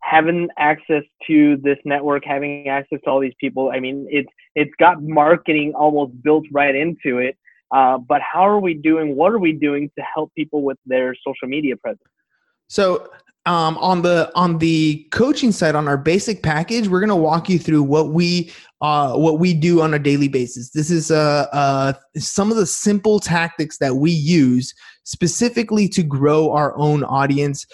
Having 0.02 0.48
access 0.58 1.04
to 1.28 1.58
this 1.62 1.78
network, 1.84 2.24
having 2.24 2.66
access 2.66 2.98
to 3.04 3.10
all 3.10 3.20
these 3.20 3.34
people, 3.40 3.70
I 3.72 3.78
mean, 3.78 4.08
it's 4.10 4.28
it's 4.56 4.72
got 4.80 5.00
marketing 5.00 5.74
almost 5.76 6.20
built 6.24 6.44
right 6.50 6.74
into 6.74 7.18
it 7.18 7.36
uh, 7.72 7.98
but 7.98 8.20
how 8.20 8.46
are 8.46 8.60
we 8.60 8.74
doing? 8.74 9.16
What 9.16 9.32
are 9.32 9.38
we 9.38 9.52
doing 9.52 9.90
to 9.96 10.04
help 10.14 10.32
people 10.34 10.62
with 10.62 10.78
their 10.86 11.14
social 11.14 11.48
media 11.48 11.76
presence? 11.76 12.02
So 12.68 13.08
um, 13.46 13.78
on 13.78 14.02
the 14.02 14.30
on 14.34 14.58
the 14.58 15.06
coaching 15.10 15.50
side 15.52 15.74
on 15.74 15.88
our 15.88 15.96
basic 15.96 16.42
package 16.42 16.88
we're 16.88 17.00
going 17.00 17.08
to 17.08 17.16
walk 17.16 17.48
you 17.48 17.58
through 17.58 17.82
what 17.82 18.10
we 18.10 18.52
uh, 18.82 19.14
what 19.14 19.38
we 19.38 19.54
do 19.54 19.80
on 19.80 19.94
a 19.94 19.98
daily 19.98 20.28
basis 20.28 20.70
this 20.70 20.90
is 20.90 21.10
uh, 21.10 21.46
uh, 21.52 21.92
some 22.16 22.50
of 22.50 22.58
the 22.58 22.66
simple 22.66 23.18
tactics 23.18 23.78
that 23.78 23.96
we 23.96 24.10
use 24.10 24.74
specifically 25.04 25.88
to 25.88 26.02
grow 26.02 26.52
our 26.52 26.76
own 26.76 27.02
audience 27.04 27.66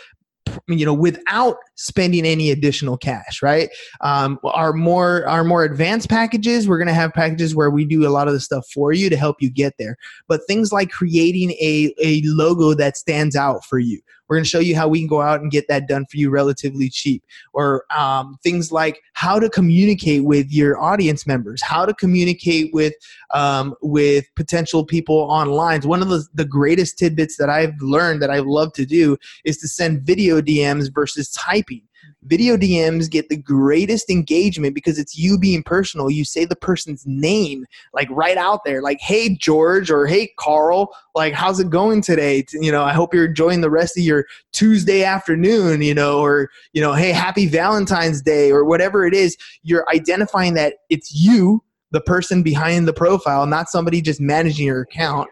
you 0.67 0.85
know 0.85 0.95
without 0.95 1.57
spending 1.75 2.27
any 2.27 2.51
additional 2.51 2.97
cash 2.97 3.43
right? 3.43 3.69
Um, 4.01 4.39
our 4.45 4.73
more 4.73 5.27
our 5.29 5.45
more 5.45 5.65
advanced 5.65 6.09
packages 6.09 6.69
we're 6.69 6.79
going 6.79 6.89
to 6.89 6.95
have 6.95 7.13
packages 7.13 7.55
where 7.55 7.71
we 7.71 7.85
do 7.85 8.07
a 8.07 8.11
lot 8.11 8.29
of 8.29 8.35
the 8.35 8.41
stuff 8.41 8.67
for 8.73 8.93
you 8.93 9.11
to 9.11 9.17
help 9.17 9.37
you 9.41 9.51
get 9.51 9.75
there. 9.79 9.97
But 10.29 10.41
things 10.47 10.73
like 10.73 10.91
creating 10.91 11.53
a, 11.53 11.95
a 12.03 12.23
logo 12.25 12.75
that 12.75 12.97
stands 12.97 13.37
out 13.37 13.65
for 13.65 13.79
you 13.79 14.01
we're 14.29 14.37
going 14.37 14.45
to 14.45 14.51
show 14.51 14.59
you 14.59 14.77
how 14.77 14.89
we 14.89 14.99
can 14.99 15.09
go 15.09 15.21
out 15.21 15.41
and 15.41 15.51
get 15.51 15.69
that 15.69 15.89
done 15.89 16.07
for 16.07 16.17
you 16.17 16.31
relatively 16.31 16.89
cheap. 16.89 17.23
Or 17.53 17.85
um, 17.97 18.39
things 18.43 18.73
like 18.73 19.01
how 19.15 19.39
to 19.39 19.49
communicate 19.49 20.25
with 20.25 20.51
your 20.51 20.81
audience 20.81 21.27
members, 21.27 21.63
how 21.63 21.87
to 21.87 21.95
communicate 21.95 22.73
with 22.73 22.95
um, 23.35 23.75
with 23.83 24.27
potential 24.37 24.85
people 24.85 25.17
online. 25.17 25.81
One 25.83 26.03
of 26.03 26.09
the, 26.09 26.25
the 26.35 26.45
greatest 26.45 26.99
tidbits 26.99 27.37
that 27.37 27.51
I've 27.51 27.75
learned 27.81 28.23
that 28.23 28.31
I 28.31 28.39
love 28.39 28.73
to 28.75 28.87
do 28.87 29.17
is 29.45 29.59
to 29.59 29.69
send 29.69 30.03
video 30.03 30.41
DMs 30.41 30.93
versus 30.93 31.31
typing 31.31 31.83
video 32.23 32.57
DMs 32.57 33.11
get 33.11 33.29
the 33.29 33.37
greatest 33.37 34.11
engagement 34.11 34.75
because 34.75 34.99
it's 34.99 35.17
you 35.17 35.39
being 35.39 35.63
personal. 35.63 36.11
You 36.11 36.25
say 36.25 36.45
the 36.45 36.57
person's 36.57 37.05
name 37.07 37.67
like 37.93 38.09
right 38.11 38.37
out 38.37 38.61
there, 38.65 38.83
like, 38.83 39.01
hey, 39.01 39.37
George, 39.37 39.91
or 39.91 40.07
hey, 40.07 40.33
Carl, 40.39 40.91
like, 41.15 41.33
how's 41.33 41.61
it 41.61 41.71
going 41.71 42.03
today? 42.03 42.45
You 42.53 42.73
know, 42.73 42.83
I 42.83 42.93
hope 42.93 43.15
you're 43.15 43.27
enjoying 43.27 43.61
the 43.61 43.71
rest 43.71 43.97
of 43.97 44.05
your 44.05 44.27
Tuesday 44.53 45.05
afternoon, 45.05 45.83
you 45.83 45.95
know, 45.95 46.21
or, 46.21 46.51
you 46.73 46.81
know, 46.81 46.93
hey, 46.93 47.13
happy 47.13 47.47
Valentine's 47.47 48.23
Day, 48.23 48.51
or 48.51 48.65
whatever 48.65 49.07
it 49.07 49.15
is. 49.15 49.37
You're 49.63 49.89
identifying 49.89 50.55
that 50.55 50.75
it's 50.91 51.15
you 51.15 51.63
the 51.93 52.01
person 52.01 52.43
behind 52.43 52.89
the 52.89 52.93
profile, 52.93 53.47
not 53.47 53.69
somebody 53.69 54.01
just 54.01 54.21
managing 54.21 54.67
your 54.67 54.83
account. 54.83 55.29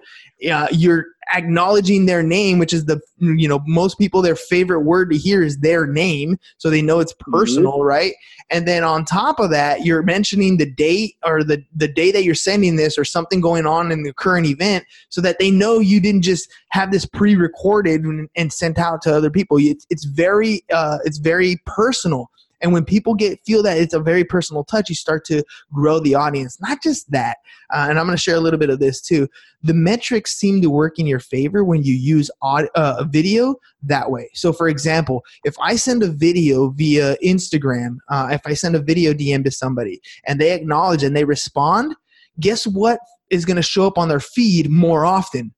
Uh, 0.50 0.66
you're 0.72 1.06
acknowledging 1.32 2.06
their 2.06 2.22
name, 2.22 2.58
which 2.58 2.72
is 2.72 2.84
the 2.84 3.00
you 3.18 3.48
know 3.48 3.60
most 3.66 3.98
people 3.98 4.20
their 4.20 4.36
favorite 4.36 4.80
word 4.80 5.10
to 5.10 5.16
hear 5.16 5.42
is 5.42 5.58
their 5.58 5.86
name, 5.86 6.38
so 6.58 6.70
they 6.70 6.82
know 6.82 7.00
it's 7.00 7.12
mm-hmm. 7.14 7.32
personal, 7.32 7.74
mm-hmm. 7.74 7.86
right? 7.86 8.14
And 8.50 8.68
then 8.68 8.84
on 8.84 9.04
top 9.04 9.40
of 9.40 9.50
that, 9.50 9.84
you're 9.84 10.02
mentioning 10.02 10.58
the 10.58 10.70
date 10.70 11.14
or 11.24 11.42
the 11.42 11.64
the 11.74 11.88
day 11.88 12.12
that 12.12 12.24
you're 12.24 12.34
sending 12.34 12.76
this 12.76 12.98
or 12.98 13.04
something 13.04 13.40
going 13.40 13.66
on 13.66 13.90
in 13.90 14.02
the 14.02 14.12
current 14.12 14.46
event, 14.46 14.84
so 15.08 15.20
that 15.20 15.38
they 15.38 15.50
know 15.50 15.78
you 15.78 16.00
didn't 16.00 16.22
just 16.22 16.50
have 16.70 16.90
this 16.90 17.06
pre-recorded 17.06 18.02
and, 18.02 18.28
and 18.36 18.52
sent 18.52 18.78
out 18.78 19.00
to 19.02 19.14
other 19.14 19.30
people. 19.30 19.56
It's, 19.58 19.86
it's 19.90 20.04
very 20.04 20.62
uh, 20.72 20.98
it's 21.04 21.18
very 21.18 21.60
personal 21.64 22.30
and 22.64 22.72
when 22.72 22.82
people 22.82 23.14
get 23.14 23.44
feel 23.44 23.62
that 23.62 23.76
it's 23.76 23.92
a 23.92 24.00
very 24.00 24.24
personal 24.24 24.64
touch, 24.64 24.88
you 24.88 24.94
start 24.94 25.26
to 25.26 25.44
grow 25.70 26.00
the 26.00 26.14
audience. 26.14 26.58
Not 26.62 26.82
just 26.82 27.10
that, 27.10 27.36
uh, 27.74 27.86
and 27.90 27.98
I'm 27.98 28.06
going 28.06 28.16
to 28.16 28.22
share 28.22 28.36
a 28.36 28.40
little 28.40 28.58
bit 28.58 28.70
of 28.70 28.80
this 28.80 29.02
too. 29.02 29.28
The 29.62 29.74
metrics 29.74 30.34
seem 30.34 30.62
to 30.62 30.70
work 30.70 30.98
in 30.98 31.06
your 31.06 31.20
favor 31.20 31.62
when 31.62 31.82
you 31.82 31.92
use 31.92 32.30
audio, 32.40 32.70
uh, 32.74 32.96
a 33.00 33.04
video 33.04 33.56
that 33.82 34.10
way. 34.10 34.30
So, 34.32 34.50
for 34.50 34.68
example, 34.68 35.22
if 35.44 35.54
I 35.60 35.76
send 35.76 36.02
a 36.02 36.10
video 36.10 36.70
via 36.70 37.16
Instagram, 37.22 37.98
uh, 38.08 38.30
if 38.32 38.40
I 38.46 38.54
send 38.54 38.76
a 38.76 38.80
video 38.80 39.12
DM 39.12 39.44
to 39.44 39.50
somebody 39.50 40.00
and 40.26 40.40
they 40.40 40.52
acknowledge 40.52 41.02
and 41.02 41.14
they 41.14 41.24
respond, 41.24 41.94
guess 42.40 42.66
what 42.66 42.98
is 43.28 43.44
going 43.44 43.56
to 43.56 43.62
show 43.62 43.86
up 43.86 43.98
on 43.98 44.08
their 44.08 44.20
feed 44.20 44.70
more 44.70 45.04
often? 45.04 45.52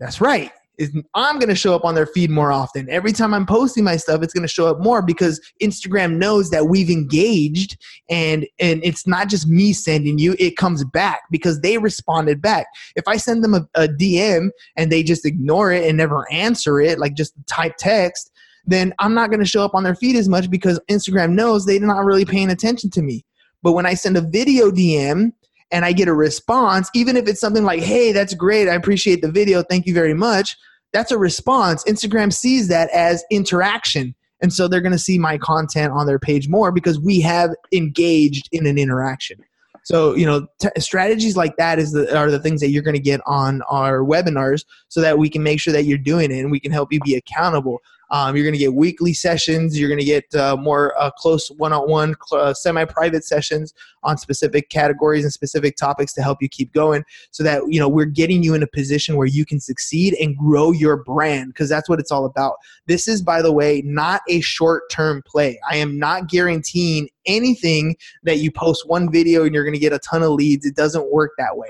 That's 0.00 0.22
right 0.22 0.52
is 0.80 0.96
I'm 1.14 1.38
going 1.38 1.50
to 1.50 1.54
show 1.54 1.74
up 1.74 1.84
on 1.84 1.94
their 1.94 2.06
feed 2.06 2.30
more 2.30 2.50
often. 2.50 2.88
Every 2.88 3.12
time 3.12 3.34
I'm 3.34 3.44
posting 3.44 3.84
my 3.84 3.98
stuff, 3.98 4.22
it's 4.22 4.32
going 4.32 4.48
to 4.48 4.48
show 4.48 4.66
up 4.66 4.80
more 4.80 5.02
because 5.02 5.38
Instagram 5.62 6.16
knows 6.16 6.48
that 6.50 6.68
we've 6.68 6.88
engaged 6.88 7.76
and 8.08 8.46
and 8.58 8.82
it's 8.82 9.06
not 9.06 9.28
just 9.28 9.46
me 9.46 9.74
sending 9.74 10.18
you, 10.18 10.34
it 10.38 10.56
comes 10.56 10.82
back 10.84 11.20
because 11.30 11.60
they 11.60 11.76
responded 11.76 12.40
back. 12.40 12.66
If 12.96 13.06
I 13.06 13.18
send 13.18 13.44
them 13.44 13.54
a, 13.54 13.68
a 13.74 13.88
DM 13.88 14.48
and 14.76 14.90
they 14.90 15.02
just 15.02 15.26
ignore 15.26 15.70
it 15.70 15.86
and 15.86 15.98
never 15.98 16.30
answer 16.32 16.80
it, 16.80 16.98
like 16.98 17.14
just 17.14 17.34
type 17.46 17.74
text, 17.78 18.32
then 18.64 18.94
I'm 18.98 19.12
not 19.12 19.28
going 19.28 19.40
to 19.40 19.46
show 19.46 19.62
up 19.62 19.74
on 19.74 19.84
their 19.84 19.94
feed 19.94 20.16
as 20.16 20.30
much 20.30 20.50
because 20.50 20.80
Instagram 20.90 21.32
knows 21.32 21.66
they're 21.66 21.78
not 21.78 22.06
really 22.06 22.24
paying 22.24 22.50
attention 22.50 22.88
to 22.90 23.02
me. 23.02 23.22
But 23.62 23.72
when 23.72 23.84
I 23.84 23.92
send 23.92 24.16
a 24.16 24.22
video 24.22 24.70
DM, 24.70 25.32
and 25.72 25.84
I 25.84 25.92
get 25.92 26.08
a 26.08 26.12
response, 26.12 26.90
even 26.94 27.16
if 27.16 27.28
it's 27.28 27.38
something 27.38 27.62
like, 27.62 27.80
hey, 27.80 28.10
that's 28.10 28.34
great, 28.34 28.68
I 28.68 28.74
appreciate 28.74 29.22
the 29.22 29.30
video, 29.30 29.62
thank 29.62 29.86
you 29.86 29.94
very 29.94 30.14
much, 30.14 30.56
that's 30.92 31.12
a 31.12 31.18
response. 31.18 31.84
Instagram 31.84 32.32
sees 32.32 32.68
that 32.68 32.90
as 32.90 33.24
interaction. 33.30 34.14
And 34.42 34.52
so 34.52 34.68
they're 34.68 34.80
going 34.80 34.92
to 34.92 34.98
see 34.98 35.18
my 35.18 35.38
content 35.38 35.92
on 35.92 36.06
their 36.06 36.18
page 36.18 36.48
more 36.48 36.72
because 36.72 36.98
we 36.98 37.20
have 37.20 37.50
engaged 37.72 38.48
in 38.52 38.66
an 38.66 38.78
interaction. 38.78 39.38
So, 39.84 40.14
you 40.14 40.26
know, 40.26 40.46
t- 40.60 40.68
strategies 40.78 41.36
like 41.36 41.56
that 41.56 41.78
is 41.78 41.92
the, 41.92 42.16
are 42.16 42.30
the 42.30 42.38
things 42.38 42.60
that 42.60 42.70
you're 42.70 42.82
going 42.82 42.96
to 42.96 43.02
get 43.02 43.20
on 43.26 43.62
our 43.62 44.00
webinars 44.00 44.64
so 44.88 45.00
that 45.00 45.18
we 45.18 45.28
can 45.28 45.42
make 45.42 45.60
sure 45.60 45.72
that 45.72 45.84
you're 45.84 45.98
doing 45.98 46.30
it 46.30 46.38
and 46.38 46.50
we 46.50 46.60
can 46.60 46.72
help 46.72 46.92
you 46.92 47.00
be 47.00 47.16
accountable. 47.16 47.80
Um, 48.10 48.34
you're 48.34 48.44
going 48.44 48.54
to 48.54 48.58
get 48.58 48.74
weekly 48.74 49.14
sessions. 49.14 49.78
You're 49.78 49.88
going 49.88 50.00
to 50.00 50.04
get 50.04 50.34
uh, 50.34 50.56
more 50.56 51.00
uh, 51.00 51.10
close 51.12 51.48
one-on-one, 51.48 52.16
uh, 52.32 52.52
semi-private 52.54 53.24
sessions 53.24 53.72
on 54.02 54.18
specific 54.18 54.68
categories 54.68 55.24
and 55.24 55.32
specific 55.32 55.76
topics 55.76 56.12
to 56.14 56.22
help 56.22 56.38
you 56.40 56.48
keep 56.48 56.72
going, 56.72 57.04
so 57.30 57.42
that 57.44 57.62
you 57.68 57.78
know 57.78 57.88
we're 57.88 58.06
getting 58.06 58.42
you 58.42 58.54
in 58.54 58.62
a 58.62 58.66
position 58.66 59.16
where 59.16 59.26
you 59.26 59.44
can 59.44 59.60
succeed 59.60 60.14
and 60.20 60.36
grow 60.36 60.72
your 60.72 60.96
brand 60.96 61.48
because 61.48 61.68
that's 61.68 61.88
what 61.88 62.00
it's 62.00 62.10
all 62.10 62.24
about. 62.24 62.56
This 62.86 63.06
is, 63.06 63.22
by 63.22 63.42
the 63.42 63.52
way, 63.52 63.82
not 63.84 64.22
a 64.28 64.40
short-term 64.40 65.22
play. 65.26 65.60
I 65.70 65.76
am 65.76 65.98
not 65.98 66.28
guaranteeing 66.28 67.08
anything 67.26 67.96
that 68.24 68.38
you 68.38 68.50
post 68.50 68.88
one 68.88 69.10
video 69.10 69.44
and 69.44 69.54
you're 69.54 69.64
going 69.64 69.74
to 69.74 69.80
get 69.80 69.92
a 69.92 69.98
ton 69.98 70.22
of 70.22 70.30
leads. 70.30 70.66
It 70.66 70.74
doesn't 70.74 71.12
work 71.12 71.32
that 71.38 71.56
way 71.56 71.68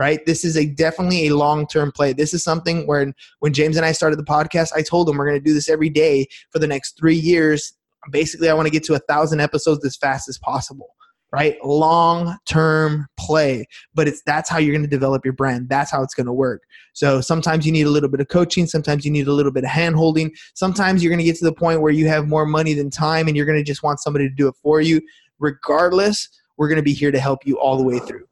right? 0.00 0.24
This 0.24 0.46
is 0.46 0.56
a 0.56 0.64
definitely 0.64 1.28
a 1.28 1.36
long 1.36 1.66
term 1.66 1.92
play. 1.92 2.14
This 2.14 2.32
is 2.32 2.42
something 2.42 2.86
where 2.86 3.12
when 3.40 3.52
James 3.52 3.76
and 3.76 3.84
I 3.84 3.92
started 3.92 4.18
the 4.18 4.24
podcast, 4.24 4.72
I 4.74 4.80
told 4.80 5.06
him 5.06 5.18
we're 5.18 5.28
going 5.28 5.38
to 5.38 5.44
do 5.44 5.52
this 5.52 5.68
every 5.68 5.90
day 5.90 6.26
for 6.48 6.58
the 6.58 6.66
next 6.66 6.96
three 6.98 7.14
years. 7.14 7.74
Basically, 8.10 8.48
I 8.48 8.54
want 8.54 8.66
to 8.66 8.72
get 8.72 8.82
to 8.84 8.94
a 8.94 8.98
thousand 9.00 9.40
episodes 9.40 9.84
as 9.84 9.98
fast 9.98 10.26
as 10.26 10.38
possible. 10.38 10.88
Right, 11.32 11.64
long 11.64 12.38
term 12.44 13.06
play, 13.16 13.66
but 13.94 14.08
it's 14.08 14.20
that's 14.26 14.50
how 14.50 14.58
you're 14.58 14.72
going 14.72 14.82
to 14.82 14.88
develop 14.88 15.24
your 15.24 15.34
brand. 15.34 15.68
That's 15.68 15.88
how 15.88 16.02
it's 16.02 16.14
going 16.14 16.26
to 16.26 16.32
work. 16.32 16.62
So 16.92 17.20
sometimes 17.20 17.64
you 17.64 17.70
need 17.70 17.86
a 17.86 17.90
little 17.90 18.08
bit 18.08 18.18
of 18.18 18.26
coaching, 18.26 18.66
sometimes 18.66 19.04
you 19.04 19.12
need 19.12 19.28
a 19.28 19.32
little 19.32 19.52
bit 19.52 19.62
of 19.62 19.70
hand 19.70 19.94
holding. 19.94 20.32
Sometimes 20.54 21.04
you're 21.04 21.10
going 21.10 21.20
to 21.20 21.24
get 21.24 21.36
to 21.36 21.44
the 21.44 21.52
point 21.52 21.82
where 21.82 21.92
you 21.92 22.08
have 22.08 22.26
more 22.26 22.46
money 22.46 22.74
than 22.74 22.90
time, 22.90 23.28
and 23.28 23.36
you're 23.36 23.46
going 23.46 23.58
to 23.58 23.62
just 23.62 23.84
want 23.84 24.00
somebody 24.00 24.28
to 24.28 24.34
do 24.34 24.48
it 24.48 24.56
for 24.60 24.80
you. 24.80 25.00
Regardless, 25.38 26.28
we're 26.56 26.68
going 26.68 26.78
to 26.78 26.82
be 26.82 26.94
here 26.94 27.12
to 27.12 27.20
help 27.20 27.46
you 27.46 27.60
all 27.60 27.76
the 27.76 27.84
way 27.84 28.00
through. 28.00 28.24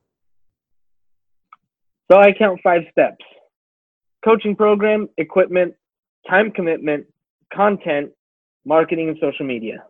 So 2.10 2.18
I 2.18 2.32
count 2.32 2.60
five 2.62 2.82
steps 2.90 3.24
coaching 4.24 4.56
program, 4.56 5.08
equipment, 5.18 5.74
time 6.28 6.50
commitment, 6.50 7.06
content, 7.54 8.10
marketing, 8.64 9.08
and 9.08 9.18
social 9.20 9.46
media. 9.46 9.84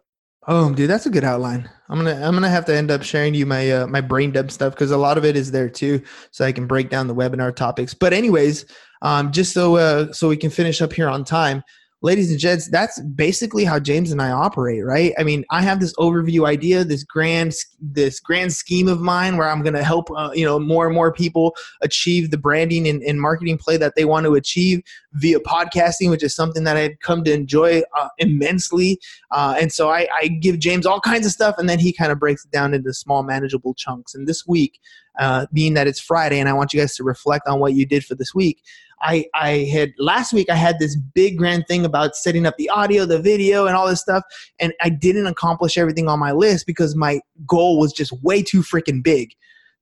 Oh, 0.46 0.72
dude, 0.72 0.88
that's 0.88 1.06
a 1.06 1.10
good 1.10 1.24
outline. 1.24 1.68
I'm 1.88 1.98
gonna 1.98 2.14
I'm 2.14 2.34
gonna 2.34 2.48
have 2.48 2.64
to 2.66 2.76
end 2.76 2.90
up 2.90 3.02
sharing 3.02 3.34
you 3.34 3.44
my 3.44 3.70
uh, 3.70 3.86
my 3.86 4.00
brain 4.00 4.30
dump 4.30 4.50
stuff 4.50 4.72
because 4.74 4.90
a 4.90 4.96
lot 4.96 5.18
of 5.18 5.24
it 5.24 5.36
is 5.36 5.50
there 5.50 5.68
too, 5.68 6.02
so 6.30 6.44
I 6.44 6.52
can 6.52 6.66
break 6.66 6.90
down 6.90 7.06
the 7.06 7.14
webinar 7.14 7.54
topics. 7.54 7.92
But 7.92 8.12
anyways, 8.12 8.64
um, 9.02 9.32
just 9.32 9.52
so 9.52 9.76
uh, 9.76 10.12
so 10.12 10.28
we 10.28 10.36
can 10.36 10.50
finish 10.50 10.80
up 10.80 10.92
here 10.92 11.08
on 11.08 11.24
time 11.24 11.62
ladies 12.00 12.30
and 12.30 12.38
gents, 12.38 12.68
that's 12.68 13.00
basically 13.00 13.64
how 13.64 13.78
James 13.78 14.12
and 14.12 14.22
I 14.22 14.30
operate, 14.30 14.84
right? 14.84 15.12
I 15.18 15.24
mean, 15.24 15.44
I 15.50 15.62
have 15.62 15.80
this 15.80 15.94
overview 15.94 16.46
idea, 16.46 16.84
this 16.84 17.02
grand, 17.02 17.54
this 17.80 18.20
grand 18.20 18.52
scheme 18.52 18.88
of 18.88 19.00
mine, 19.00 19.36
where 19.36 19.48
I'm 19.48 19.62
going 19.62 19.74
to 19.74 19.82
help, 19.82 20.08
uh, 20.16 20.30
you 20.32 20.44
know, 20.44 20.58
more 20.58 20.86
and 20.86 20.94
more 20.94 21.12
people 21.12 21.56
achieve 21.82 22.30
the 22.30 22.38
branding 22.38 22.86
and, 22.86 23.02
and, 23.02 23.20
marketing 23.20 23.58
play 23.58 23.76
that 23.76 23.94
they 23.96 24.04
want 24.04 24.26
to 24.26 24.34
achieve 24.34 24.80
via 25.14 25.40
podcasting, 25.40 26.10
which 26.10 26.22
is 26.22 26.34
something 26.34 26.64
that 26.64 26.76
I've 26.76 26.98
come 27.00 27.24
to 27.24 27.32
enjoy 27.32 27.82
uh, 27.98 28.08
immensely. 28.18 28.98
Uh, 29.30 29.56
and 29.58 29.72
so 29.72 29.90
I, 29.90 30.08
I, 30.20 30.28
give 30.28 30.58
James 30.58 30.86
all 30.86 31.00
kinds 31.00 31.26
of 31.26 31.32
stuff, 31.32 31.56
and 31.58 31.68
then 31.68 31.78
he 31.78 31.92
kind 31.92 32.12
of 32.12 32.18
breaks 32.18 32.44
it 32.44 32.50
down 32.50 32.74
into 32.74 32.92
small, 32.92 33.22
manageable 33.22 33.74
chunks. 33.74 34.14
And 34.14 34.28
this 34.28 34.46
week, 34.46 34.78
uh, 35.18 35.46
being 35.52 35.74
that 35.74 35.86
it's 35.86 36.00
Friday, 36.00 36.38
and 36.38 36.48
I 36.48 36.52
want 36.52 36.72
you 36.72 36.80
guys 36.80 36.94
to 36.96 37.04
reflect 37.04 37.48
on 37.48 37.58
what 37.58 37.74
you 37.74 37.86
did 37.86 38.04
for 38.04 38.14
this 38.14 38.34
week. 38.34 38.62
I, 39.00 39.26
I 39.34 39.68
had 39.72 39.92
last 39.98 40.32
week 40.32 40.50
I 40.50 40.56
had 40.56 40.80
this 40.80 40.96
big 40.96 41.38
grand 41.38 41.66
thing 41.68 41.84
about 41.84 42.16
setting 42.16 42.46
up 42.46 42.56
the 42.56 42.68
audio, 42.68 43.04
the 43.04 43.20
video, 43.20 43.66
and 43.66 43.76
all 43.76 43.88
this 43.88 44.00
stuff, 44.00 44.24
and 44.58 44.72
I 44.82 44.88
didn't 44.88 45.26
accomplish 45.26 45.78
everything 45.78 46.08
on 46.08 46.18
my 46.18 46.32
list 46.32 46.66
because 46.66 46.96
my 46.96 47.20
goal 47.46 47.78
was 47.78 47.92
just 47.92 48.12
way 48.22 48.42
too 48.42 48.62
freaking 48.62 49.02
big. 49.02 49.34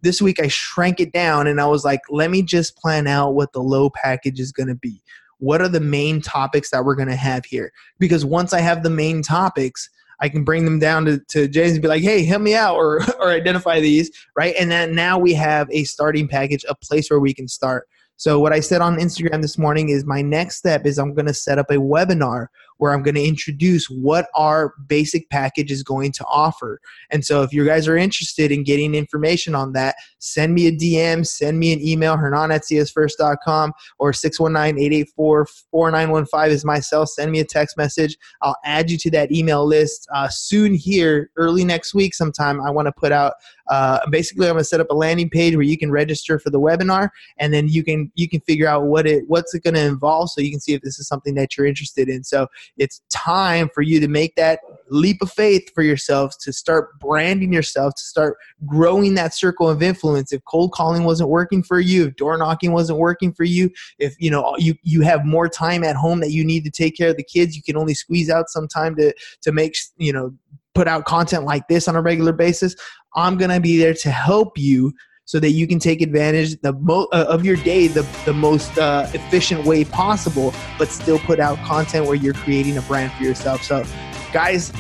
This 0.07 0.23
week 0.23 0.41
I 0.41 0.47
shrank 0.47 1.01
it 1.01 1.13
down 1.13 1.49
and 1.49 1.61
I 1.61 1.67
was 1.67 1.85
like, 1.85 2.01
let 2.11 2.31
me 2.31 2.41
just 2.41 2.77
plan 2.77 3.09
out 3.09 3.35
what 3.35 3.53
the 3.53 3.61
low 3.61 3.91
package 3.91 4.39
is 4.39 4.53
going 4.53 4.69
to 4.69 4.77
be. 4.77 5.03
What 5.39 5.61
are 5.61 5.69
the 5.69 5.81
main 5.81 6.23
topics 6.23 6.71
that 6.71 6.85
we're 6.85 6.95
going 6.95 7.09
to 7.09 7.17
have 7.17 7.45
here? 7.45 7.73
Because 7.99 8.25
once 8.25 8.53
I 8.53 8.61
have 8.61 8.85
the 8.85 8.89
main 8.89 9.21
topics, 9.21 9.91
I 10.21 10.29
can 10.29 10.45
bring 10.45 10.65
them 10.65 10.79
down 10.79 11.07
to, 11.07 11.19
to 11.31 11.49
James 11.49 11.73
and 11.73 11.83
be 11.83 11.89
like, 11.89 12.05
hey, 12.05 12.25
help 12.25 12.41
me 12.41 12.55
out 12.55 12.77
or, 12.77 13.03
or 13.21 13.31
identify 13.31 13.81
these, 13.81 14.13
right? 14.37 14.55
And 14.57 14.71
then 14.71 14.95
now 14.95 15.19
we 15.19 15.35
have 15.35 15.67
a 15.73 15.83
starting 15.83 16.29
package, 16.29 16.65
a 16.69 16.77
place 16.77 17.11
where 17.11 17.19
we 17.19 17.35
can 17.35 17.49
start. 17.49 17.89
So 18.17 18.39
what 18.39 18.53
I 18.53 18.61
said 18.61 18.83
on 18.83 18.99
Instagram 18.99 19.43
this 19.43 19.59
morning 19.59 19.89
is 19.89 20.07
my 20.07 20.23
next 20.23 20.59
step 20.59 20.87
is 20.87 20.99
I'm 20.99 21.15
going 21.15 21.27
to 21.27 21.35
set 21.35 21.59
up 21.59 21.69
a 21.69 21.79
webinar 21.79 22.47
where 22.79 22.93
I'm 22.93 23.03
going 23.03 23.15
to 23.15 23.25
introduce 23.25 23.89
what 23.89 24.27
our 24.35 24.75
basic 24.87 25.31
package 25.31 25.71
is 25.71 25.83
going 25.83 26.13
to 26.13 26.23
offer. 26.27 26.79
And 27.11 27.25
so 27.25 27.43
if 27.43 27.51
you 27.53 27.65
guys 27.65 27.89
are 27.89 27.97
interested 27.97 28.53
in 28.53 28.65
getting 28.65 28.95
information 28.95 29.55
on 29.55 29.73
that, 29.73 29.97
send 30.19 30.55
me 30.55 30.67
a 30.67 30.73
DM, 30.73 31.27
send 31.27 31.59
me 31.59 31.73
an 31.73 31.81
email, 31.81 32.17
hernan 32.17 32.53
at 32.53 32.63
siasfirst.com 32.63 33.73
or 33.99 34.13
619-884-4915 34.13 36.49
is 36.49 36.65
my 36.65 36.81
cell. 36.81 37.07
Send 37.07 37.33
me 37.33 37.41
a 37.41 37.45
text 37.45 37.77
message. 37.77 38.17
I'll 38.43 38.57
add 38.65 38.91
you 38.91 38.99
to 38.99 39.11
that 39.13 39.33
email 39.33 39.65
list 39.67 40.07
uh, 40.15 40.29
soon 40.29 40.75
here, 40.75 41.31
early 41.37 41.65
next 41.65 41.95
week 41.95 42.15
sometime. 42.15 42.61
I 42.61 42.71
want 42.71 42.87
to 42.87 42.93
put 42.93 43.13
out 43.13 43.35
uh, 43.69 43.99
basically, 44.11 44.47
I'm 44.47 44.55
going 44.55 44.61
to 44.61 44.65
set 44.65 44.81
up 44.81 44.91
a 44.91 44.95
landing 44.95 45.29
page 45.29 45.55
where 45.55 45.63
you 45.63 45.77
can 45.77 45.91
register 45.91 46.39
for 46.39 46.51
the 46.51 46.61
webinar, 46.61 47.11
and 47.39 47.53
then 47.53 47.69
you 47.69 47.83
can 47.83 48.11
you 48.15 48.29
can 48.29 48.41
figure 48.41 48.69
out 48.69 48.85
what 48.85 49.07
it 49.07 49.25
what's 49.27 49.55
it 49.55 49.65
going 49.65 49.75
to 49.75 49.85
involve, 49.85 50.31
so 50.31 50.41
you 50.41 50.51
can 50.51 50.61
see 50.61 50.75
if 50.75 50.83
this 50.83 50.99
is 50.99 51.09
something 51.09 51.35
that 51.35 51.57
you're 51.57 51.67
interested 51.67 52.09
in. 52.09 52.23
So 52.23 52.47
it's 52.77 53.01
time 53.11 53.71
for 53.75 53.83
you 53.83 54.01
to 54.01 54.09
make 54.09 54.35
that 54.37 54.61
leap 54.89 55.21
of 55.21 55.31
faith 55.33 55.71
for 55.75 55.83
yourselves 55.83 56.37
to 56.39 56.53
start 56.53 56.99
branding 57.01 57.53
yourself, 57.53 57.95
to 57.95 58.03
start 58.03 58.37
growing 58.67 59.15
that 59.15 59.35
circle 59.35 59.69
of 59.69 59.83
influence. 59.83 60.33
If 60.33 60.45
cold 60.45 60.73
calling 60.73 61.05
wasn't 61.05 61.31
working 61.31 61.63
for 61.63 61.81
you, 61.81 62.07
if 62.07 62.17
door 62.17 62.37
knocking 62.39 62.73
wasn't 62.73 62.99
working 62.99 63.33
for 63.33 63.45
you, 63.45 63.71
if 63.99 64.15
you 64.19 64.31
know 64.31 64.55
you 64.59 64.75
you 64.83 65.03
have 65.03 65.25
more 65.25 65.49
time 65.49 65.85
at 65.85 65.97
home 65.97 66.21
that 66.21 66.31
you 66.31 66.45
need 66.45 66.65
to 66.65 66.71
take 66.71 66.97
care 66.97 67.11
of 67.11 67.17
the 67.17 67.25
kids, 67.25 67.57
you 67.57 67.63
can 67.63 67.77
only 67.77 67.95
squeeze 67.95 68.31
out 68.31 68.49
some 68.49 68.69
time 68.69 68.97
to 68.97 69.13
to 69.43 69.53
make 69.53 69.77
you 69.97 70.13
know 70.13 70.33
put 70.75 70.87
out 70.87 71.07
content 71.07 71.45
like 71.45 71.67
this 71.69 71.89
on 71.89 71.97
a 71.97 72.03
regular 72.03 72.33
basis. 72.33 72.77
I'm 73.15 73.39
to 73.39 73.61
be 73.61 73.79
there 73.79 73.95
to 73.95 74.11
help 74.11 74.59
you 74.59 74.93
so 75.27 75.41
that 75.41 75.51
you 75.51 75.67
can 75.67 75.79
take 75.81 76.01
advantage 76.01 76.59
the 76.61 76.73
mo- 76.73 77.09
uh, 77.13 77.27
of 77.29 77.45
your 77.45 77.57
day 77.57 77.89
the, 77.89 78.07
the 78.25 78.33
most 78.33 78.79
uh, 78.79 79.11
efficient 79.13 79.65
way 79.67 79.85
possible, 79.85 80.55
but 80.79 80.89
still 80.89 81.19
put 81.19 81.41
out 81.41 81.59
content 81.59 82.07
where 82.07 82.15
you're 82.15 82.35
creating 82.35 82.79
a 82.79 82.83
brand 82.83 83.13
for 83.13 83.25
yourself. 83.25 83.63
So, 83.63 83.85
guys, 84.33 84.71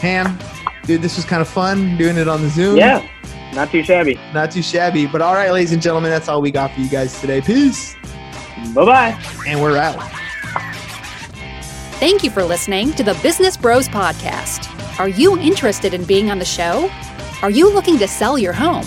Ham, 0.00 0.38
dude, 0.84 1.02
this 1.02 1.16
was 1.16 1.24
kind 1.24 1.40
of 1.40 1.48
fun 1.48 1.96
doing 1.96 2.16
it 2.16 2.26
on 2.26 2.42
the 2.42 2.48
Zoom. 2.48 2.76
Yeah, 2.76 3.08
not 3.54 3.70
too 3.70 3.84
shabby. 3.84 4.18
Not 4.34 4.50
too 4.50 4.62
shabby. 4.62 5.06
But 5.06 5.22
all 5.22 5.34
right, 5.34 5.52
ladies 5.52 5.72
and 5.72 5.80
gentlemen, 5.80 6.10
that's 6.10 6.28
all 6.28 6.42
we 6.42 6.50
got 6.50 6.72
for 6.72 6.80
you 6.80 6.88
guys 6.88 7.18
today. 7.20 7.40
Peace. 7.40 7.94
Bye 8.74 8.84
bye. 8.84 9.24
And 9.46 9.62
we're 9.62 9.78
out. 9.78 10.02
Thank 11.98 12.24
you 12.24 12.30
for 12.30 12.42
listening 12.42 12.92
to 12.94 13.04
the 13.04 13.14
Business 13.22 13.56
Bros 13.56 13.88
Podcast. 13.88 14.68
Are 14.98 15.08
you 15.08 15.38
interested 15.38 15.94
in 15.94 16.04
being 16.04 16.30
on 16.30 16.38
the 16.40 16.44
show? 16.44 16.90
Are 17.42 17.50
you 17.50 17.72
looking 17.72 17.98
to 17.98 18.08
sell 18.08 18.36
your 18.36 18.52
home 18.52 18.86